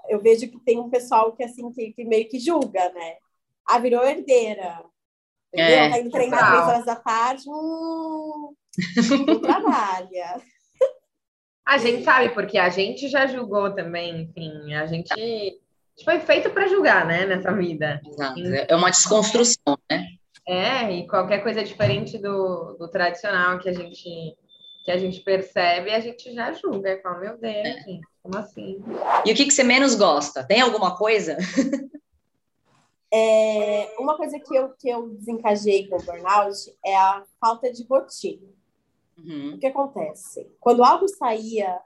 eu, 0.09 0.19
vejo 0.21 0.47
que 0.49 0.59
tem 0.59 0.79
um 0.79 0.89
pessoal 0.89 1.31
que, 1.33 1.43
assim, 1.43 1.71
que, 1.71 1.93
que 1.93 2.05
meio 2.05 2.27
que 2.29 2.39
julga, 2.39 2.91
né? 2.93 3.15
Ah, 3.67 3.79
virou 3.79 4.03
herdeira. 4.03 4.83
Entendeu? 5.53 5.77
É, 5.77 5.89
tá 5.89 5.99
indo 5.99 6.11
treinar 6.11 6.51
três 6.51 6.67
horas 6.67 6.85
da 6.85 6.95
tarde, 6.95 7.43
hum, 7.47 8.53
não 9.25 9.41
trabalha. 9.41 10.41
A 11.67 11.79
gente 11.79 12.03
sabe, 12.03 12.29
porque 12.29 12.59
a 12.59 12.69
gente 12.69 13.07
já 13.07 13.25
julgou 13.25 13.73
também, 13.73 14.21
enfim, 14.21 14.75
a 14.75 14.85
gente 14.85 15.11
foi 16.03 16.19
feito 16.19 16.51
para 16.51 16.67
julgar, 16.67 17.07
né, 17.07 17.25
nessa 17.25 17.51
vida. 17.51 17.99
Exato. 18.05 18.39
É 18.69 18.75
uma 18.75 18.91
desconstrução, 18.91 19.75
né? 19.89 20.05
É, 20.47 20.91
e 20.91 21.07
qualquer 21.07 21.41
coisa 21.41 21.63
diferente 21.63 22.19
do, 22.19 22.75
do 22.77 22.87
tradicional 22.87 23.57
que 23.57 23.67
a 23.67 23.73
gente 23.73 24.37
que 24.85 24.91
a 24.91 24.99
gente 24.99 25.19
percebe, 25.21 25.89
a 25.89 25.99
gente 25.99 26.31
já 26.31 26.53
julga. 26.53 27.01
Fala, 27.01 27.19
meu 27.19 27.37
Deus, 27.37 27.55
é. 27.55 27.81
gente, 27.81 28.07
como 28.21 28.37
assim? 28.37 28.83
E 29.25 29.31
o 29.31 29.35
que, 29.35 29.45
que 29.45 29.51
você 29.51 29.63
menos 29.63 29.95
gosta? 29.95 30.43
Tem 30.43 30.61
alguma 30.61 30.95
coisa? 30.95 31.37
É, 33.17 33.95
uma 33.97 34.17
coisa 34.17 34.37
que 34.37 34.53
eu, 34.53 34.69
que 34.77 34.89
eu 34.89 35.07
desencajei 35.09 35.87
com 35.87 35.95
o 35.95 36.03
burnout 36.03 36.57
é 36.83 36.97
a 36.97 37.23
falta 37.39 37.71
de 37.71 37.85
rotina. 37.85 38.45
Uhum. 39.17 39.53
O 39.53 39.57
que 39.57 39.67
acontece? 39.67 40.51
Quando 40.59 40.83
algo 40.83 41.07
saía 41.07 41.79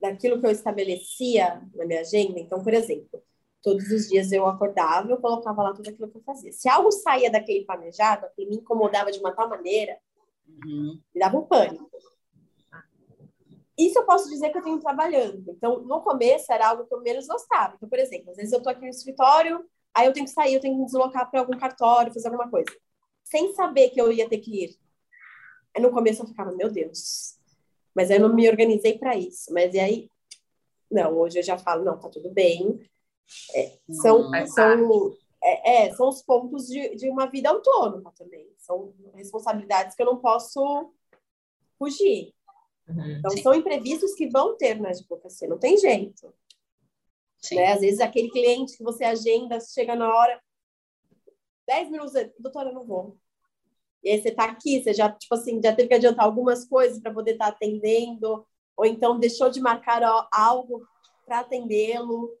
daquilo 0.00 0.40
que 0.40 0.46
eu 0.46 0.50
estabelecia 0.50 1.62
na 1.74 1.86
minha 1.86 2.00
agenda, 2.00 2.40
então, 2.40 2.60
por 2.64 2.74
exemplo, 2.74 3.22
todos 3.62 3.88
os 3.92 4.08
dias 4.08 4.32
eu 4.32 4.44
acordava, 4.44 5.08
eu 5.08 5.18
colocava 5.18 5.62
lá 5.62 5.72
tudo 5.72 5.88
aquilo 5.88 6.08
que 6.08 6.18
eu 6.18 6.22
fazia. 6.22 6.52
Se 6.52 6.68
algo 6.68 6.90
saía 6.90 7.30
daquele 7.30 7.64
planejado, 7.64 8.26
aquilo 8.26 8.50
me 8.50 8.56
incomodava 8.56 9.12
de 9.12 9.20
uma 9.20 9.30
tal 9.30 9.48
maneira, 9.48 9.96
uhum. 10.64 10.98
me 11.14 11.20
dava 11.20 11.38
um 11.38 11.42
pânico. 11.42 11.88
Isso 13.86 13.98
eu 13.98 14.04
posso 14.04 14.28
dizer 14.28 14.50
que 14.50 14.58
eu 14.58 14.62
tenho 14.62 14.78
trabalhando. 14.78 15.50
Então, 15.50 15.80
no 15.80 16.00
começo 16.02 16.52
era 16.52 16.68
algo 16.68 16.86
que 16.86 16.94
eu 16.94 17.00
menos 17.00 17.26
gostava. 17.26 17.74
Então, 17.74 17.88
por 17.88 17.98
exemplo, 17.98 18.30
às 18.30 18.36
vezes 18.36 18.52
eu 18.52 18.62
tô 18.62 18.68
aqui 18.68 18.82
no 18.82 18.88
escritório, 18.88 19.64
aí 19.94 20.06
eu 20.06 20.12
tenho 20.12 20.26
que 20.26 20.32
sair, 20.32 20.54
eu 20.54 20.60
tenho 20.60 20.74
que 20.74 20.80
me 20.80 20.86
deslocar 20.86 21.30
para 21.30 21.40
algum 21.40 21.58
cartório, 21.58 22.12
fazer 22.12 22.28
alguma 22.28 22.48
coisa. 22.48 22.70
Sem 23.24 23.52
saber 23.54 23.90
que 23.90 24.00
eu 24.00 24.12
ia 24.12 24.28
ter 24.28 24.38
que 24.38 24.64
ir. 24.64 24.78
Aí 25.74 25.82
no 25.82 25.90
começo 25.90 26.22
eu 26.22 26.26
ficava, 26.26 26.52
meu 26.52 26.70
Deus. 26.70 27.38
Mas 27.94 28.10
aí 28.10 28.18
eu 28.18 28.28
não 28.28 28.34
me 28.34 28.48
organizei 28.48 28.98
para 28.98 29.16
isso. 29.16 29.52
Mas 29.52 29.74
e 29.74 29.80
aí, 29.80 30.10
não, 30.90 31.18
hoje 31.18 31.38
eu 31.38 31.42
já 31.42 31.58
falo, 31.58 31.84
não, 31.84 31.98
tá 31.98 32.08
tudo 32.08 32.30
bem. 32.30 32.80
É, 33.54 33.78
são, 33.90 34.28
hum, 34.28 34.46
são, 34.46 35.16
é, 35.42 35.86
é, 35.86 35.94
são 35.94 36.08
os 36.08 36.22
pontos 36.22 36.66
de, 36.66 36.94
de 36.96 37.08
uma 37.08 37.26
vida 37.26 37.48
autônoma 37.48 38.12
também. 38.16 38.48
São 38.58 38.92
responsabilidades 39.14 39.96
que 39.96 40.02
eu 40.02 40.06
não 40.06 40.18
posso 40.18 40.92
fugir. 41.78 42.32
Uhum, 42.88 43.10
então, 43.18 43.30
sim. 43.30 43.42
são 43.42 43.54
imprevistos 43.54 44.14
que 44.14 44.28
vão 44.28 44.56
ter 44.56 44.80
na 44.80 44.90
advocacia, 44.90 45.48
não 45.48 45.58
tem 45.58 45.76
jeito. 45.76 46.32
Né? 47.52 47.72
Às 47.72 47.80
vezes, 47.80 48.00
aquele 48.00 48.30
cliente 48.30 48.76
que 48.76 48.84
você 48.84 49.04
agenda, 49.04 49.58
chega 49.60 49.96
na 49.96 50.08
hora, 50.08 50.40
10 51.66 51.90
minutos, 51.90 52.12
doutora, 52.38 52.70
eu 52.70 52.74
não 52.74 52.86
vou. 52.86 53.16
E 54.02 54.10
aí 54.10 54.20
você 54.20 54.28
está 54.28 54.44
aqui, 54.44 54.82
você 54.82 54.92
já, 54.92 55.10
tipo 55.10 55.34
assim, 55.34 55.60
já 55.62 55.74
teve 55.74 55.88
que 55.88 55.94
adiantar 55.94 56.24
algumas 56.24 56.64
coisas 56.64 56.98
para 57.00 57.12
poder 57.12 57.32
estar 57.32 57.46
tá 57.46 57.52
atendendo, 57.52 58.44
ou 58.76 58.84
então 58.84 59.18
deixou 59.18 59.48
de 59.48 59.60
marcar 59.60 60.02
algo 60.32 60.86
para 61.24 61.40
atendê-lo. 61.40 62.36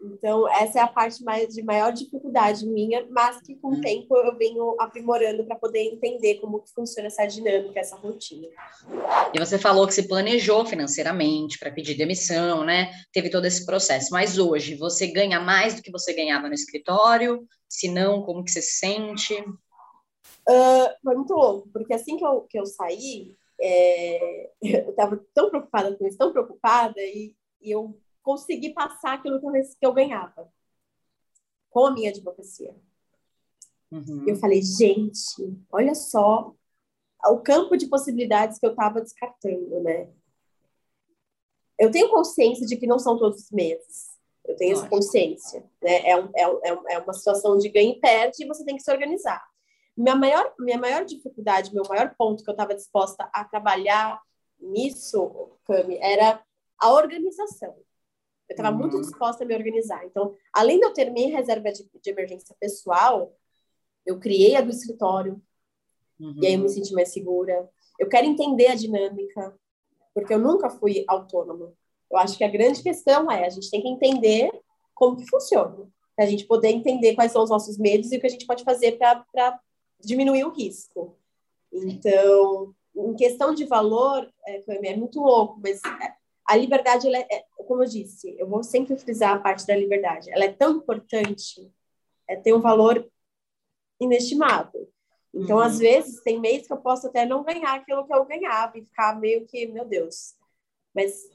Então, 0.00 0.48
essa 0.48 0.78
é 0.78 0.82
a 0.82 0.86
parte 0.86 1.24
mais, 1.24 1.54
de 1.54 1.62
maior 1.62 1.90
dificuldade 1.90 2.66
minha, 2.66 3.06
mas 3.10 3.40
que 3.40 3.54
com 3.56 3.68
o 3.68 3.74
uhum. 3.74 3.80
tempo 3.80 4.16
eu 4.16 4.36
venho 4.36 4.76
aprimorando 4.78 5.44
para 5.44 5.56
poder 5.56 5.80
entender 5.80 6.34
como 6.36 6.60
que 6.60 6.72
funciona 6.72 7.06
essa 7.06 7.26
dinâmica, 7.26 7.80
essa 7.80 7.96
rotina. 7.96 8.46
E 9.32 9.38
você 9.38 9.58
falou 9.58 9.86
que 9.86 9.94
se 9.94 10.06
planejou 10.06 10.66
financeiramente 10.66 11.58
para 11.58 11.70
pedir 11.70 11.96
demissão, 11.96 12.64
né? 12.64 12.90
Teve 13.12 13.30
todo 13.30 13.46
esse 13.46 13.64
processo. 13.64 14.08
Mas 14.10 14.38
hoje, 14.38 14.74
você 14.74 15.06
ganha 15.06 15.40
mais 15.40 15.74
do 15.74 15.82
que 15.82 15.90
você 15.90 16.12
ganhava 16.12 16.48
no 16.48 16.54
escritório? 16.54 17.46
Se 17.68 17.88
não, 17.88 18.22
como 18.22 18.44
que 18.44 18.50
você 18.50 18.60
se 18.60 18.78
sente? 18.78 19.34
Uh, 20.48 20.88
foi 21.02 21.14
muito 21.16 21.34
louco, 21.34 21.68
porque 21.72 21.92
assim 21.92 22.16
que 22.16 22.24
eu, 22.24 22.42
que 22.42 22.58
eu 22.58 22.66
saí, 22.66 23.34
é, 23.60 24.50
eu 24.62 24.90
estava 24.90 25.20
tão 25.34 25.50
preocupada 25.50 25.96
com 25.96 26.06
isso, 26.06 26.18
tão 26.18 26.30
preocupada, 26.30 27.00
e, 27.00 27.34
e 27.60 27.70
eu 27.70 27.98
conseguir 28.26 28.74
passar 28.74 29.14
aquilo 29.14 29.38
que 29.38 29.46
eu, 29.46 29.52
que 29.52 29.86
eu 29.86 29.92
ganhava 29.92 30.52
com 31.70 31.86
a 31.86 31.92
minha 31.92 32.10
advocacia. 32.10 32.74
Uhum. 33.88 34.24
Eu 34.26 34.34
falei, 34.34 34.60
gente, 34.62 35.56
olha 35.70 35.94
só 35.94 36.52
o 37.28 37.38
campo 37.38 37.76
de 37.76 37.86
possibilidades 37.86 38.58
que 38.58 38.66
eu 38.66 38.72
estava 38.72 39.00
descartando, 39.00 39.80
né? 39.80 40.10
Eu 41.78 41.92
tenho 41.92 42.10
consciência 42.10 42.66
de 42.66 42.76
que 42.76 42.86
não 42.86 42.98
são 42.98 43.16
todos 43.16 43.44
os 43.44 43.50
meses. 43.52 44.18
Eu 44.44 44.56
tenho 44.56 44.72
Nossa. 44.72 44.86
essa 44.86 44.90
consciência. 44.90 45.64
Né? 45.80 46.10
É, 46.10 46.20
um, 46.20 46.28
é, 46.34 46.72
um, 46.72 46.88
é 46.90 46.98
uma 46.98 47.12
situação 47.12 47.56
de 47.56 47.68
ganho 47.68 47.92
e 47.92 48.00
perde 48.00 48.42
e 48.42 48.48
você 48.48 48.64
tem 48.64 48.74
que 48.74 48.82
se 48.82 48.90
organizar. 48.90 49.46
Minha 49.96 50.16
maior, 50.16 50.52
minha 50.58 50.78
maior 50.78 51.04
dificuldade, 51.04 51.72
meu 51.72 51.84
maior 51.88 52.12
ponto 52.18 52.42
que 52.42 52.50
eu 52.50 52.54
estava 52.54 52.74
disposta 52.74 53.30
a 53.32 53.44
trabalhar 53.44 54.20
nisso, 54.58 55.56
Cami, 55.64 55.96
era 55.98 56.42
a 56.76 56.92
organização. 56.92 57.85
Eu 58.48 58.54
estava 58.54 58.70
uhum. 58.70 58.82
muito 58.82 59.00
disposta 59.00 59.44
a 59.44 59.46
me 59.46 59.54
organizar. 59.54 60.04
Então, 60.04 60.34
além 60.52 60.78
de 60.78 60.86
eu 60.86 60.92
ter 60.92 61.10
minha 61.10 61.36
reserva 61.36 61.72
de, 61.72 61.88
de 62.00 62.10
emergência 62.10 62.54
pessoal, 62.58 63.32
eu 64.04 64.18
criei 64.18 64.54
a 64.54 64.60
do 64.60 64.70
escritório. 64.70 65.42
Uhum. 66.18 66.40
E 66.42 66.46
aí 66.46 66.54
eu 66.54 66.60
me 66.60 66.68
senti 66.68 66.92
mais 66.92 67.12
segura. 67.12 67.68
Eu 67.98 68.08
quero 68.08 68.26
entender 68.26 68.68
a 68.68 68.74
dinâmica, 68.74 69.54
porque 70.14 70.32
eu 70.32 70.38
nunca 70.38 70.70
fui 70.70 71.04
autônoma. 71.08 71.72
Eu 72.10 72.18
acho 72.18 72.38
que 72.38 72.44
a 72.44 72.48
grande 72.48 72.82
questão 72.82 73.30
é 73.30 73.44
a 73.46 73.50
gente 73.50 73.70
tem 73.70 73.82
que 73.82 73.88
entender 73.88 74.50
como 74.94 75.16
que 75.16 75.28
funciona, 75.28 75.88
para 76.14 76.24
a 76.24 76.28
gente 76.28 76.46
poder 76.46 76.68
entender 76.68 77.14
quais 77.14 77.32
são 77.32 77.42
os 77.42 77.50
nossos 77.50 77.76
medos 77.76 78.10
e 78.10 78.16
o 78.16 78.20
que 78.20 78.26
a 78.26 78.30
gente 78.30 78.46
pode 78.46 78.64
fazer 78.64 78.92
para 78.92 79.60
diminuir 80.00 80.44
o 80.44 80.50
risco. 80.50 81.18
Então, 81.70 82.74
em 82.94 83.14
questão 83.14 83.54
de 83.54 83.66
valor, 83.66 84.32
é, 84.46 84.90
é 84.90 84.96
muito 84.96 85.20
louco, 85.20 85.60
mas 85.62 85.80
a 86.46 86.56
liberdade, 86.56 87.08
ela 87.08 87.18
é, 87.18 87.44
como 87.66 87.82
eu 87.82 87.88
disse, 87.88 88.36
eu 88.38 88.48
vou 88.48 88.62
sempre 88.62 88.96
frisar 88.96 89.34
a 89.34 89.38
parte 89.38 89.66
da 89.66 89.76
liberdade. 89.76 90.30
Ela 90.30 90.44
é 90.44 90.52
tão 90.52 90.76
importante, 90.76 91.70
é, 92.28 92.36
tem 92.36 92.54
um 92.54 92.60
valor 92.60 93.06
inestimável. 94.00 94.88
Então, 95.34 95.56
uhum. 95.56 95.62
às 95.62 95.78
vezes, 95.78 96.22
tem 96.22 96.40
meses 96.40 96.66
que 96.66 96.72
eu 96.72 96.78
posso 96.78 97.08
até 97.08 97.26
não 97.26 97.44
ganhar 97.44 97.74
aquilo 97.74 98.06
que 98.06 98.14
eu 98.14 98.24
ganhava 98.24 98.78
e 98.78 98.84
ficar 98.84 99.18
meio 99.18 99.44
que, 99.46 99.66
meu 99.66 99.84
Deus. 99.84 100.34
Mas 100.94 101.28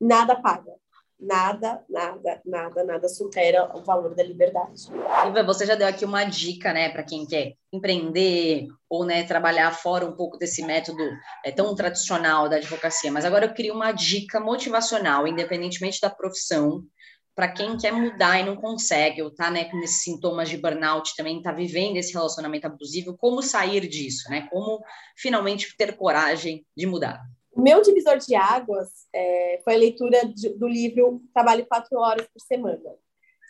nada 0.00 0.34
paga. 0.34 0.74
nada, 1.18 1.84
nada, 1.88 2.42
nada, 2.44 2.84
nada 2.84 3.08
supera 3.08 3.70
o 3.76 3.82
valor 3.82 4.14
da 4.14 4.22
liberdade. 4.22 4.88
Iva, 5.26 5.42
você 5.42 5.64
já 5.64 5.74
deu 5.74 5.86
aqui 5.86 6.04
uma 6.04 6.24
dica, 6.24 6.72
né, 6.72 6.90
para 6.90 7.02
quem 7.02 7.24
quer 7.26 7.56
empreender 7.74 8.66
ou, 8.88 9.04
né, 9.04 9.24
trabalhar 9.24 9.72
fora 9.72 10.06
um 10.06 10.16
pouco 10.16 10.38
desse 10.38 10.64
método 10.64 11.02
é, 11.44 11.50
tão 11.50 11.74
tradicional 11.74 12.48
da 12.48 12.56
advocacia, 12.56 13.10
mas 13.10 13.24
agora 13.24 13.46
eu 13.46 13.54
queria 13.54 13.74
uma 13.74 13.92
dica 13.92 14.40
motivacional, 14.40 15.26
independentemente 15.26 16.00
da 16.00 16.10
profissão, 16.10 16.84
para 17.34 17.48
quem 17.48 17.76
quer 17.76 17.92
mudar 17.92 18.38
e 18.38 18.44
não 18.44 18.56
consegue, 18.56 19.20
ou 19.20 19.28
está 19.28 19.50
né, 19.50 19.64
com 19.64 19.78
esses 19.80 20.02
sintomas 20.02 20.48
de 20.48 20.56
burnout, 20.56 21.16
também 21.16 21.38
está 21.38 21.50
vivendo 21.50 21.96
esse 21.96 22.12
relacionamento 22.12 22.66
abusivo, 22.66 23.16
como 23.16 23.42
sair 23.42 23.88
disso, 23.88 24.30
né? 24.30 24.46
Como 24.50 24.80
finalmente 25.16 25.76
ter 25.76 25.96
coragem 25.96 26.64
de 26.76 26.86
mudar. 26.86 27.20
O 27.50 27.60
meu 27.60 27.82
divisor 27.82 28.18
de 28.18 28.34
águas 28.34 28.88
é, 29.12 29.60
foi 29.64 29.74
a 29.74 29.78
leitura 29.78 30.26
de, 30.26 30.50
do 30.50 30.68
livro 30.68 31.22
Trabalho 31.32 31.66
Quatro 31.66 31.98
Horas 31.98 32.26
por 32.26 32.40
Semana. 32.40 32.96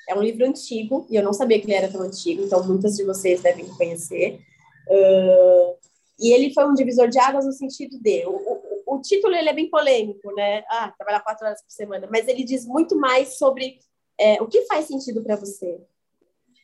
É 0.09 0.15
um 0.15 0.23
livro 0.23 0.47
antigo, 0.47 1.07
e 1.11 1.17
eu 1.17 1.23
não 1.23 1.33
sabia 1.33 1.59
que 1.59 1.67
ele 1.67 1.75
era 1.75 1.91
tão 1.91 2.03
antigo, 2.03 2.43
então 2.43 2.67
muitas 2.67 2.97
de 2.97 3.05
vocês 3.05 3.43
devem 3.43 3.67
conhecer. 3.69 4.41
Uh, 4.89 5.77
e 6.21 6.33
ele 6.33 6.53
foi 6.53 6.67
um 6.67 6.75
divisor 6.75 7.09
de 7.09 7.19
águas 7.19 7.47
no 7.47 7.53
sentido 7.53 7.99
de... 8.01 8.25
O, 8.27 8.31
o, 8.31 8.95
o 8.97 9.01
título 9.01 9.35
ele 9.35 9.49
é 9.49 9.53
bem 9.53 9.69
polêmico, 9.69 10.33
né? 10.35 10.63
Ah, 10.69 10.93
trabalhar 10.97 11.21
quatro 11.21 11.47
horas 11.47 11.63
por 11.63 11.71
semana. 11.71 12.09
Mas 12.11 12.29
ele 12.29 12.45
diz 12.45 12.67
muito 12.67 12.97
mais 12.97 13.39
sobre 13.39 13.79
é, 14.19 14.41
o 14.41 14.47
que 14.47 14.63
faz 14.63 14.87
sentido 14.87 15.23
para 15.23 15.37
você, 15.37 15.81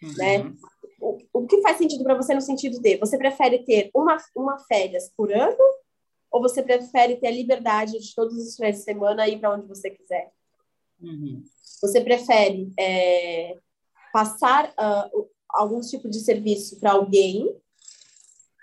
uhum. 0.03 0.12
né? 0.16 0.53
O, 1.01 1.18
o 1.32 1.47
que 1.47 1.62
faz 1.62 1.78
sentido 1.78 2.05
para 2.05 2.14
você 2.14 2.34
no 2.34 2.43
sentido 2.43 2.80
de 2.80 2.97
você 2.99 3.16
prefere 3.16 3.64
ter 3.64 3.91
uma, 3.95 4.18
uma 4.36 4.59
férias 4.66 5.11
por 5.16 5.32
ano 5.32 5.57
ou 6.30 6.41
você 6.41 6.62
prefere 6.62 7.16
ter 7.16 7.28
a 7.28 7.32
liberdade 7.32 7.99
de 7.99 8.14
todos 8.14 8.36
os 8.36 8.55
finais 8.55 8.76
de 8.76 8.82
semana 8.82 9.26
ir 9.26 9.41
para 9.41 9.55
onde 9.55 9.66
você 9.66 9.91
quiser? 9.91 10.30
Uhum. 11.01 11.42
Você 11.80 12.01
prefere 12.01 12.72
é, 12.78 13.57
passar 14.12 14.70
uh, 14.70 15.28
algum 15.48 15.80
tipo 15.80 16.09
de 16.09 16.20
serviço 16.20 16.78
para 16.78 16.92
alguém 16.92 17.55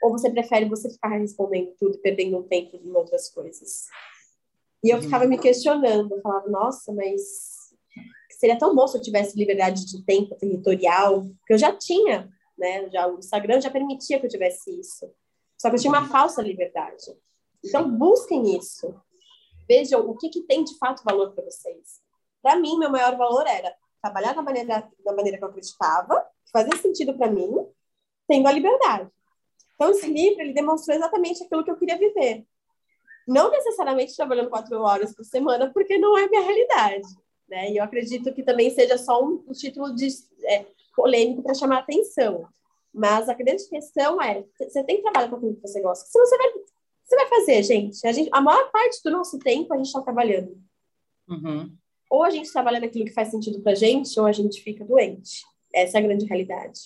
ou 0.01 0.11
você 0.11 0.29
prefere 0.29 0.65
você 0.65 0.89
ficar 0.89 1.17
respondendo 1.17 1.73
tudo 1.79 1.95
e 1.95 2.01
perdendo 2.01 2.37
um 2.37 2.43
tempo 2.43 2.77
em 2.77 2.91
outras 2.91 3.29
coisas? 3.29 3.87
E 4.83 4.89
eu 4.89 4.97
uhum. 4.97 5.03
ficava 5.03 5.25
me 5.25 5.37
questionando, 5.39 6.13
eu 6.13 6.21
falava, 6.21 6.49
nossa, 6.49 6.93
mas 6.93 7.21
seria 8.29 8.57
tão 8.57 8.75
bom 8.75 8.87
se 8.87 8.97
eu 8.97 9.01
tivesse 9.01 9.37
liberdade 9.37 9.85
de 9.85 10.03
tempo 10.05 10.35
territorial, 10.35 11.25
porque 11.39 11.53
eu 11.53 11.57
já 11.57 11.75
tinha, 11.75 12.29
né? 12.57 12.89
Já, 12.89 13.07
o 13.07 13.17
Instagram 13.17 13.59
já 13.59 13.71
permitia 13.71 14.19
que 14.19 14.27
eu 14.27 14.29
tivesse 14.29 14.79
isso. 14.79 15.11
Só 15.57 15.69
que 15.69 15.75
eu 15.75 15.79
tinha 15.79 15.91
uma 15.91 16.07
falsa 16.07 16.41
liberdade. 16.41 17.05
Então, 17.65 17.89
busquem 17.89 18.55
isso. 18.55 18.93
Vejam 19.67 20.07
o 20.07 20.15
que, 20.15 20.29
que 20.29 20.41
tem 20.41 20.63
de 20.63 20.77
fato 20.77 21.03
valor 21.03 21.33
para 21.33 21.43
vocês. 21.43 21.99
Para 22.47 22.55
mim, 22.55 22.77
meu 22.77 22.89
maior 22.89 23.17
valor 23.17 23.45
era 23.45 23.75
trabalhar 24.01 24.31
da 24.31 24.41
maneira, 24.41 24.89
da 25.03 25.13
maneira 25.13 25.37
que 25.37 25.43
eu 25.43 25.49
acreditava, 25.49 26.25
fazia 26.49 26.77
sentido 26.77 27.13
para 27.13 27.29
mim, 27.29 27.51
tendo 28.25 28.47
a 28.47 28.53
liberdade. 28.53 29.11
Então, 29.75 29.89
esse 29.91 30.07
livro, 30.07 30.39
ele 30.39 30.53
demonstrou 30.53 30.95
exatamente 30.95 31.43
aquilo 31.43 31.61
que 31.61 31.71
eu 31.71 31.75
queria 31.75 31.97
viver. 31.97 32.45
Não 33.27 33.51
necessariamente 33.51 34.15
trabalhando 34.15 34.49
quatro 34.49 34.79
horas 34.81 35.13
por 35.13 35.25
semana, 35.25 35.69
porque 35.73 35.97
não 35.97 36.17
é 36.17 36.29
minha 36.29 36.41
realidade. 36.41 37.05
Né? 37.49 37.73
E 37.73 37.77
eu 37.79 37.83
acredito 37.83 38.33
que 38.33 38.41
também 38.41 38.69
seja 38.69 38.97
só 38.97 39.21
um, 39.21 39.43
um 39.45 39.51
título 39.51 39.93
de, 39.93 40.07
é, 40.45 40.65
polêmico 40.95 41.43
para 41.43 41.53
chamar 41.53 41.79
atenção. 41.79 42.47
Mas 42.93 43.27
a 43.27 43.33
grande 43.33 43.67
questão 43.67 44.21
é, 44.21 44.45
você 44.57 44.85
tem 44.85 44.95
que 44.95 45.03
trabalhar 45.03 45.27
com 45.27 45.35
aquilo 45.35 45.55
que 45.55 45.67
você 45.67 45.81
gosta. 45.81 46.05
Senão 46.09 46.25
você 46.25 46.37
vai 46.37 46.53
você 47.03 47.15
vai 47.15 47.27
fazer, 47.27 47.63
gente? 47.63 48.07
A, 48.07 48.11
gente, 48.13 48.29
a 48.31 48.39
maior 48.39 48.71
parte 48.71 49.01
do 49.03 49.11
nosso 49.11 49.37
tempo 49.37 49.73
a 49.73 49.77
gente 49.77 49.87
está 49.87 50.01
trabalhando. 50.01 50.57
Uhum. 51.27 51.77
Ou 52.09 52.23
a 52.23 52.29
gente 52.29 52.51
trabalha 52.51 52.79
naquilo 52.79 53.05
que 53.05 53.13
faz 53.13 53.29
sentido 53.29 53.61
para 53.61 53.75
gente, 53.75 54.19
ou 54.19 54.25
a 54.25 54.31
gente 54.31 54.61
fica 54.61 54.85
doente. 54.85 55.43
Essa 55.73 55.97
é 55.97 55.99
a 55.99 56.03
grande 56.03 56.25
realidade. 56.25 56.79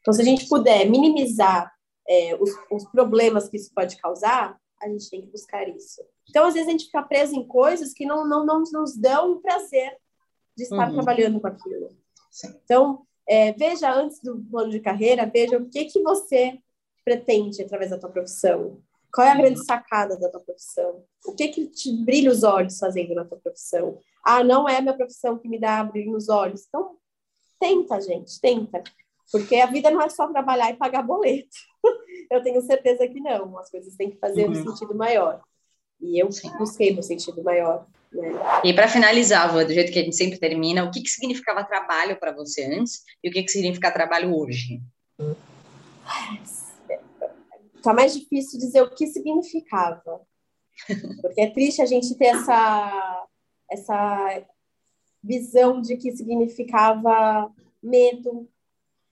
Então, 0.00 0.14
se 0.14 0.22
a 0.22 0.24
gente 0.24 0.48
puder 0.48 0.88
minimizar 0.88 1.72
é, 2.08 2.36
os, 2.36 2.50
os, 2.70 2.84
problemas 2.90 3.48
que 3.48 3.56
isso 3.56 3.72
pode 3.74 3.96
causar, 3.96 4.58
a 4.80 4.88
gente 4.88 5.10
tem 5.10 5.20
que 5.20 5.26
buscar 5.28 5.68
isso. 5.68 6.02
Então, 6.28 6.46
às 6.46 6.54
vezes, 6.54 6.68
a 6.68 6.72
gente 6.72 6.86
fica 6.86 7.02
preso 7.02 7.34
em 7.34 7.46
coisas 7.46 7.92
que 7.92 8.06
não, 8.06 8.26
não, 8.26 8.46
não 8.46 8.62
nos 8.62 8.96
dão 8.96 9.32
o 9.32 9.40
prazer 9.40 9.96
de 10.56 10.64
estar 10.64 10.88
uhum. 10.88 10.94
trabalhando 10.94 11.40
com 11.40 11.46
aquilo. 11.46 11.90
Sim. 12.30 12.54
Então, 12.64 13.02
é, 13.28 13.52
veja 13.52 13.92
antes 13.92 14.20
do 14.20 14.40
plano 14.50 14.70
de 14.70 14.80
carreira, 14.80 15.30
veja 15.32 15.58
o 15.58 15.68
que, 15.68 15.84
que 15.84 16.02
você 16.02 16.58
pretende 17.04 17.62
através 17.62 17.90
da 17.90 17.98
tua 17.98 18.10
profissão. 18.10 18.80
Qual 19.12 19.26
é 19.26 19.30
a 19.32 19.36
grande 19.36 19.64
sacada 19.64 20.16
da 20.16 20.28
tua 20.28 20.40
profissão? 20.40 21.04
O 21.26 21.34
que 21.34 21.48
que 21.48 21.66
te 21.66 21.92
brilha 21.92 22.30
os 22.30 22.42
olhos 22.42 22.78
fazendo 22.78 23.14
na 23.14 23.24
tua 23.24 23.38
profissão? 23.38 23.98
Ah, 24.24 24.44
não 24.44 24.68
é 24.68 24.76
a 24.76 24.80
minha 24.80 24.96
profissão 24.96 25.38
que 25.38 25.48
me 25.48 25.58
dá 25.58 25.82
brilho 25.84 26.12
nos 26.12 26.28
olhos. 26.28 26.64
Então, 26.68 26.96
tenta, 27.58 28.00
gente, 28.00 28.40
tenta. 28.40 28.82
Porque 29.30 29.56
a 29.56 29.66
vida 29.66 29.90
não 29.90 30.02
é 30.02 30.08
só 30.08 30.26
trabalhar 30.28 30.70
e 30.70 30.76
pagar 30.76 31.02
boleto. 31.02 31.56
eu 32.30 32.42
tenho 32.42 32.60
certeza 32.62 33.06
que 33.06 33.20
não. 33.20 33.58
As 33.58 33.70
coisas 33.70 33.94
têm 33.94 34.10
que 34.10 34.18
fazer 34.18 34.46
uhum. 34.46 34.52
um 34.52 34.54
sentido 34.54 34.94
maior. 34.94 35.40
E 36.00 36.18
eu 36.20 36.28
busquei 36.58 36.92
meu 36.92 37.02
sentido 37.02 37.42
maior. 37.42 37.86
Né? 38.10 38.32
E 38.64 38.72
para 38.72 38.88
finalizar, 38.88 39.52
do 39.52 39.72
jeito 39.72 39.92
que 39.92 39.98
a 39.98 40.02
gente 40.02 40.16
sempre 40.16 40.38
termina, 40.38 40.84
o 40.84 40.90
que, 40.90 41.00
que 41.00 41.10
significava 41.10 41.62
trabalho 41.62 42.18
para 42.18 42.32
você 42.32 42.64
antes 42.64 43.04
e 43.22 43.28
o 43.28 43.32
que, 43.32 43.42
que 43.42 43.52
significa 43.52 43.90
trabalho 43.90 44.36
hoje? 44.36 44.80
Tá 47.82 47.94
mais 47.94 48.12
difícil 48.12 48.58
dizer 48.58 48.82
o 48.82 48.90
que 48.90 49.06
significava. 49.06 50.20
Porque 51.22 51.40
é 51.40 51.50
triste 51.50 51.80
a 51.80 51.86
gente 51.86 52.14
ter 52.14 52.26
essa, 52.26 53.26
essa 53.70 54.44
visão 55.22 55.80
de 55.80 55.96
que 55.96 56.16
significava 56.16 57.52
medo, 57.82 58.48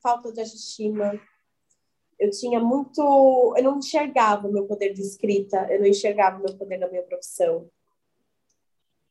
falta 0.03 0.33
de 0.33 0.41
autoestima. 0.41 1.21
Eu 2.19 2.31
tinha 2.31 2.59
muito. 2.59 3.55
Eu 3.57 3.63
não 3.63 3.79
enxergava 3.79 4.49
o 4.49 4.53
meu 4.53 4.67
poder 4.67 4.93
de 4.93 5.03
escrita, 5.03 5.67
eu 5.71 5.81
não 5.81 5.87
enxergava 5.87 6.39
o 6.39 6.43
meu 6.43 6.57
poder 6.57 6.79
na 6.79 6.89
minha 6.89 7.03
profissão. 7.03 7.71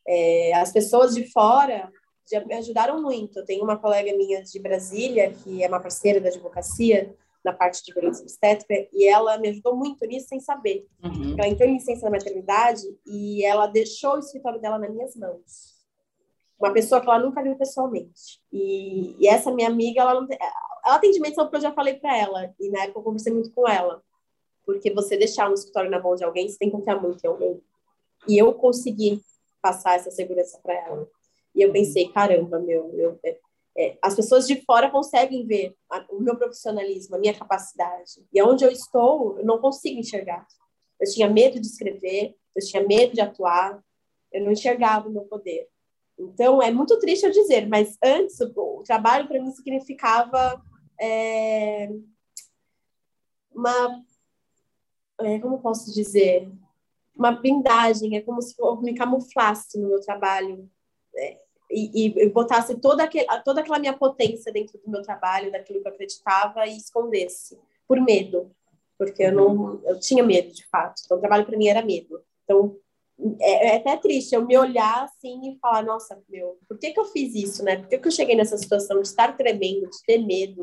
É, 0.05 0.53
as 0.55 0.71
pessoas 0.71 1.15
de 1.15 1.29
fora 1.31 1.91
já 2.29 2.43
me 2.43 2.55
ajudaram 2.55 3.01
muito. 3.01 3.39
Eu 3.39 3.45
tenho 3.45 3.63
uma 3.63 3.77
colega 3.77 4.15
minha 4.15 4.41
de 4.43 4.59
Brasília, 4.59 5.31
que 5.31 5.63
é 5.63 5.67
uma 5.67 5.79
parceira 5.79 6.19
da 6.19 6.29
advocacia, 6.29 7.15
na 7.47 7.53
parte 7.53 7.83
de 7.83 7.93
violência 7.93 8.21
obstétrica, 8.21 8.89
e 8.91 9.07
ela 9.07 9.37
me 9.37 9.47
ajudou 9.49 9.75
muito 9.75 10.05
nisso 10.05 10.27
sem 10.27 10.39
saber. 10.39 10.85
Uhum. 11.01 11.35
Ela 11.37 11.47
entrou 11.47 11.67
em 11.67 11.75
licença 11.75 12.05
na 12.05 12.11
maternidade 12.11 12.83
e 13.05 13.45
ela 13.45 13.67
deixou 13.67 14.15
o 14.15 14.19
escritório 14.19 14.59
dela 14.59 14.77
nas 14.77 14.93
minhas 14.93 15.15
mãos. 15.15 15.77
Uma 16.59 16.73
pessoa 16.73 16.99
que 16.99 17.07
ela 17.07 17.19
nunca 17.19 17.41
viu 17.41 17.55
pessoalmente. 17.55 18.41
E, 18.51 19.15
e 19.17 19.27
ela 19.27 19.51
minha 19.51 19.69
amiga, 19.69 20.01
ela, 20.01 20.19
não 20.19 20.27
ela 20.85 20.99
tem 20.99 21.11
dimensão 21.11 21.45
porque 21.45 21.57
eu 21.57 21.61
já 21.61 21.71
falei 21.71 21.93
para 21.95 22.17
ela, 22.17 22.53
e 22.59 22.69
na 22.69 22.83
época 22.83 22.99
eu 22.99 23.03
conversei 23.03 23.31
muito 23.31 23.51
com 23.51 23.67
ela. 23.67 24.03
Porque 24.65 24.93
você 24.93 25.15
deixar 25.15 25.49
um 25.49 25.53
escritório 25.53 25.89
na 25.89 26.01
mão 26.01 26.15
de 26.15 26.25
alguém, 26.25 26.49
você 26.49 26.57
tem 26.57 26.69
que 26.69 26.75
confiar 26.75 27.01
muito 27.01 27.23
em 27.23 27.27
alguém. 27.27 27.61
E 28.27 28.37
eu 28.37 28.53
consegui 28.53 29.21
passar 29.61 29.95
essa 29.95 30.11
segurança 30.11 30.59
para 30.61 30.73
ela. 30.73 31.07
E 31.55 31.61
eu 31.61 31.71
pensei, 31.71 32.09
caramba, 32.09 32.59
meu, 32.59 32.93
eu, 32.93 33.19
é, 33.77 33.97
as 34.01 34.15
pessoas 34.15 34.47
de 34.47 34.59
fora 34.65 34.89
conseguem 34.89 35.45
ver 35.45 35.75
a, 35.89 36.03
o 36.09 36.19
meu 36.19 36.35
profissionalismo, 36.35 37.15
a 37.15 37.19
minha 37.19 37.37
capacidade. 37.37 38.25
E 38.33 38.41
onde 38.41 38.65
eu 38.65 38.71
estou, 38.71 39.37
eu 39.37 39.45
não 39.45 39.59
consigo 39.59 39.99
enxergar. 39.99 40.47
Eu 40.99 41.09
tinha 41.11 41.29
medo 41.29 41.59
de 41.59 41.67
escrever, 41.67 42.35
eu 42.55 42.65
tinha 42.65 42.83
medo 42.83 43.13
de 43.13 43.21
atuar, 43.21 43.79
eu 44.31 44.43
não 44.43 44.51
enxergava 44.51 45.07
o 45.07 45.11
meu 45.11 45.25
poder. 45.25 45.69
Então, 46.17 46.59
é 46.59 46.71
muito 46.71 46.97
triste 46.97 47.25
eu 47.25 47.31
dizer, 47.31 47.67
mas 47.67 47.95
antes 48.03 48.39
o, 48.41 48.79
o 48.79 48.83
trabalho 48.83 49.27
para 49.27 49.39
mim 49.39 49.51
significava 49.51 50.59
é, 50.99 51.89
uma. 53.51 54.03
É, 55.21 55.39
como 55.39 55.61
posso 55.61 55.93
dizer? 55.93 56.51
Uma 57.15 57.31
blindagem, 57.31 58.15
é 58.15 58.21
como 58.21 58.41
se 58.41 58.55
eu 58.59 58.81
me 58.81 58.95
camuflasse 58.95 59.79
no 59.79 59.89
meu 59.89 60.01
trabalho. 60.01 60.67
É, 61.15 61.46
e, 61.69 62.23
e 62.23 62.29
botasse 62.29 62.75
toda, 62.75 63.03
aquele, 63.03 63.25
toda 63.43 63.61
aquela 63.61 63.79
minha 63.79 63.97
potência 63.97 64.51
dentro 64.51 64.79
do 64.79 64.89
meu 64.89 65.01
trabalho, 65.01 65.51
daquilo 65.51 65.81
que 65.81 65.87
eu 65.87 65.91
acreditava 65.91 66.65
e 66.65 66.77
escondesse 66.77 67.59
por 67.87 67.99
medo, 68.01 68.51
porque 68.97 69.23
eu 69.23 69.31
não 69.31 69.81
eu 69.85 69.99
tinha 69.99 70.23
medo 70.23 70.53
de 70.53 70.65
fato. 70.67 71.01
Então, 71.05 71.17
o 71.17 71.19
trabalho 71.19 71.45
para 71.45 71.57
mim 71.57 71.67
era 71.67 71.85
medo. 71.85 72.21
Então, 72.43 72.77
é, 73.39 73.69
é, 73.69 73.75
até 73.77 73.97
triste 73.97 74.33
eu 74.33 74.45
me 74.45 74.57
olhar 74.57 75.03
assim 75.03 75.51
e 75.51 75.59
falar: 75.59 75.83
nossa, 75.83 76.21
meu, 76.29 76.57
por 76.67 76.77
que, 76.77 76.91
que 76.91 76.99
eu 76.99 77.05
fiz 77.05 77.35
isso, 77.35 77.63
né? 77.63 77.77
Por 77.77 77.87
que, 77.87 77.97
que 77.97 78.07
eu 78.07 78.11
cheguei 78.11 78.35
nessa 78.35 78.57
situação 78.57 79.01
de 79.01 79.07
estar 79.07 79.35
tremendo, 79.35 79.89
de 79.89 80.03
ter 80.05 80.19
medo, 80.19 80.61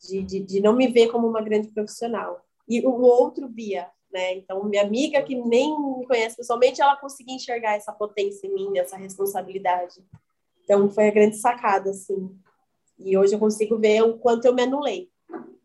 de, 0.00 0.22
de, 0.22 0.40
de 0.40 0.60
não 0.60 0.74
me 0.74 0.88
ver 0.88 1.08
como 1.08 1.28
uma 1.28 1.42
grande 1.42 1.68
profissional? 1.68 2.44
E 2.68 2.84
o 2.86 3.00
outro 3.00 3.48
via, 3.48 3.88
né? 4.12 4.34
Então, 4.34 4.64
minha 4.64 4.82
amiga 4.82 5.22
que 5.22 5.34
nem 5.34 5.70
me 5.98 6.06
conhece 6.06 6.36
pessoalmente, 6.36 6.80
ela 6.80 6.96
conseguia 6.96 7.34
enxergar 7.34 7.74
essa 7.74 7.92
potência 7.92 8.46
em 8.46 8.54
mim, 8.54 8.78
essa 8.78 8.96
responsabilidade. 8.96 10.02
Então, 10.64 10.90
foi 10.90 11.08
a 11.08 11.12
grande 11.12 11.36
sacada, 11.36 11.90
assim. 11.90 12.36
E 12.98 13.16
hoje 13.16 13.34
eu 13.34 13.38
consigo 13.38 13.78
ver 13.78 14.02
o 14.02 14.18
quanto 14.18 14.44
eu 14.44 14.54
me 14.54 14.62
anulei. 14.62 15.10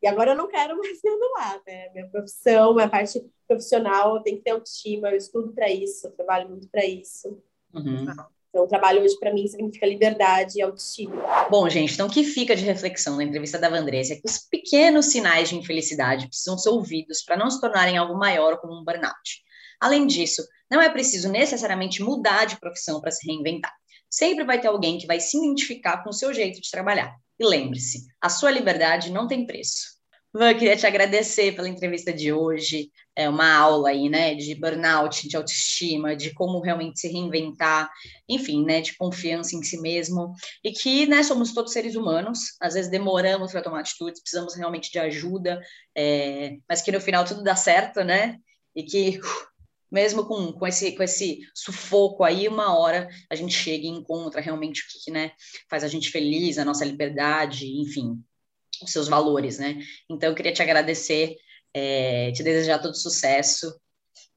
E 0.02 0.08
agora 0.08 0.32
eu 0.32 0.38
não 0.38 0.48
quero 0.48 0.76
mais 0.80 1.00
me 1.04 1.10
anular, 1.10 1.62
né? 1.66 1.90
Minha 1.90 2.10
profissão, 2.10 2.74
minha 2.74 2.90
parte 2.90 3.26
profissional, 3.48 4.18
eu 4.18 4.24
tenho 4.24 4.38
que 4.38 4.44
ter 4.44 4.52
autoestima, 4.52 5.10
eu 5.10 5.18
estudo 5.18 5.54
para 5.54 5.70
isso, 5.70 6.08
eu 6.08 6.12
trabalho 6.12 6.50
muito 6.50 6.68
para 6.70 6.86
isso. 6.86 7.42
Uhum. 7.74 8.06
Então, 8.54 8.66
o 8.66 8.68
trabalho 8.68 9.02
hoje, 9.02 9.18
para 9.18 9.34
mim, 9.34 9.48
significa 9.48 9.88
liberdade 9.88 10.60
e 10.60 10.62
autoestima. 10.62 11.48
Bom, 11.50 11.68
gente, 11.68 11.96
então 11.96 12.06
o 12.06 12.10
que 12.10 12.24
fica 12.24 12.56
de 12.56 12.64
reflexão 12.64 13.18
na 13.18 13.24
entrevista 13.24 13.58
da 13.58 13.68
Vandressa 13.68 14.14
é 14.14 14.16
que 14.16 14.30
os 14.30 14.38
pequenos 14.38 15.08
sinais 15.08 15.50
de 15.50 15.56
infelicidade 15.56 16.28
precisam 16.28 16.56
ser 16.56 16.70
ouvidos 16.70 17.24
para 17.24 17.36
não 17.36 17.50
se 17.50 17.60
tornarem 17.60 17.98
algo 17.98 18.16
maior 18.16 18.62
como 18.62 18.80
um 18.80 18.84
burnout. 18.86 19.42
Além 19.82 20.06
disso, 20.06 20.44
não 20.70 20.80
é 20.80 20.88
preciso 20.88 21.32
necessariamente 21.32 22.04
mudar 22.04 22.46
de 22.46 22.60
profissão 22.60 23.02
para 23.02 23.10
se 23.10 23.26
reinventar. 23.26 23.74
Sempre 24.08 24.46
vai 24.46 24.62
ter 24.62 24.68
alguém 24.68 25.00
que 25.00 25.08
vai 25.08 25.20
se 25.20 25.36
identificar 25.36 26.04
com 26.04 26.12
o 26.12 26.14
seu 26.14 26.32
jeito 26.32 26.62
de 26.62 26.70
trabalhar. 26.70 27.12
E 27.40 27.46
lembre-se, 27.48 28.06
a 28.22 28.30
sua 28.30 28.52
liberdade 28.52 29.12
não 29.12 29.28
tem 29.28 29.48
preço. 29.48 29.93
Van, 30.36 30.52
queria 30.56 30.76
te 30.76 30.88
agradecer 30.88 31.56
pela 31.56 31.70
entrevista 31.70 32.12
de 32.12 32.34
hoje. 32.34 32.92
É 33.16 33.30
uma 33.30 33.56
aula 33.56 33.90
aí, 33.90 34.10
né, 34.10 34.34
de 34.34 34.56
burnout, 34.56 35.28
de 35.28 35.38
autoestima, 35.38 36.16
de 36.16 36.34
como 36.34 36.60
realmente 36.60 37.00
se 37.00 37.08
reinventar, 37.08 37.88
enfim, 38.28 38.66
né, 38.66 38.82
de 38.82 38.98
confiança 38.98 39.56
em 39.56 39.62
si 39.62 39.80
mesmo. 39.80 40.34
E 40.64 40.72
que, 40.72 41.06
né, 41.06 41.22
somos 41.22 41.54
todos 41.54 41.72
seres 41.72 41.96
humanos, 41.96 42.40
às 42.60 42.74
vezes 42.74 42.90
demoramos 42.90 43.52
para 43.52 43.62
tomar 43.62 43.82
atitudes, 43.82 44.22
precisamos 44.22 44.56
realmente 44.56 44.92
de 44.92 44.98
ajuda, 44.98 45.62
é, 45.96 46.58
mas 46.68 46.82
que 46.82 46.92
no 46.92 47.00
final 47.00 47.24
tudo 47.26 47.44
dá 47.44 47.56
certo, 47.56 48.04
né? 48.04 48.40
E 48.76 48.82
que, 48.82 49.20
mesmo 49.92 50.26
com, 50.26 50.52
com, 50.52 50.66
esse, 50.66 50.94
com 50.94 51.04
esse 51.04 51.42
sufoco 51.54 52.24
aí, 52.24 52.48
uma 52.48 52.76
hora 52.76 53.08
a 53.30 53.36
gente 53.36 53.54
chega 53.54 53.86
e 53.86 53.90
encontra 53.90 54.42
realmente 54.42 54.82
o 54.82 54.86
que, 55.04 55.12
né, 55.12 55.32
faz 55.70 55.84
a 55.84 55.88
gente 55.88 56.10
feliz, 56.10 56.58
a 56.58 56.66
nossa 56.66 56.84
liberdade, 56.84 57.68
enfim, 57.80 58.20
os 58.82 58.92
seus 58.92 59.08
valores, 59.08 59.60
né? 59.60 59.80
Então, 60.10 60.30
eu 60.30 60.36
queria 60.36 60.54
te 60.54 60.62
agradecer, 60.62 61.36
é, 61.74 62.32
te 62.32 62.44
desejar 62.44 62.80
todo 62.80 62.96
sucesso 62.96 63.74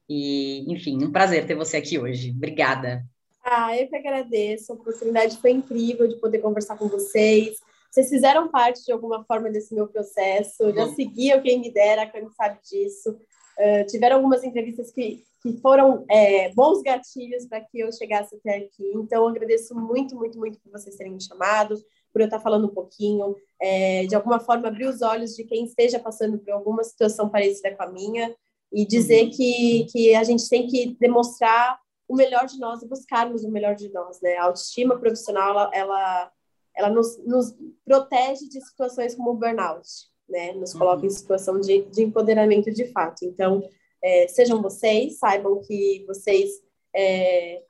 e, 0.09 0.71
enfim, 0.71 1.03
um 1.03 1.11
prazer 1.11 1.45
ter 1.45 1.55
você 1.55 1.77
aqui 1.77 1.99
hoje. 1.99 2.31
Obrigada. 2.31 3.03
Ah, 3.43 3.77
eu 3.77 3.87
que 3.87 3.95
agradeço. 3.95 4.71
A 4.71 4.75
oportunidade 4.75 5.37
foi 5.37 5.51
incrível 5.51 6.07
de 6.07 6.19
poder 6.19 6.39
conversar 6.39 6.77
com 6.77 6.87
vocês. 6.87 7.57
Vocês 7.89 8.09
fizeram 8.09 8.49
parte 8.49 8.83
de 8.83 8.91
alguma 8.91 9.23
forma 9.23 9.49
desse 9.49 9.73
meu 9.73 9.87
processo. 9.87 10.63
Eu 10.63 10.73
já 10.73 10.85
uhum. 10.85 10.95
seguia 10.95 11.37
o 11.37 11.41
Quem 11.41 11.59
Me 11.59 11.71
Dera, 11.71 12.05
quem 12.05 12.29
sabe 12.31 12.59
disso. 12.69 13.17
Uh, 13.57 13.85
tiveram 13.87 14.17
algumas 14.17 14.43
entrevistas 14.43 14.91
que, 14.91 15.23
que 15.41 15.53
foram 15.61 16.05
é, 16.09 16.53
bons 16.53 16.81
gatilhos 16.83 17.47
para 17.47 17.61
que 17.61 17.79
eu 17.79 17.91
chegasse 17.91 18.35
até 18.35 18.57
aqui. 18.57 18.91
Então, 18.93 19.23
eu 19.23 19.29
agradeço 19.29 19.73
muito, 19.73 20.15
muito, 20.15 20.37
muito 20.37 20.59
por 20.59 20.71
vocês 20.71 20.95
terem 20.95 21.13
me 21.13 21.23
chamado 21.23 21.75
por 22.17 22.21
eu 22.21 22.25
estar 22.25 22.39
falando 22.39 22.65
um 22.65 22.73
pouquinho, 22.73 23.35
é, 23.61 24.07
de 24.07 24.15
alguma 24.15 24.39
forma 24.39 24.67
abrir 24.67 24.87
os 24.87 25.03
olhos 25.03 25.35
de 25.35 25.43
quem 25.43 25.65
esteja 25.65 25.99
passando 25.99 26.39
por 26.39 26.51
alguma 26.51 26.83
situação 26.83 27.29
parecida 27.29 27.75
com 27.75 27.83
a 27.83 27.91
minha 27.91 28.35
e 28.73 28.87
dizer 28.87 29.25
uhum. 29.25 29.29
que, 29.29 29.85
que 29.91 30.15
a 30.15 30.23
gente 30.23 30.49
tem 30.49 30.65
que 30.65 30.97
demonstrar 30.99 31.79
o 32.07 32.15
melhor 32.15 32.47
de 32.47 32.57
nós 32.59 32.81
e 32.81 32.87
buscarmos 32.87 33.43
o 33.43 33.51
melhor 33.51 33.75
de 33.75 33.93
nós, 33.93 34.19
né? 34.19 34.35
A 34.37 34.45
autoestima 34.45 34.97
profissional, 34.97 35.51
ela, 35.51 35.71
ela, 35.71 36.31
ela 36.75 36.89
nos, 36.89 37.23
nos 37.23 37.55
protege 37.85 38.49
de 38.49 38.61
situações 38.61 39.13
como 39.13 39.29
o 39.29 39.35
burnout, 39.35 39.87
né? 40.27 40.53
Nos 40.53 40.73
coloca 40.73 41.01
uhum. 41.01 41.05
em 41.05 41.11
situação 41.11 41.59
de, 41.59 41.83
de 41.83 42.01
empoderamento 42.01 42.71
de 42.71 42.91
fato. 42.91 43.25
Então, 43.25 43.61
é, 44.03 44.27
sejam 44.27 44.59
vocês, 44.59 45.19
saibam 45.19 45.61
que 45.61 46.03
vocês 46.07 46.49
é, 46.95 47.61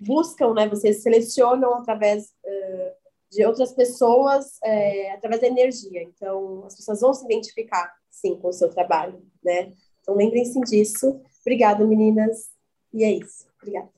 buscam, 0.00 0.54
né? 0.54 0.68
Vocês 0.68 1.04
selecionam 1.04 1.74
através 1.74 2.32
uh, 2.44 3.01
de 3.32 3.44
outras 3.46 3.72
pessoas 3.72 4.58
é, 4.62 5.12
através 5.12 5.40
da 5.40 5.46
energia. 5.46 6.02
Então, 6.02 6.64
as 6.66 6.76
pessoas 6.76 7.00
vão 7.00 7.14
se 7.14 7.24
identificar, 7.24 7.90
sim, 8.10 8.36
com 8.36 8.48
o 8.48 8.52
seu 8.52 8.68
trabalho, 8.68 9.22
né? 9.42 9.72
Então, 10.00 10.14
lembrem-se 10.14 10.60
disso. 10.60 11.20
Obrigada, 11.40 11.84
meninas. 11.86 12.50
E 12.92 13.02
é 13.02 13.10
isso. 13.10 13.46
Obrigada. 13.60 13.88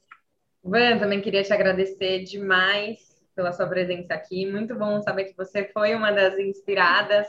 Van, 0.62 0.98
também 0.98 1.20
queria 1.20 1.42
te 1.42 1.52
agradecer 1.52 2.22
demais 2.22 2.98
pela 3.34 3.52
sua 3.52 3.66
presença 3.66 4.14
aqui. 4.14 4.50
Muito 4.50 4.76
bom 4.76 5.02
saber 5.02 5.24
que 5.24 5.36
você 5.36 5.64
foi 5.72 5.94
uma 5.96 6.12
das 6.12 6.38
inspiradas 6.38 7.26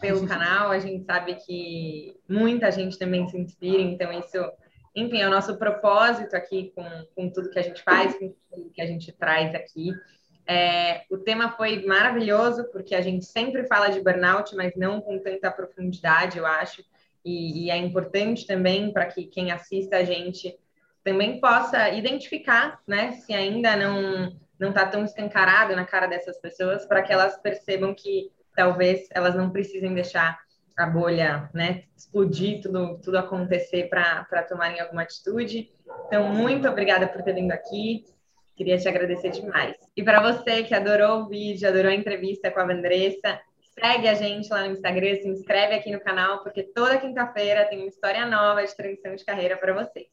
pelo 0.00 0.24
canal. 0.26 0.70
A 0.70 0.78
gente 0.78 1.04
sabe 1.04 1.34
que 1.34 2.16
muita 2.26 2.70
gente 2.70 2.98
também 2.98 3.28
se 3.28 3.36
inspira, 3.36 3.82
então 3.82 4.10
isso, 4.12 4.38
enfim, 4.96 5.20
é 5.20 5.26
o 5.26 5.30
nosso 5.30 5.58
propósito 5.58 6.34
aqui 6.34 6.72
com, 6.74 6.84
com 7.14 7.30
tudo 7.30 7.50
que 7.50 7.58
a 7.58 7.62
gente 7.62 7.82
faz, 7.82 8.18
com 8.18 8.34
tudo 8.50 8.70
que 8.70 8.80
a 8.80 8.86
gente 8.86 9.12
traz 9.12 9.54
aqui. 9.54 9.92
É, 10.46 11.02
o 11.10 11.16
tema 11.16 11.52
foi 11.52 11.84
maravilhoso, 11.86 12.64
porque 12.70 12.94
a 12.94 13.00
gente 13.00 13.24
sempre 13.24 13.66
fala 13.66 13.88
de 13.88 14.00
burnout, 14.00 14.54
mas 14.54 14.74
não 14.76 15.00
com 15.00 15.18
tanta 15.18 15.50
profundidade, 15.50 16.38
eu 16.38 16.46
acho. 16.46 16.84
E, 17.24 17.64
e 17.64 17.70
é 17.70 17.76
importante 17.76 18.46
também 18.46 18.92
para 18.92 19.06
que 19.06 19.24
quem 19.24 19.50
assista 19.50 19.96
a 19.96 20.04
gente 20.04 20.58
também 21.02 21.40
possa 21.40 21.90
identificar, 21.90 22.80
né, 22.86 23.12
se 23.12 23.32
ainda 23.32 23.76
não 23.76 24.36
não 24.58 24.68
está 24.70 24.86
tão 24.86 25.04
escancarado 25.04 25.74
na 25.74 25.84
cara 25.84 26.06
dessas 26.06 26.38
pessoas, 26.40 26.86
para 26.86 27.02
que 27.02 27.12
elas 27.12 27.36
percebam 27.38 27.92
que 27.92 28.30
talvez 28.54 29.08
elas 29.10 29.34
não 29.34 29.50
precisem 29.50 29.92
deixar 29.92 30.38
a 30.76 30.86
bolha, 30.86 31.50
né, 31.52 31.84
explodir, 31.96 32.60
tudo, 32.60 32.98
tudo 32.98 33.18
acontecer 33.18 33.88
para 33.88 34.42
tomarem 34.48 34.80
alguma 34.80 35.02
atitude. 35.02 35.70
Então, 36.06 36.28
muito 36.32 36.68
obrigada 36.68 37.06
por 37.06 37.22
ter 37.22 37.34
vindo 37.34 37.52
aqui. 37.52 38.04
Queria 38.56 38.78
te 38.78 38.88
agradecer 38.88 39.30
demais. 39.30 39.74
E 39.96 40.02
para 40.02 40.20
você 40.20 40.62
que 40.62 40.74
adorou 40.74 41.22
o 41.22 41.28
vídeo, 41.28 41.68
adorou 41.68 41.90
a 41.90 41.94
entrevista 41.94 42.50
com 42.50 42.60
a 42.60 42.72
Andressa, 42.72 43.40
segue 43.78 44.08
a 44.08 44.14
gente 44.14 44.48
lá 44.48 44.64
no 44.66 44.72
Instagram, 44.72 45.16
se 45.16 45.28
inscreve 45.28 45.74
aqui 45.74 45.90
no 45.90 46.00
canal, 46.00 46.42
porque 46.42 46.62
toda 46.62 46.98
quinta-feira 46.98 47.64
tem 47.64 47.78
uma 47.78 47.88
história 47.88 48.24
nova 48.26 48.64
de 48.64 48.74
transição 48.76 49.14
de 49.14 49.24
carreira 49.24 49.56
para 49.56 49.74
você. 49.74 50.06